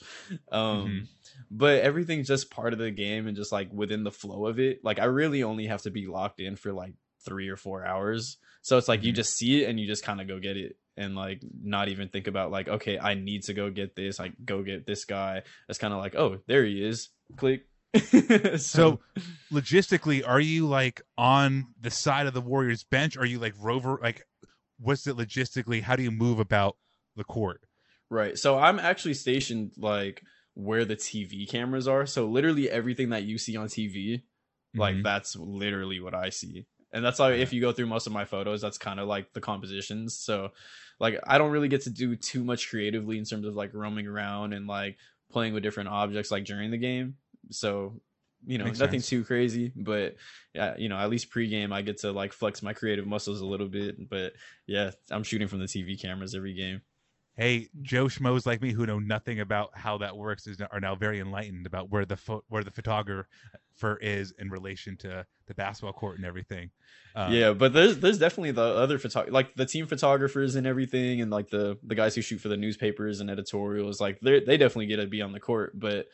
Um, 0.52 0.88
Mhm. 0.88 1.08
but 1.50 1.82
everything's 1.82 2.28
just 2.28 2.52
part 2.52 2.74
of 2.74 2.80
the 2.80 2.92
game 2.92 3.28
and 3.28 3.36
just 3.36 3.52
like 3.52 3.72
within 3.72 4.04
the 4.04 4.12
flow 4.12 4.46
of 4.48 4.60
it. 4.60 4.84
Like 4.84 5.00
I 5.00 5.06
really 5.06 5.44
only 5.44 5.68
have 5.68 5.82
to 5.84 5.92
be 5.92 6.08
locked 6.08 6.40
in 6.42 6.56
for 6.56 6.74
like 6.74 6.94
three 7.24 7.50
or 7.50 7.56
four 7.58 7.86
hours. 7.86 8.38
So 8.62 8.78
it's 8.78 8.88
like 8.88 9.04
you 9.04 9.12
Mhm. 9.12 9.16
just 9.16 9.38
see 9.38 9.64
it 9.64 9.70
and 9.70 9.80
you 9.80 9.88
just 9.88 10.04
kind 10.04 10.20
of 10.22 10.28
go 10.28 10.40
get 10.40 10.58
it 10.58 10.78
and 10.98 11.16
like 11.16 11.42
not 11.64 11.88
even 11.88 12.10
think 12.10 12.28
about 12.28 12.52
like, 12.52 12.68
okay, 12.68 13.00
I 13.00 13.14
need 13.16 13.44
to 13.44 13.54
go 13.54 13.70
get 13.70 13.96
this, 13.96 14.20
like 14.20 14.34
go 14.44 14.62
get 14.64 14.86
this 14.86 15.06
guy. 15.06 15.44
It's 15.70 15.80
kind 15.80 15.94
of 15.94 16.00
like, 16.00 16.16
oh, 16.16 16.40
there 16.48 16.66
he 16.66 16.84
is. 16.84 17.10
Click. 17.38 17.66
So, 18.58 19.00
logistically, 19.52 20.28
are 20.28 20.40
you 20.40 20.68
like 20.68 21.02
on 21.18 21.68
the 21.80 21.92
side 21.92 22.28
of 22.28 22.34
the 22.34 22.42
Warriors 22.42 22.84
bench? 22.84 23.18
Are 23.18 23.26
you 23.26 23.40
like 23.40 23.54
rover? 23.60 24.00
Like, 24.02 24.26
what's 24.80 25.08
it 25.08 25.18
logistically? 25.18 25.82
How 25.82 25.96
do 25.96 26.04
you 26.04 26.12
move 26.12 26.40
about 26.40 26.78
the 27.16 27.24
court? 27.24 27.62
Right. 28.10 28.38
So 28.38 28.58
I'm 28.58 28.80
actually 28.80 29.14
stationed 29.14 29.72
like 29.78 30.24
where 30.54 30.86
the 30.86 30.96
TV 30.96 31.48
cameras 31.48 31.88
are. 31.88 32.06
So 32.06 32.28
literally 32.28 32.70
everything 32.70 33.10
that 33.10 33.24
you 33.24 33.38
see 33.38 33.56
on 33.56 33.68
TV, 33.68 34.24
like 34.76 34.96
Mhm. 34.96 35.04
that's 35.04 35.36
literally 35.36 36.00
what 36.00 36.14
I 36.14 36.30
see. 36.30 36.68
And 36.94 37.06
that's 37.06 37.20
why 37.20 37.34
if 37.34 37.54
you 37.54 37.62
go 37.62 37.72
through 37.72 37.88
most 37.88 38.06
of 38.08 38.12
my 38.12 38.26
photos, 38.26 38.60
that's 38.62 38.78
kind 38.78 39.00
of 39.00 39.08
like 39.08 39.32
the 39.32 39.40
compositions. 39.40 40.18
So 40.18 40.50
like 41.00 41.20
I 41.26 41.38
don't 41.38 41.52
really 41.52 41.70
get 41.70 41.84
to 41.84 41.90
do 41.90 42.16
too 42.18 42.44
much 42.44 42.70
creatively 42.70 43.18
in 43.18 43.24
terms 43.24 43.46
of 43.46 43.56
like 43.56 43.74
roaming 43.74 44.08
around 44.08 44.52
and 44.54 44.68
like 44.68 44.98
playing 45.32 45.54
with 45.54 45.64
different 45.64 45.88
objects 45.90 46.32
like 46.32 46.44
during 46.44 46.72
the 46.72 46.78
game. 46.78 47.16
So 47.50 48.02
you 48.46 48.58
know, 48.58 48.66
Makes 48.66 48.80
nothing 48.80 49.00
sense. 49.00 49.10
too 49.10 49.24
crazy, 49.24 49.72
but 49.76 50.16
yeah, 50.54 50.76
you 50.78 50.90
know, 50.90 50.98
at 50.98 51.10
least 51.10 51.30
pregame 51.32 51.72
I 51.72 51.82
get 51.82 52.00
to 52.00 52.12
like 52.12 52.34
flex 52.34 52.64
my 52.64 52.74
creative 52.74 53.06
muscles 53.06 53.42
a 53.42 53.46
little 53.46 53.68
bit. 53.68 54.10
But 54.10 54.34
yeah, 54.66 54.92
I'm 55.12 55.24
shooting 55.24 55.48
from 55.48 55.60
the 55.60 55.66
TV 55.66 56.00
cameras 56.00 56.34
every 56.34 56.54
game. 56.54 56.82
Hey, 57.38 57.70
Joe 57.82 58.06
schmoes 58.06 58.46
like 58.46 58.62
me 58.62 58.72
who 58.72 58.86
know 58.86 59.00
nothing 59.00 59.40
about 59.40 59.70
how 59.74 60.00
that 60.00 60.18
works 60.18 60.48
is 60.48 60.58
are 60.60 60.80
now 60.80 60.96
very 60.96 61.20
enlightened 61.20 61.66
about 61.66 61.90
where 61.90 62.06
the 62.06 62.18
pho- 62.18 62.44
where 62.50 62.64
the 62.64 62.72
photographer 62.72 63.98
is 64.02 64.34
in 64.38 64.50
relation 64.50 64.98
to 64.98 65.26
the 65.46 65.54
basketball 65.54 65.94
court 65.94 66.18
and 66.18 66.26
everything. 66.26 66.72
Um, 67.16 67.32
yeah, 67.32 67.54
but 67.54 67.74
there's 67.74 68.00
there's 68.00 68.18
definitely 68.18 68.52
the 68.52 68.62
other 68.62 68.98
photo 68.98 69.26
like 69.30 69.56
the 69.56 69.66
team 69.66 69.88
photographers 69.88 70.56
and 70.56 70.68
everything, 70.68 71.22
and 71.22 71.32
like 71.32 71.50
the 71.50 71.78
the 71.84 71.96
guys 71.96 72.16
who 72.16 72.22
shoot 72.22 72.40
for 72.40 72.50
the 72.50 72.58
newspapers 72.58 73.22
and 73.22 73.30
editorials. 73.30 74.02
Like 74.02 74.20
they 74.20 74.40
they 74.40 74.58
definitely 74.58 74.88
get 74.88 74.98
to 74.98 75.08
be 75.08 75.22
on 75.22 75.32
the 75.32 75.40
court. 75.40 75.80
But 75.80 76.08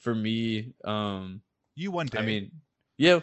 for 0.00 0.14
me, 0.14 0.74
um, 0.84 1.42
you 1.74 1.90
one 1.90 2.06
day. 2.06 2.18
I 2.18 2.22
mean, 2.22 2.50
yeah, 2.98 3.20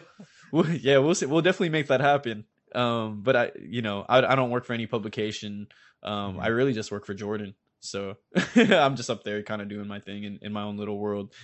we'll, 0.52 0.68
yeah, 0.70 0.98
we'll 0.98 1.14
see. 1.14 1.26
We'll 1.26 1.42
definitely 1.42 1.70
make 1.70 1.88
that 1.88 2.00
happen. 2.00 2.44
Um, 2.74 3.22
but 3.22 3.36
I, 3.36 3.50
you 3.60 3.82
know, 3.82 4.04
I 4.08 4.18
I 4.18 4.34
don't 4.34 4.50
work 4.50 4.64
for 4.64 4.72
any 4.72 4.86
publication. 4.86 5.68
Um, 6.02 6.40
I 6.40 6.48
really 6.48 6.72
just 6.72 6.90
work 6.90 7.06
for 7.06 7.14
Jordan. 7.14 7.54
So 7.82 8.14
I'm 8.56 8.96
just 8.96 9.10
up 9.10 9.24
there 9.24 9.42
kind 9.42 9.60
of 9.60 9.68
doing 9.68 9.88
my 9.88 10.00
thing 10.00 10.24
in, 10.24 10.38
in 10.40 10.52
my 10.52 10.62
own 10.62 10.76
little 10.76 10.98
world. 10.98 11.34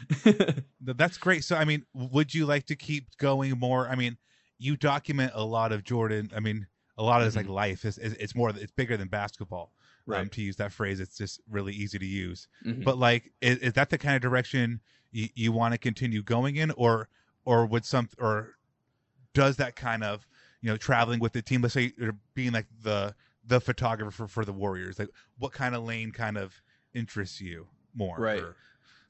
That's 0.81 1.19
great. 1.19 1.45
So, 1.45 1.57
I 1.57 1.65
mean, 1.65 1.85
would 1.95 2.33
you 2.33 2.47
like 2.47 2.67
to 2.67 2.77
keep 2.77 3.17
going 3.19 3.59
more? 3.59 3.89
I 3.89 3.97
mean, 3.97 4.17
you 4.59 4.77
document 4.77 5.33
a 5.35 5.45
lot 5.45 5.73
of 5.73 5.85
Jordan. 5.85 6.31
I 6.35 6.41
mean, 6.41 6.67
a 6.97 7.03
lot 7.03 7.21
of 7.21 7.27
his 7.27 7.37
like 7.37 7.49
life 7.49 7.85
is, 7.85 7.99
is 7.99 8.13
it's 8.15 8.35
more 8.35 8.51
it's 8.51 8.73
bigger 8.73 8.97
than 8.97 9.09
basketball. 9.09 9.73
Um, 10.09 10.15
Right. 10.15 10.33
to 10.33 10.43
use 10.43 10.57
that 10.57 10.73
phrase, 10.73 11.01
it's 11.01 11.19
just 11.19 11.41
really 11.51 11.75
easy 11.75 11.99
to 11.99 12.07
use. 12.07 12.49
Mhm. 12.65 12.83
But 12.85 12.97
like, 12.99 13.33
is, 13.43 13.59
is 13.59 13.73
that 13.75 13.91
the 13.91 13.99
kind 13.99 14.17
of 14.17 14.23
direction 14.23 14.81
you, 15.13 15.29
you 15.35 15.53
want 15.53 15.73
to 15.75 15.79
continue 15.79 16.23
going 16.23 16.57
in, 16.57 16.71
or 16.73 17.09
or 17.45 17.67
would 17.67 17.85
some 17.85 18.09
or 18.19 18.57
does 19.35 19.57
that 19.57 19.77
kind 19.77 20.03
of 20.03 20.27
you 20.63 20.71
know 20.71 20.77
traveling 20.77 21.21
with 21.21 21.33
the 21.33 21.43
team? 21.43 21.61
Let's 21.63 21.75
say 21.75 21.93
or 22.01 22.17
being 22.35 22.53
like 22.53 22.67
the 22.83 23.15
the 23.45 23.61
photographer 23.61 24.11
for 24.11 24.29
for 24.29 24.45
the 24.45 24.53
Warriors. 24.53 24.99
Like, 24.99 25.11
what 25.39 25.53
kind 25.53 25.75
of 25.75 25.85
lane 25.85 26.11
kind 26.13 26.37
of 26.39 26.61
interests 26.95 27.41
you 27.41 27.69
more? 27.95 28.17
Right. 28.19 28.43
Or- 28.43 28.57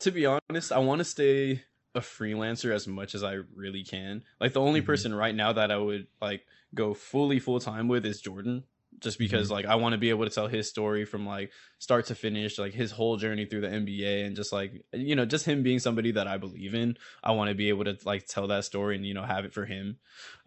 to 0.01 0.11
be 0.13 0.27
honest, 0.27 0.71
I 0.73 0.79
want 0.79 1.01
to 1.01 1.05
stay 1.05 1.63
a 1.95 2.01
freelancer 2.01 2.73
as 2.73 2.87
much 2.87 3.15
as 3.17 3.23
I 3.25 3.39
really 3.55 3.83
can. 3.83 4.23
Like 4.41 4.53
the 4.53 4.61
only 4.61 4.81
Mhm. 4.83 4.87
person 4.87 5.14
right 5.14 5.35
now 5.35 5.53
that 5.53 5.70
I 5.72 5.77
would 5.79 6.07
like 6.20 6.47
go 6.75 6.95
fully 6.95 7.41
full 7.41 7.59
time 7.61 7.89
with 7.89 8.05
is 8.07 8.20
Jordan. 8.20 8.64
Just 9.01 9.18
because 9.18 9.51
like 9.51 9.66
I 9.66 9.76
want 9.76 9.92
to 9.92 9.99
be 9.99 10.11
able 10.11 10.24
to 10.24 10.30
tell 10.30 10.49
his 10.49 10.68
story 10.68 11.05
from 11.05 11.26
like 11.26 11.51
start 11.78 12.07
to 12.07 12.14
finish, 12.14 12.59
like 12.59 12.72
his 12.72 12.90
whole 12.90 13.16
journey 13.16 13.44
through 13.44 13.62
the 13.62 13.68
NBA 13.68 14.26
and 14.26 14.36
just 14.36 14.53
like 14.53 14.84
you 14.92 15.14
know, 15.14 15.24
just 15.24 15.44
him 15.44 15.62
being 15.62 15.78
somebody 15.78 16.12
that 16.12 16.26
I 16.26 16.36
believe 16.38 16.74
in. 16.74 16.96
I 17.22 17.32
want 17.32 17.49
to 17.49 17.55
be 17.55 17.68
able 17.68 17.84
to 17.84 17.96
like 18.05 18.26
tell 18.26 18.49
that 18.49 18.64
story 18.64 18.96
and 18.96 19.07
you 19.07 19.14
know 19.14 19.22
have 19.22 19.44
it 19.44 19.55
for 19.55 19.64
him. 19.64 19.99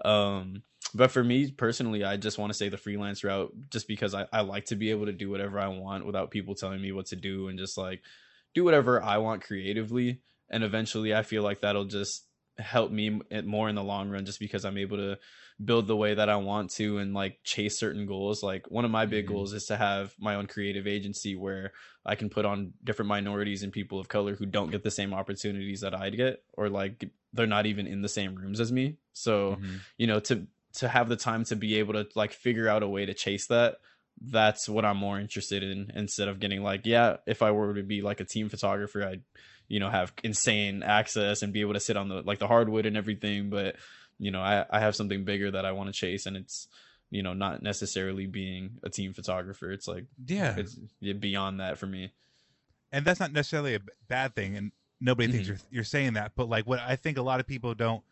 Um 0.04 0.64
but 0.94 1.12
for 1.12 1.24
me 1.24 1.52
personally, 1.52 2.04
I 2.04 2.18
just 2.18 2.38
want 2.38 2.50
to 2.50 2.54
stay 2.56 2.70
the 2.70 2.78
freelance 2.78 3.24
route 3.24 3.54
just 3.70 3.88
because 3.88 4.14
I, 4.14 4.28
I 4.34 4.42
like 4.42 4.66
to 4.66 4.76
be 4.76 4.92
able 4.92 5.06
to 5.06 5.14
do 5.14 5.30
whatever 5.30 5.60
I 5.60 5.68
want 5.68 6.06
without 6.06 6.32
people 6.32 6.56
telling 6.56 6.82
me 6.82 6.92
what 6.92 7.06
to 7.08 7.16
do 7.16 7.48
and 7.48 7.58
just 7.58 7.78
like 7.78 8.02
do 8.54 8.64
whatever 8.64 9.02
I 9.02 9.20
want 9.20 9.44
creatively. 9.44 10.22
And 10.50 10.64
eventually 10.64 11.16
I 11.16 11.24
feel 11.24 11.44
like 11.44 11.62
that'll 11.62 11.86
just 11.86 12.26
help 12.58 12.92
me 12.92 13.22
more 13.46 13.70
in 13.70 13.76
the 13.76 13.84
long 13.84 14.10
run 14.10 14.26
just 14.26 14.40
because 14.40 14.66
I'm 14.66 14.78
able 14.78 14.98
to 14.98 15.18
build 15.64 15.88
the 15.88 15.96
way 15.96 16.14
that 16.14 16.30
I 16.30 16.38
want 16.38 16.72
to 16.72 16.98
and 16.98 17.14
like 17.14 17.40
chase 17.44 17.78
certain 17.78 18.06
goals. 18.06 18.42
Like 18.44 18.70
one 18.72 18.86
of 18.86 18.92
my 18.92 19.06
big 19.06 19.26
Mhm. 19.26 19.30
goals 19.30 19.54
is 19.54 19.66
to 19.68 19.78
have 19.78 20.16
my 20.20 20.36
own 20.36 20.48
creative 20.48 20.88
agency 20.88 21.36
where 21.36 21.74
I 22.06 22.16
can 22.16 22.30
put 22.30 22.46
on 22.46 22.74
different 22.84 23.10
minorities 23.10 23.62
and 23.64 23.72
people 23.72 24.00
of 24.00 24.08
color 24.08 24.36
who 24.36 24.46
don't 24.46 24.72
get 24.72 24.84
the 24.84 24.92
same 24.92 25.14
opportunities 25.14 25.82
that 25.82 25.94
I'd 25.94 26.18
get 26.18 26.44
or 26.54 26.70
like 26.70 27.10
they're 27.34 27.48
not 27.48 27.66
even 27.66 27.88
in 27.88 28.02
the 28.02 28.10
same 28.10 28.36
rooms 28.36 28.60
as 28.60 28.72
me. 28.72 28.98
So, 29.14 29.60
Mhm. 29.62 29.80
you 29.98 30.08
know, 30.08 30.20
to 30.22 30.48
to 30.74 30.88
have 30.88 31.10
the 31.10 31.18
time 31.18 31.44
to 31.46 31.56
be 31.56 31.80
able 31.80 31.94
to 31.94 32.08
like 32.16 32.32
figure 32.32 32.68
out 32.70 32.84
a 32.84 32.88
way 32.88 33.06
to 33.06 33.14
chase 33.14 33.48
that 33.48 33.78
that's 34.24 34.70
what 34.70 34.86
I'm 34.86 34.98
more 34.98 35.20
interested 35.20 35.64
in 35.64 35.92
instead 35.96 36.28
of 36.28 36.40
getting 36.40 36.62
like, 36.62 36.86
yeah, 36.86 37.18
if 37.26 37.42
I 37.42 37.52
were 37.52 37.74
to 37.74 37.84
be 37.84 38.02
like 38.02 38.20
a 38.20 38.26
team 38.26 38.50
photographer, 38.50 39.04
I'd, 39.04 39.24
you 39.68 39.80
know, 39.80 39.90
have 39.90 40.14
insane 40.24 40.84
access 40.84 41.42
and 41.42 41.52
be 41.54 41.62
able 41.62 41.74
to 41.74 41.80
sit 41.80 41.98
on 41.98 42.08
the 42.10 42.22
like 42.22 42.38
the 42.40 42.48
hardwood 42.48 42.86
and 42.86 42.96
everything. 42.98 43.50
But, 43.50 43.78
you 44.22 44.30
know, 44.32 44.40
I, 44.42 44.66
I 44.70 44.80
have 44.80 44.96
something 44.96 45.26
bigger 45.26 45.50
that 45.52 45.66
I 45.66 45.72
want 45.72 45.88
to 45.88 45.94
chase 45.94 46.26
and 46.28 46.38
it's, 46.38 46.68
you 47.10 47.24
know, 47.24 47.34
not 47.34 47.62
necessarily 47.64 48.28
being 48.28 48.78
a 48.84 48.90
team 48.90 49.14
photographer. 49.14 49.72
It's 49.72 49.88
like 49.88 50.06
Yeah. 50.28 50.56
it's 50.58 50.78
yeah, 51.00 51.14
beyond 51.14 51.60
that 51.60 51.78
for 51.80 51.88
me. 51.88 52.12
and 52.94 53.04
that's 53.04 53.20
not 53.20 53.32
necessarily 53.34 53.74
a 53.76 53.80
bad 54.08 54.36
thing 54.36 54.56
and 54.58 54.72
nobody 55.00 55.32
thinks 55.32 55.46
Mhm. 55.46 55.50
you're, 55.50 55.58
you're 55.72 55.84
saying 55.84 56.14
that 56.14 56.34
but 56.36 56.48
like 56.50 56.68
what 56.68 56.80
i 56.82 56.96
think 56.96 57.18
a 57.18 57.22
lot 57.22 57.40
of 57.40 57.48
people 57.48 57.74
don't 57.74 58.04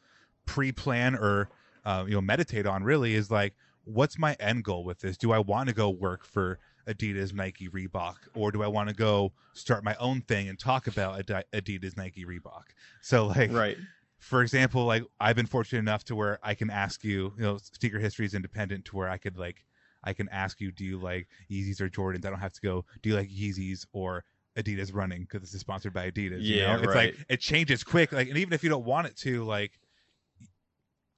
pre-plan 0.46 1.16
or 1.16 1.50
uh, 1.86 2.04
you 2.08 2.14
know 2.16 2.22
meditate 2.22 2.66
on 2.66 2.84
really 2.84 3.14
is 3.14 3.30
like 3.30 3.54
what's 3.84 4.18
my 4.18 4.36
end 4.40 4.64
goal 4.64 4.84
with 4.84 5.00
this 5.00 5.18
do 5.18 5.32
i 5.32 5.40
want 5.40 5.70
to 5.70 5.76
go 5.76 5.90
work 5.90 6.24
for 6.26 6.58
adidas 6.88 7.34
nike 7.34 7.68
reebok 7.70 8.16
or 8.36 8.52
do 8.52 8.64
i 8.64 8.68
want 8.68 8.90
to 8.90 8.96
go 8.96 9.32
start 9.54 9.84
my 9.84 9.96
own 10.00 10.22
thing 10.22 10.48
and 10.50 10.58
talk 10.60 10.88
about 10.88 11.20
Adi- 11.20 11.46
adidas 11.54 11.96
nike 11.98 12.26
reebok 12.26 12.64
so 13.02 13.28
like 13.28 13.52
Right. 13.52 13.78
For 14.20 14.42
example, 14.42 14.86
like 14.86 15.04
I've 15.20 15.36
been 15.36 15.46
fortunate 15.46 15.80
enough 15.80 16.04
to 16.06 16.16
where 16.16 16.40
I 16.44 16.54
can 16.54 16.70
ask 16.70 17.04
you, 17.04 17.34
you 17.38 17.44
know, 17.44 17.58
Sneaker 17.58 18.00
History 18.00 18.26
is 18.26 18.34
independent 18.34 18.86
to 18.86 18.98
where 18.98 19.10
I 19.10 19.18
could 19.18 19.38
like, 19.38 19.66
I 20.04 20.14
can 20.14 20.30
ask 20.30 20.62
you, 20.62 20.72
do 20.72 20.86
you 20.86 20.98
like 21.00 21.28
Yeezys 21.50 21.82
or 21.82 21.90
Jordans? 21.90 22.26
I 22.26 22.30
don't 22.30 22.40
have 22.40 22.54
to 22.54 22.62
go, 22.62 22.86
do 23.02 23.10
you 23.10 23.16
like 23.16 23.30
Yeezys 23.30 23.86
or 23.92 24.24
Adidas 24.58 24.94
running 24.94 25.22
because 25.22 25.42
this 25.42 25.54
is 25.54 25.62
sponsored 25.62 25.94
by 25.94 26.10
Adidas. 26.10 26.42
you 26.42 26.58
Yeah, 26.58 26.76
know? 26.76 26.84
it's 26.84 26.88
right. 26.88 27.16
like 27.16 27.26
it 27.30 27.40
changes 27.40 27.84
quick. 27.84 28.12
Like, 28.12 28.30
and 28.30 28.38
even 28.38 28.54
if 28.54 28.64
you 28.64 28.70
don't 28.70 28.86
want 28.86 29.08
it 29.08 29.16
to, 29.18 29.44
like, 29.44 29.72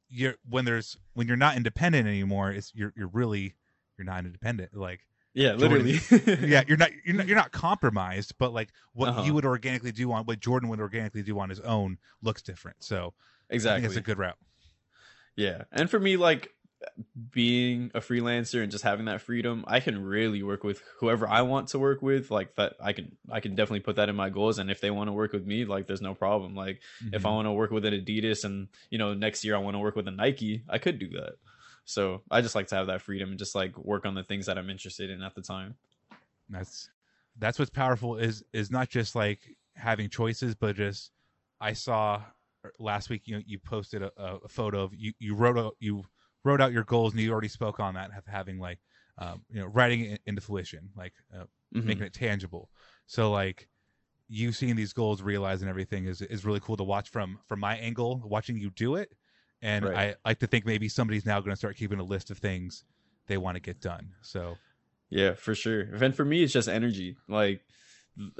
you're 0.09 0.35
when 0.49 0.65
there's 0.65 0.97
when 1.13 1.27
you're 1.27 1.37
not 1.37 1.55
independent 1.55 2.07
anymore, 2.07 2.51
it's 2.51 2.73
you're 2.75 2.93
you're 2.95 3.07
really 3.07 3.55
you're 3.97 4.05
not 4.05 4.25
independent. 4.25 4.75
Like, 4.75 5.01
Yeah, 5.33 5.55
Jordan- 5.55 5.85
literally. 5.85 6.47
yeah, 6.49 6.63
you're 6.67 6.77
not 6.77 6.89
you're 7.05 7.15
not 7.15 7.27
you're 7.27 7.37
not 7.37 7.51
compromised, 7.51 8.33
but 8.37 8.53
like 8.53 8.69
what 8.93 9.09
Uh-huh. 9.09 9.23
you 9.23 9.33
would 9.33 9.45
organically 9.45 9.91
do 9.91 10.11
on 10.11 10.25
what 10.25 10.39
Jordan 10.39 10.69
would 10.69 10.79
organically 10.81 11.23
do 11.23 11.39
on 11.39 11.49
his 11.49 11.59
own 11.61 11.97
looks 12.21 12.41
different. 12.41 12.77
So 12.83 13.13
exactly. 13.49 13.87
it's 13.87 13.95
a 13.95 14.01
good 14.01 14.17
route. 14.17 14.37
Yeah. 15.35 15.63
And 15.71 15.89
for 15.89 15.99
me, 15.99 16.17
like 16.17 16.51
being 17.31 17.91
a 17.93 17.99
freelancer 18.01 18.61
and 18.63 18.71
just 18.71 18.83
having 18.83 19.05
that 19.05 19.21
freedom, 19.21 19.63
I 19.67 19.79
can 19.79 20.03
really 20.03 20.41
work 20.43 20.63
with 20.63 20.81
whoever 20.99 21.27
I 21.27 21.43
want 21.43 21.69
to 21.69 21.79
work 21.79 22.01
with. 22.01 22.31
Like 22.31 22.55
that 22.55 22.73
I 22.81 22.91
can 22.93 23.15
I 23.29 23.39
can 23.39 23.55
definitely 23.55 23.81
put 23.81 23.95
that 23.97 24.09
in 24.09 24.15
my 24.15 24.29
goals. 24.29 24.57
And 24.59 24.69
if 24.69 24.81
they 24.81 24.91
want 24.91 25.07
to 25.07 25.13
work 25.13 25.31
with 25.31 25.45
me, 25.45 25.63
like 25.65 25.87
there's 25.87 26.01
no 26.01 26.13
problem. 26.15 26.55
Like 26.55 26.81
if 27.13 27.25
I 27.25 27.29
Mhm. 27.29 27.33
want 27.33 27.45
to 27.47 27.51
work 27.53 27.71
with 27.71 27.85
an 27.85 27.93
Adidas 27.93 28.43
and 28.43 28.67
you 28.89 28.97
know, 28.97 29.13
next 29.13 29.43
year 29.45 29.55
I 29.55 29.59
want 29.59 29.75
to 29.75 29.79
work 29.79 29.95
with 29.95 30.07
a 30.07 30.11
Nike, 30.11 30.63
I 30.67 30.77
could 30.77 30.99
do 30.99 31.09
that. 31.11 31.33
So 31.85 32.21
I 32.31 32.41
just 32.41 32.55
like 32.55 32.67
to 32.67 32.75
have 32.75 32.87
that 32.87 33.01
freedom 33.01 33.29
and 33.29 33.39
just 33.39 33.55
like 33.55 33.77
work 33.77 34.05
on 34.05 34.15
the 34.15 34.23
things 34.23 34.45
that 34.45 34.57
I'm 34.57 34.69
interested 34.69 35.09
in 35.09 35.21
at 35.21 35.35
the 35.35 35.41
time. 35.41 35.75
that's 36.49 36.89
that's 37.39 37.57
what's 37.57 37.71
powerful 37.71 38.17
is 38.17 38.43
is 38.53 38.69
not 38.71 38.89
just 38.89 39.15
like 39.15 39.39
having 39.75 40.09
choices 40.09 40.53
but 40.53 40.75
just 40.75 41.11
i 41.61 41.71
saw 41.71 42.21
last 42.77 43.09
week 43.09 43.21
you 43.25 43.41
you 43.45 43.57
posted 43.57 44.03
a, 44.03 44.11
a 44.17 44.47
photo 44.49 44.81
of 44.83 44.93
you 44.93 45.13
you 45.19 45.33
wrote 45.33 45.57
out 45.57 45.75
you 45.79 46.03
wrote 46.43 46.59
out 46.59 46.73
your 46.73 46.83
goals 46.83 47.13
and 47.13 47.21
you 47.21 47.31
already 47.31 47.47
spoke 47.47 47.79
on 47.79 47.93
that 47.93 48.11
have 48.11 48.25
having 48.27 48.59
like 48.59 48.79
um, 49.17 49.43
you 49.49 49.59
know 49.59 49.67
writing 49.67 50.01
it 50.01 50.21
into 50.25 50.41
fruition 50.41 50.89
like 50.95 51.13
uh, 51.33 51.45
Mhm. 51.73 51.85
making 51.85 52.03
it 52.03 52.13
tangible 52.13 52.69
so 53.05 53.31
like 53.31 53.67
you 54.27 54.51
seeing 54.51 54.75
these 54.75 54.93
goals 54.93 55.21
realized 55.21 55.61
and 55.61 55.69
everything 55.69 56.05
is 56.05 56.21
is 56.21 56.43
really 56.45 56.59
cool 56.59 56.77
to 56.77 56.83
watch 56.83 57.09
from 57.09 57.39
from 57.47 57.59
my 57.59 57.77
angle 57.77 58.21
watching 58.25 58.57
you 58.57 58.69
do 58.71 58.95
it 58.95 59.13
and 59.61 59.85
Right. 59.85 60.15
i 60.25 60.29
like 60.29 60.39
to 60.39 60.47
think 60.47 60.65
maybe 60.65 60.89
somebody's 60.89 61.25
now 61.25 61.39
going 61.39 61.51
to 61.51 61.55
start 61.57 61.75
keeping 61.77 61.99
a 61.99 62.03
list 62.03 62.31
of 62.31 62.37
things 62.37 62.83
they 63.27 63.37
want 63.37 63.55
to 63.55 63.61
get 63.61 63.79
done 63.81 64.09
so 64.21 64.57
Yeah, 65.09 65.33
for 65.33 65.53
sure. 65.55 65.81
And 65.81 66.15
for 66.15 66.23
me, 66.23 66.41
it's 66.43 66.53
just 66.53 66.69
energy. 66.69 67.17
Like, 67.27 67.61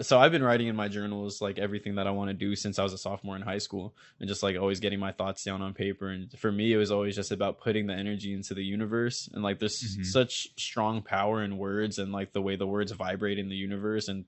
so 0.01 0.19
I've 0.19 0.32
been 0.32 0.43
writing 0.43 0.67
in 0.67 0.76
my 0.76 0.88
journals 0.88 1.41
like 1.41 1.59
everything 1.59 1.95
that 1.95 2.07
I 2.07 2.11
want 2.11 2.30
to 2.30 2.34
do 2.34 2.55
since 2.55 2.80
I 2.80 2.84
was 2.84 2.93
a 2.93 2.97
sophomore 2.97 3.36
in 3.36 3.41
high 3.41 3.57
school, 3.57 3.93
and 4.19 4.28
just 4.30 4.41
like 4.43 4.57
always 4.57 4.80
getting 4.80 4.99
my 4.99 5.11
thoughts 5.11 5.43
down 5.43 5.61
on 5.61 5.74
paper. 5.74 6.07
And 6.09 6.32
for 6.39 6.49
me, 6.51 6.72
it 6.72 6.78
was 6.78 6.91
always 6.91 7.15
just 7.15 7.32
about 7.32 7.59
putting 7.59 7.88
the 7.88 7.93
energy 7.93 8.34
into 8.34 8.53
the 8.53 8.63
universe. 8.63 9.30
And 9.34 9.43
like, 9.43 9.59
there's 9.59 9.82
Mhm. 9.97 10.05
such 10.05 10.47
strong 10.57 11.01
power 11.01 11.43
in 11.43 11.57
words, 11.57 11.99
and 11.99 12.11
like 12.13 12.32
the 12.32 12.41
way 12.41 12.55
the 12.55 12.67
words 12.67 12.91
vibrate 12.93 13.38
in 13.39 13.49
the 13.49 13.55
universe. 13.55 14.07
And 14.07 14.26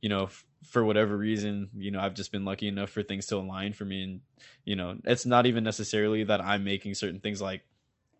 you 0.00 0.08
know, 0.08 0.24
f- 0.24 0.44
for 0.64 0.84
whatever 0.84 1.16
reason, 1.16 1.70
you 1.76 1.90
know, 1.90 2.00
I've 2.00 2.14
just 2.14 2.32
been 2.32 2.44
lucky 2.44 2.68
enough 2.68 2.90
for 2.90 3.02
things 3.02 3.26
to 3.26 3.36
align 3.36 3.72
for 3.72 3.84
me. 3.84 4.02
And 4.02 4.20
you 4.64 4.76
know, 4.76 4.96
it's 5.04 5.26
not 5.26 5.46
even 5.46 5.64
necessarily 5.64 6.24
that 6.24 6.40
I'm 6.40 6.64
making 6.64 6.94
certain 6.94 7.20
things 7.20 7.40
like 7.40 7.62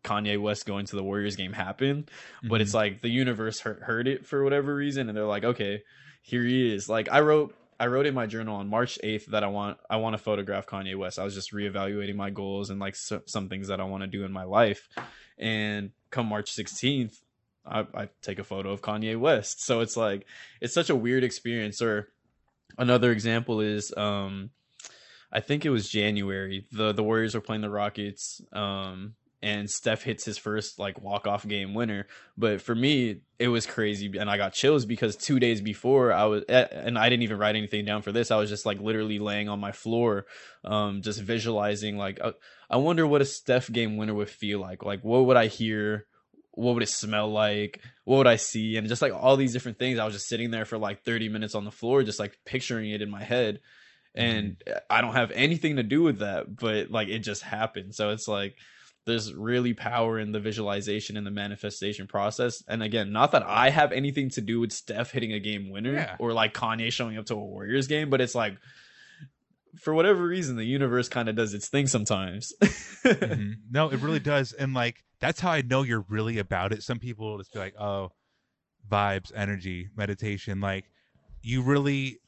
Kanye 0.03 0.41
West 0.41 0.67
going 0.67 0.87
to 0.87 0.97
the 0.97 1.05
Warriors 1.05 1.37
game 1.37 1.53
happen 1.53 2.09
but 2.43 2.61
it's 2.61 2.71
mm-hmm. 2.71 2.77
like 2.79 3.03
the 3.03 3.11
universe 3.11 3.61
heard, 3.61 3.81
heard 3.81 4.09
it 4.09 4.27
for 4.27 4.43
whatever 4.43 4.75
reason 4.75 5.09
and 5.09 5.17
they're 5.17 5.25
like 5.27 5.45
okay 5.45 5.83
here 6.23 6.43
he 6.45 6.75
is. 6.75 6.89
Like 6.89 7.11
i 7.11 7.21
wrote 7.21 7.55
i 7.79 7.87
wrote 7.87 8.07
in 8.07 8.15
my 8.15 8.27
journal 8.27 8.57
on 8.57 8.69
march 8.69 8.99
8th 9.03 9.27
that 9.27 9.43
i 9.43 9.47
want 9.47 9.79
i 9.89 9.97
want 9.97 10.15
to 10.15 10.19
photograph 10.19 10.67
kanye 10.67 10.97
west. 10.97 11.19
I 11.19 11.25
was 11.25 11.35
just 11.35 11.53
reevaluating 11.53 12.15
my 12.15 12.31
goals 12.31 12.71
and 12.71 12.81
like 12.81 12.97
so, 12.97 13.23
some 13.27 13.49
things 13.49 13.69
that 13.69 13.81
i 13.81 13.85
want 13.85 14.03
to 14.03 14.07
do 14.07 14.25
in 14.25 14.33
my 14.33 14.45
life. 14.45 14.89
And 15.39 15.91
come 16.11 16.27
march 16.27 16.55
16th 16.55 17.17
I, 17.67 17.87
I 17.95 18.09
take 18.23 18.39
a 18.39 18.45
photo 18.45 18.71
of 18.71 18.81
kanye 18.81 19.19
west. 19.19 19.65
So 19.65 19.81
it's 19.81 19.97
like 19.97 20.27
it's 20.61 20.75
such 20.75 20.91
a 20.91 20.97
weird 20.97 21.25
experience 21.25 21.83
or 21.83 22.09
another 22.81 23.13
example 23.13 23.61
is 23.61 23.93
um 23.97 24.51
i 25.31 25.41
think 25.41 25.65
it 25.65 25.71
was 25.71 25.89
january 25.89 26.67
the 26.73 26.93
the 26.93 27.03
warriors 27.03 27.35
were 27.35 27.41
playing 27.41 27.63
the 27.63 27.71
rockets 27.71 28.41
um 28.53 29.15
and 29.43 29.71
Steph 29.71 30.03
hits 30.03 30.25
his 30.25 30.37
first 30.37 30.79
like 30.79 31.01
walk 31.01 31.27
off 31.27 31.47
game 31.47 31.73
winner. 31.73 32.07
But 32.37 32.61
for 32.61 32.75
me, 32.75 33.21
it 33.39 33.49
was 33.49 33.67
crazy, 33.67 34.13
and 34.19 34.31
I 34.31 34.37
got 34.37 34.53
chills 34.53 34.85
because 34.85 35.17
two 35.17 35.41
days 35.41 35.61
before 35.61 36.13
I 36.13 36.25
was, 36.25 36.45
and 36.45 36.99
I 36.99 37.09
didn't 37.09 37.23
even 37.23 37.39
write 37.39 37.57
anything 37.57 37.85
down 37.85 38.03
for 38.03 38.13
this. 38.13 38.31
I 38.31 38.37
was 38.37 38.51
just 38.51 38.67
like 38.67 38.81
literally 38.81 39.19
laying 39.19 39.49
on 39.49 39.59
my 39.59 39.73
floor, 39.73 40.27
um, 40.65 41.01
just 41.03 41.21
visualizing 41.21 41.97
like, 41.97 42.19
uh, 42.21 42.33
I 42.69 42.77
wonder 42.77 43.07
what 43.07 43.23
a 43.23 43.25
Steph 43.25 43.73
game 43.73 43.97
winner 43.97 44.15
would 44.15 44.31
feel 44.31 44.61
like. 44.61 44.85
Like, 44.85 45.03
what 45.03 45.25
would 45.25 45.37
I 45.37 45.47
hear? 45.47 46.07
What 46.61 46.75
would 46.75 46.83
it 46.83 46.89
smell 46.89 47.31
like? 47.31 47.81
What 48.05 48.19
would 48.19 48.27
I 48.27 48.37
see? 48.37 48.77
And 48.77 48.87
just 48.89 49.03
like 49.03 49.13
all 49.15 49.37
these 49.37 49.53
different 49.53 49.79
things, 49.79 49.99
I 49.99 50.05
was 50.05 50.15
just 50.15 50.29
sitting 50.29 50.51
there 50.51 50.65
for 50.65 50.79
like 50.79 51.05
30 51.05 51.29
minutes 51.29 51.55
on 51.55 51.65
the 51.65 51.71
floor, 51.71 52.03
just 52.03 52.19
like 52.21 52.39
picturing 52.45 52.91
it 52.91 53.03
in 53.03 53.11
my 53.11 53.23
head. 53.23 53.61
And 54.15 54.63
I 54.89 55.01
don't 55.01 55.15
have 55.15 55.31
anything 55.31 55.77
to 55.77 55.83
do 55.83 56.03
with 56.03 56.19
that, 56.19 56.55
but 56.57 56.91
like 56.91 57.09
it 57.09 57.21
just 57.21 57.43
happened. 57.43 57.95
So 57.95 58.11
it's 58.11 58.27
like, 58.29 58.57
there's 59.07 59.33
really 59.33 59.73
power 59.73 60.19
in 60.19 60.31
the 60.33 60.41
visualization 60.41 61.17
and 61.17 61.27
the 61.27 61.31
manifestation 61.31 62.07
process. 62.07 62.63
And 62.69 62.83
again, 62.83 63.13
not 63.13 63.33
that 63.33 63.43
I 63.47 63.71
have 63.71 63.93
anything 63.93 64.29
to 64.31 64.41
do 64.41 64.61
with 64.61 64.73
Steph 64.73 65.11
hitting 65.11 65.33
a 65.33 65.41
game 65.41 65.71
winner 65.71 65.93
Yeah. 65.95 66.17
or 66.19 66.33
like 66.33 66.53
Kanye 66.55 66.93
showing 66.93 67.17
up 67.17 67.27
to 67.27 67.35
a 67.35 67.39
Warriors 67.39 67.87
game, 67.87 68.11
but 68.11 68.21
it's 68.21 68.35
like 68.35 68.59
for 69.81 69.95
whatever 69.95 70.27
reason, 70.27 70.57
the 70.57 70.65
universe 70.65 71.09
kind 71.09 71.29
of 71.29 71.37
does 71.37 71.55
its 71.55 71.69
thing 71.69 71.87
sometimes. 71.87 72.53
Mhm. 73.05 73.55
No, 73.71 73.89
it 73.89 74.01
really 74.01 74.19
does, 74.19 74.53
and 74.53 74.75
like 74.75 75.03
that's 75.21 75.41
how 75.41 75.51
I 75.51 75.63
know 75.63 75.83
you're 75.83 76.05
really 76.09 76.39
about 76.39 76.73
it. 76.73 76.83
Some 76.83 76.99
people 76.99 77.31
will 77.31 77.39
just 77.39 77.53
be 77.53 77.59
like, 77.59 77.75
"Oh, 77.79 78.11
vibes, 78.91 79.33
energy, 79.35 79.89
meditation." 79.97 80.61
Like 80.61 80.91
you 81.43 81.63
really, 81.63 82.19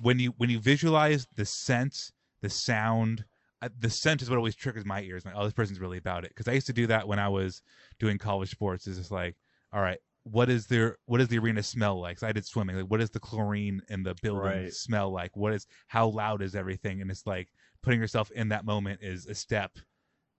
when 0.00 0.18
you 0.18 0.34
when 0.36 0.50
you 0.50 0.58
visualize 0.60 1.26
the 1.36 1.44
sense, 1.44 2.12
the 2.42 2.50
sound, 2.50 3.24
uh, 3.62 3.68
the 3.78 3.90
scent 3.90 4.22
is 4.22 4.30
what 4.30 4.36
always 4.36 4.54
triggers 4.56 4.84
my 4.84 5.02
ears. 5.02 5.24
Like, 5.24 5.34
oh, 5.36 5.44
this 5.44 5.52
person's 5.52 5.80
really 5.80 5.98
about 5.98 6.24
it. 6.24 6.30
Because 6.30 6.48
I 6.48 6.52
used 6.52 6.66
to 6.68 6.72
do 6.72 6.86
that 6.88 7.08
when 7.08 7.18
I 7.18 7.28
was 7.28 7.62
doing 7.98 8.18
college 8.18 8.50
sports. 8.50 8.86
Is 8.86 8.98
just 8.98 9.10
like, 9.10 9.36
all 9.72 9.80
right, 9.82 9.98
what 10.24 10.48
is 10.50 10.66
their 10.66 10.96
what 11.06 11.18
does 11.18 11.28
the 11.28 11.38
arena 11.38 11.62
smell 11.62 12.00
like? 12.00 12.18
So 12.18 12.26
I 12.26 12.32
did 12.32 12.46
swimming. 12.46 12.76
Like, 12.76 12.86
what 12.86 13.00
does 13.00 13.10
the 13.10 13.20
chlorine 13.20 13.80
in 13.88 14.02
the 14.02 14.14
building 14.22 14.40
Right. 14.40 14.72
smell 14.72 15.10
like? 15.10 15.36
What 15.36 15.52
is 15.54 15.66
how 15.88 16.08
loud 16.08 16.42
is 16.42 16.54
everything? 16.54 17.00
And 17.00 17.10
it's 17.10 17.26
like 17.26 17.48
putting 17.82 18.00
yourself 18.00 18.30
in 18.32 18.48
that 18.50 18.64
moment 18.64 19.00
is 19.02 19.26
a 19.26 19.34
step. 19.34 19.78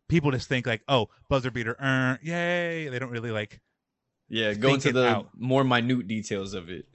People 0.10 0.32
just 0.32 0.50
think 0.50 0.66
like, 0.68 0.82
oh, 0.90 1.08
buzzer 1.30 1.52
beater, 1.52 1.78
uh, 1.82 2.18
yay! 2.22 2.90
They 2.90 3.00
don't 3.00 3.12
really 3.12 3.32
like. 3.32 3.62
yeah, 4.28 4.54
go 4.54 4.74
into 4.74 4.92
the 4.92 5.08
out. 5.08 5.30
more 5.38 5.64
minute 5.64 6.08
details 6.08 6.54
of 6.54 6.70
it. 6.70 6.86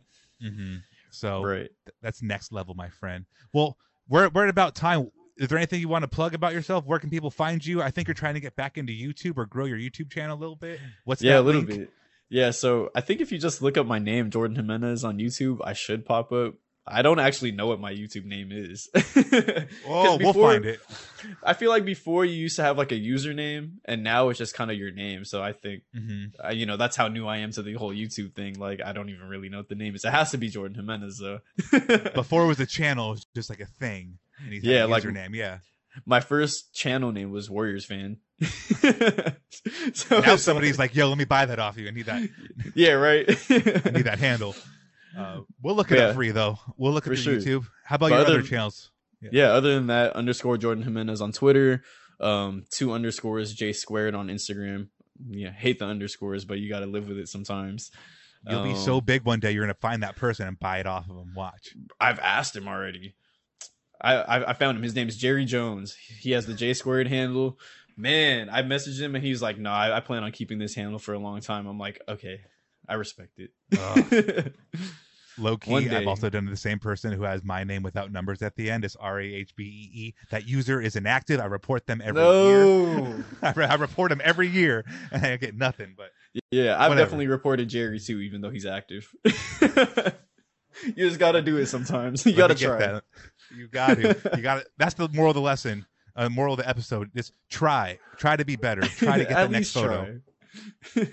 Mm-hmm. 0.44 0.76
So 1.10 1.42
Right. 1.42 1.70
th- 1.86 1.94
that's 2.02 2.22
next 2.22 2.52
level, 2.52 2.74
my 2.74 2.88
friend. 2.90 3.24
Well, 3.52 3.78
we're 4.08 4.28
we're 4.28 4.44
at 4.44 4.50
about 4.50 4.74
time. 4.74 5.10
Is 5.36 5.48
there 5.48 5.58
anything 5.58 5.80
you 5.80 5.88
want 5.88 6.02
to 6.02 6.08
plug 6.08 6.34
about 6.34 6.52
yourself? 6.52 6.84
Where 6.86 6.98
can 6.98 7.08
people 7.10 7.30
find 7.30 7.64
you? 7.64 7.80
I 7.82 7.90
think 7.90 8.06
you're 8.08 8.14
trying 8.14 8.34
to 8.34 8.40
get 8.40 8.54
back 8.56 8.76
into 8.78 8.92
YouTube 8.92 9.36
or 9.36 9.46
grow 9.46 9.64
your 9.64 9.78
YouTube 9.78 10.10
channel 10.10 10.36
a 10.36 10.40
little 10.40 10.54
bit. 10.56 10.78
What's 11.04 11.22
yeah, 11.22 11.38
a 11.38 11.40
little 11.40 11.62
link? 11.62 11.80
bit. 11.80 11.90
Yeah, 12.28 12.50
so 12.50 12.90
I 12.94 13.00
think 13.00 13.20
if 13.20 13.30
you 13.32 13.38
just 13.38 13.62
look 13.62 13.76
up 13.76 13.86
my 13.86 13.98
name, 13.98 14.30
Jordan 14.30 14.56
Jimenez, 14.56 15.04
on 15.04 15.18
YouTube, 15.18 15.58
I 15.64 15.72
should 15.72 16.04
pop 16.04 16.32
up. 16.32 16.54
I 16.86 17.00
don't 17.00 17.18
actually 17.18 17.52
know 17.52 17.66
what 17.66 17.80
my 17.80 17.92
YouTube 17.94 18.26
name 18.26 18.50
is. 18.52 18.90
Oh, 18.94 19.00
'Cause 19.86 20.18
we'll 20.22 20.32
find 20.34 20.66
it. 20.66 20.80
I 21.42 21.54
feel 21.54 21.70
like 21.70 21.86
before 21.86 22.26
you 22.26 22.34
used 22.34 22.56
to 22.56 22.62
have 22.62 22.76
like 22.76 22.92
a 22.92 22.96
username, 23.00 23.76
and 23.86 24.04
now 24.04 24.28
it's 24.28 24.38
just 24.38 24.54
kind 24.54 24.70
of 24.70 24.76
your 24.76 24.90
name. 24.90 25.24
So 25.24 25.42
I 25.42 25.52
think, 25.52 25.82
hmm 25.94 26.24
uh, 26.44 26.50
you 26.52 26.66
know, 26.66 26.76
that's 26.76 26.94
how 26.96 27.08
new 27.08 27.26
I 27.26 27.38
am 27.38 27.52
to 27.52 27.62
the 27.62 27.72
whole 27.74 27.94
YouTube 27.94 28.34
thing. 28.34 28.58
Like, 28.58 28.82
I 28.84 28.92
don't 28.92 29.08
even 29.08 29.28
really 29.28 29.48
know 29.48 29.56
what 29.58 29.70
the 29.70 29.74
name 29.74 29.94
is. 29.94 30.04
It 30.04 30.10
has 30.10 30.30
to 30.32 30.36
be 30.38 30.48
Jordan 30.50 30.74
Jimenez, 30.74 31.18
though. 31.18 31.38
Before 32.14 32.44
it 32.44 32.48
was 32.48 32.60
a 32.60 32.66
channel, 32.66 33.08
it 33.08 33.12
was 33.12 33.26
just 33.34 33.48
like 33.48 33.60
a 33.60 33.66
thing. 33.66 34.18
And 34.42 34.52
he's 34.52 34.62
Yeah, 34.64 34.84
a 34.84 34.86
like- 34.86 35.04
username. 35.04 35.34
Yeah. 35.34 35.58
my 36.04 36.20
first 36.20 36.74
channel 36.74 37.12
name 37.12 37.30
was 37.30 37.48
Warriors 37.48 37.86
fan. 37.86 38.18
so 39.94 40.20
Now 40.20 40.36
somebody's 40.36 40.78
like, 40.78 40.94
"Yo, 40.94 41.08
let 41.08 41.16
me 41.18 41.24
buy 41.24 41.46
that 41.46 41.58
off 41.58 41.76
you. 41.76 41.86
I 41.88 41.92
need 41.92 42.06
that. 42.06 42.28
yeah, 42.74 42.92
right. 42.92 43.24
I 43.28 43.90
need 43.90 44.04
that 44.04 44.18
handle." 44.18 44.54
Uh, 45.16 45.40
we'll 45.62 45.74
look 45.76 45.90
at 45.92 45.98
it 45.98 46.00
Yeah. 46.00 46.06
up 46.08 46.14
for 46.14 46.22
you 46.22 46.32
though. 46.32 46.58
We'll 46.76 46.92
look 46.92 47.06
at 47.06 47.10
the 47.10 47.16
sure. 47.16 47.34
YouTube. 47.36 47.66
How 47.84 47.96
about 47.96 48.10
But 48.10 48.16
your 48.16 48.24
other- 48.26 48.32
other 48.38 48.42
channels? 48.42 48.90
yeah 49.32 49.52
other 49.52 49.74
than 49.74 49.86
that 49.86 50.12
underscore 50.14 50.58
jordan 50.58 50.84
jimenez 50.84 51.22
on 51.22 51.32
twitter 51.32 51.82
um 52.20 52.62
two 52.70 52.92
underscores 52.92 53.54
j 53.54 53.72
squared 53.72 54.14
on 54.14 54.28
instagram 54.28 54.88
yeah 55.30 55.50
hate 55.50 55.78
the 55.78 55.86
underscores 55.86 56.44
but 56.44 56.58
you 56.58 56.68
gotta 56.68 56.84
live 56.84 57.08
with 57.08 57.16
it 57.18 57.26
sometimes 57.28 57.90
You'll 58.46 58.64
be 58.64 58.72
Um, 58.72 58.76
so 58.76 59.00
big 59.00 59.24
one 59.24 59.40
day 59.40 59.52
you're 59.52 59.62
gonna 59.64 59.72
find 59.80 60.02
that 60.02 60.16
person 60.16 60.46
and 60.46 60.60
buy 60.60 60.80
it 60.80 60.86
off 60.86 61.08
of 61.08 61.16
them. 61.16 61.32
Watch. 61.34 61.74
i've 61.98 62.18
asked 62.18 62.54
him 62.54 62.68
already 62.68 63.14
I, 63.98 64.16
I 64.16 64.50
i 64.50 64.52
found 64.52 64.76
him 64.76 64.82
his 64.82 64.94
name's 64.94 65.16
jerry 65.16 65.46
jones 65.46 65.94
he 65.94 66.32
has 66.32 66.44
the 66.44 66.52
j 66.52 66.74
squared 66.74 67.08
handle 67.08 67.58
man 67.96 68.50
i 68.50 68.60
messaged 68.62 69.00
him 69.00 69.14
and 69.14 69.24
he's 69.24 69.40
like 69.40 69.56
no 69.56 69.70
I, 69.70 69.96
I 69.96 70.00
plan 70.00 70.22
on 70.22 70.32
keeping 70.32 70.58
this 70.58 70.74
handle 70.74 70.98
for 70.98 71.14
a 71.14 71.18
long 71.18 71.40
time 71.40 71.66
i'm 71.66 71.78
like 71.78 71.98
okay 72.06 72.40
i 72.86 72.92
respect 72.94 73.38
it 73.38 73.52
Low 75.36 75.56
key, 75.56 75.88
I've 75.90 76.06
also 76.06 76.30
done 76.30 76.44
the 76.46 76.56
same 76.56 76.78
person 76.78 77.12
who 77.12 77.22
has 77.24 77.42
my 77.42 77.64
name 77.64 77.82
without 77.82 78.12
numbers 78.12 78.40
at 78.42 78.54
the 78.56 78.70
end. 78.70 78.84
It's 78.84 78.94
R 78.96 79.20
A 79.20 79.24
H 79.24 79.56
B 79.56 79.64
E 79.64 79.98
E. 80.06 80.14
That 80.30 80.46
user 80.46 80.80
is 80.80 80.94
inactive. 80.96 81.40
I 81.40 81.46
report 81.46 81.86
them 81.86 82.00
every 82.04 82.22
year. 82.22 82.64
no 82.64 83.24
I, 83.42 83.50
re- 83.52 83.64
I 83.66 83.74
report 83.74 84.10
them 84.10 84.20
every 84.24 84.48
year 84.48 84.84
and 85.12 85.24
I 85.24 85.36
get 85.36 85.56
nothing. 85.56 85.94
But 85.96 86.10
Yeah, 86.50 86.74
I've 86.74 86.88
Whatever. 86.90 86.96
definitely 87.06 87.26
reported 87.28 87.68
Jerry 87.68 87.98
too, 87.98 88.20
even 88.20 88.40
though 88.42 88.50
he's 88.50 88.66
active. 88.66 89.12
you 89.24 90.92
just 91.08 91.18
gotta 91.18 91.42
do 91.42 91.56
it 91.56 91.66
sometimes. 91.66 92.24
You 92.26 92.34
gotta 92.34 92.54
try. 92.54 92.78
that. 92.78 93.04
You 93.54 93.68
got 93.68 93.94
to. 93.96 94.16
You 94.36 94.42
got 94.42 94.54
to. 94.60 94.66
That's 94.78 94.94
the 94.94 95.08
moral 95.08 95.30
of 95.30 95.34
the 95.34 95.40
lesson. 95.40 95.86
Uh, 96.16 96.28
moral 96.28 96.54
of 96.54 96.58
the 96.58 96.68
episode. 96.68 97.10
is 97.14 97.32
try. 97.50 97.98
Try 98.18 98.36
to 98.36 98.44
be 98.44 98.54
better. 98.56 98.82
Try 98.82 99.18
to 99.18 99.24
get 99.24 99.34
the 99.34 99.48
next 99.48 99.72
photo. 99.72 100.20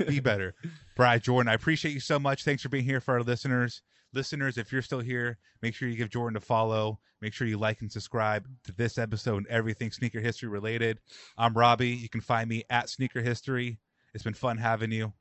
be 0.08 0.20
better. 0.20 0.54
Brian 0.96 1.20
Jordan, 1.20 1.50
I 1.50 1.56
appreciate 1.56 1.94
you 1.94 2.00
so 2.00 2.20
much. 2.20 2.44
Thanks 2.44 2.62
for 2.62 2.70
being 2.70 2.84
here 2.84 3.02
for 3.02 3.16
our 3.16 3.24
listeners. 3.24 3.82
Listeners, 4.14 4.58
if 4.58 4.74
you're 4.74 4.82
still 4.82 5.00
here, 5.00 5.38
make 5.62 5.74
sure 5.74 5.88
you 5.88 5.96
give 5.96 6.10
Jordan 6.10 6.36
a 6.36 6.42
follow. 6.42 7.00
Make 7.22 7.34
sure 7.34 7.48
you 7.48 7.58
like 7.58 7.80
and 7.80 7.90
subscribe 7.90 8.46
to 8.66 8.74
this 8.74 8.98
episode 8.98 9.38
and 9.38 9.48
everything 9.48 9.90
sneaker 9.90 10.20
history 10.20 10.50
related. 10.50 11.00
I'm 11.38 11.54
Robbie. 11.54 11.92
You 11.92 12.10
can 12.10 12.20
find 12.20 12.50
me 12.50 12.64
at 12.70 12.90
Sneaker 12.90 13.22
History. 13.22 13.80
It's 14.14 14.24
been 14.24 14.34
fun 14.34 14.58
having 14.58 14.92
you. 14.92 15.14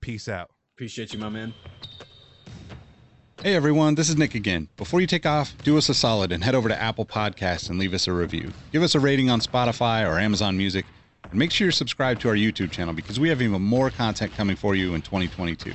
Peace 0.00 0.26
out. 0.26 0.50
Appreciate 0.74 1.12
you, 1.12 1.18
my 1.18 1.28
man. 1.28 1.52
Hey 3.42 3.54
everyone, 3.54 3.94
this 3.94 4.08
is 4.08 4.16
Nick 4.16 4.34
again. 4.34 4.68
Before 4.78 5.02
you 5.02 5.06
take 5.06 5.26
off, 5.26 5.54
do 5.62 5.76
us 5.76 5.90
a 5.90 5.94
solid 5.94 6.32
and 6.32 6.42
head 6.42 6.54
over 6.54 6.68
to 6.70 6.80
Apple 6.80 7.04
Podcasts 7.04 7.68
and 7.68 7.78
leave 7.78 7.92
us 7.92 8.06
a 8.06 8.12
review. 8.12 8.52
Give 8.72 8.82
us 8.82 8.94
a 8.94 9.00
rating 9.00 9.28
on 9.28 9.40
Spotify 9.40 10.06
or 10.06 10.18
Amazon 10.18 10.56
Music, 10.56 10.86
and 11.24 11.38
make 11.38 11.50
sure 11.50 11.66
you're 11.66 11.72
subscribed 11.72 12.20
to 12.22 12.28
our 12.28 12.34
YouTube 12.34 12.70
channel 12.70 12.92
because 12.94 13.18
we 13.18 13.30
have 13.30 13.40
even 13.40 13.60
more 13.62 13.90
content 13.90 14.34
coming 14.34 14.56
for 14.56 14.74
you 14.74 14.94
in 14.94 15.00
2022. 15.00 15.72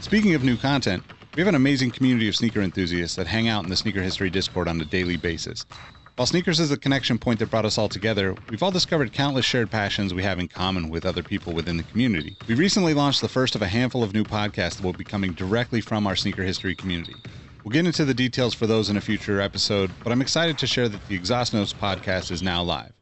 Speaking 0.00 0.34
of 0.34 0.44
new 0.44 0.56
content, 0.56 1.02
we 1.34 1.40
have 1.40 1.48
an 1.48 1.56
amazing 1.56 1.90
community 1.90 2.28
of 2.28 2.36
sneaker 2.36 2.60
enthusiasts 2.60 3.16
that 3.16 3.26
hang 3.26 3.48
out 3.48 3.64
in 3.64 3.70
the 3.70 3.76
Sneaker 3.76 4.00
History 4.00 4.30
Discord 4.30 4.68
on 4.68 4.80
a 4.80 4.84
daily 4.84 5.16
basis. 5.16 5.66
While 6.14 6.26
sneakers 6.26 6.60
is 6.60 6.68
the 6.68 6.76
connection 6.76 7.18
point 7.18 7.40
that 7.40 7.50
brought 7.50 7.64
us 7.64 7.76
all 7.76 7.88
together, 7.88 8.36
we've 8.48 8.62
all 8.62 8.70
discovered 8.70 9.12
countless 9.12 9.44
shared 9.44 9.68
passions 9.68 10.14
we 10.14 10.22
have 10.22 10.38
in 10.38 10.46
common 10.46 10.90
with 10.90 11.04
other 11.04 11.24
people 11.24 11.52
within 11.52 11.76
the 11.76 11.82
community. 11.82 12.36
We 12.46 12.54
recently 12.54 12.94
launched 12.94 13.20
the 13.20 13.28
first 13.28 13.56
of 13.56 13.62
a 13.62 13.66
handful 13.66 14.04
of 14.04 14.14
new 14.14 14.22
podcasts 14.22 14.76
that 14.76 14.84
will 14.84 14.92
be 14.92 15.02
coming 15.02 15.32
directly 15.32 15.80
from 15.80 16.06
our 16.06 16.14
sneaker 16.14 16.44
history 16.44 16.76
community. 16.76 17.16
We'll 17.64 17.72
get 17.72 17.84
into 17.84 18.04
the 18.04 18.14
details 18.14 18.54
for 18.54 18.68
those 18.68 18.88
in 18.88 18.96
a 18.96 19.00
future 19.00 19.40
episode, 19.40 19.90
but 20.04 20.12
I'm 20.12 20.22
excited 20.22 20.56
to 20.58 20.68
share 20.68 20.88
that 20.88 21.08
the 21.08 21.16
Exhaust 21.16 21.52
Notes 21.52 21.72
podcast 21.72 22.30
is 22.30 22.42
now 22.42 22.62
live. 22.62 22.92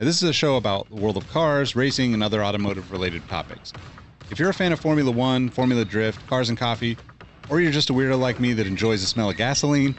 Now, 0.00 0.06
this 0.06 0.22
is 0.22 0.28
a 0.30 0.32
show 0.32 0.56
about 0.56 0.88
the 0.88 0.96
world 0.96 1.18
of 1.18 1.28
cars, 1.28 1.76
racing, 1.76 2.14
and 2.14 2.22
other 2.22 2.42
automotive 2.42 2.90
related 2.90 3.28
topics. 3.28 3.70
If 4.30 4.38
you're 4.38 4.48
a 4.48 4.54
fan 4.54 4.72
of 4.72 4.80
Formula 4.80 5.10
One, 5.10 5.50
Formula 5.50 5.84
Drift, 5.84 6.26
cars 6.26 6.48
and 6.48 6.56
coffee, 6.56 6.96
or 7.48 7.60
you're 7.60 7.72
just 7.72 7.90
a 7.90 7.92
weirdo 7.92 8.18
like 8.18 8.40
me 8.40 8.52
that 8.54 8.66
enjoys 8.66 9.00
the 9.00 9.06
smell 9.06 9.30
of 9.30 9.36
gasoline, 9.36 9.94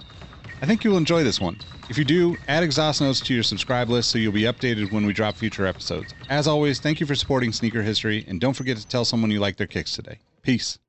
I 0.61 0.65
think 0.65 0.83
you'll 0.83 0.97
enjoy 0.97 1.23
this 1.23 1.41
one. 1.41 1.59
If 1.89 1.97
you 1.97 2.05
do, 2.05 2.37
add 2.47 2.63
exhaust 2.63 3.01
notes 3.01 3.19
to 3.21 3.33
your 3.33 3.43
subscribe 3.43 3.89
list 3.89 4.09
so 4.09 4.17
you'll 4.17 4.31
be 4.31 4.43
updated 4.43 4.91
when 4.91 5.05
we 5.05 5.13
drop 5.13 5.35
future 5.35 5.65
episodes. 5.65 6.13
As 6.29 6.47
always, 6.47 6.79
thank 6.79 6.99
you 6.99 7.05
for 7.05 7.15
supporting 7.15 7.51
Sneaker 7.51 7.81
History, 7.81 8.23
and 8.27 8.39
don't 8.39 8.53
forget 8.53 8.77
to 8.77 8.87
tell 8.87 9.03
someone 9.03 9.31
you 9.31 9.39
like 9.39 9.57
their 9.57 9.67
kicks 9.67 9.93
today. 9.93 10.19
Peace. 10.41 10.79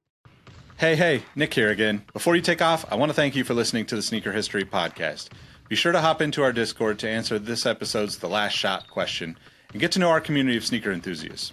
Hey, 0.76 0.96
hey, 0.96 1.22
Nick 1.34 1.54
here 1.54 1.70
again. 1.70 2.04
Before 2.12 2.36
you 2.36 2.42
take 2.42 2.62
off, 2.62 2.84
I 2.90 2.94
want 2.94 3.10
to 3.10 3.14
thank 3.14 3.34
you 3.36 3.44
for 3.44 3.54
listening 3.54 3.86
to 3.86 3.96
the 3.96 4.02
Sneaker 4.02 4.32
History 4.32 4.64
podcast. 4.64 5.28
Be 5.68 5.76
sure 5.76 5.92
to 5.92 6.00
hop 6.00 6.20
into 6.20 6.42
our 6.42 6.52
Discord 6.52 6.98
to 7.00 7.08
answer 7.08 7.38
this 7.38 7.64
episode's 7.64 8.18
The 8.18 8.28
Last 8.28 8.52
Shot 8.52 8.88
question 8.88 9.36
and 9.72 9.80
get 9.80 9.92
to 9.92 9.98
know 9.98 10.10
our 10.10 10.20
community 10.20 10.56
of 10.56 10.64
sneaker 10.64 10.92
enthusiasts. 10.92 11.52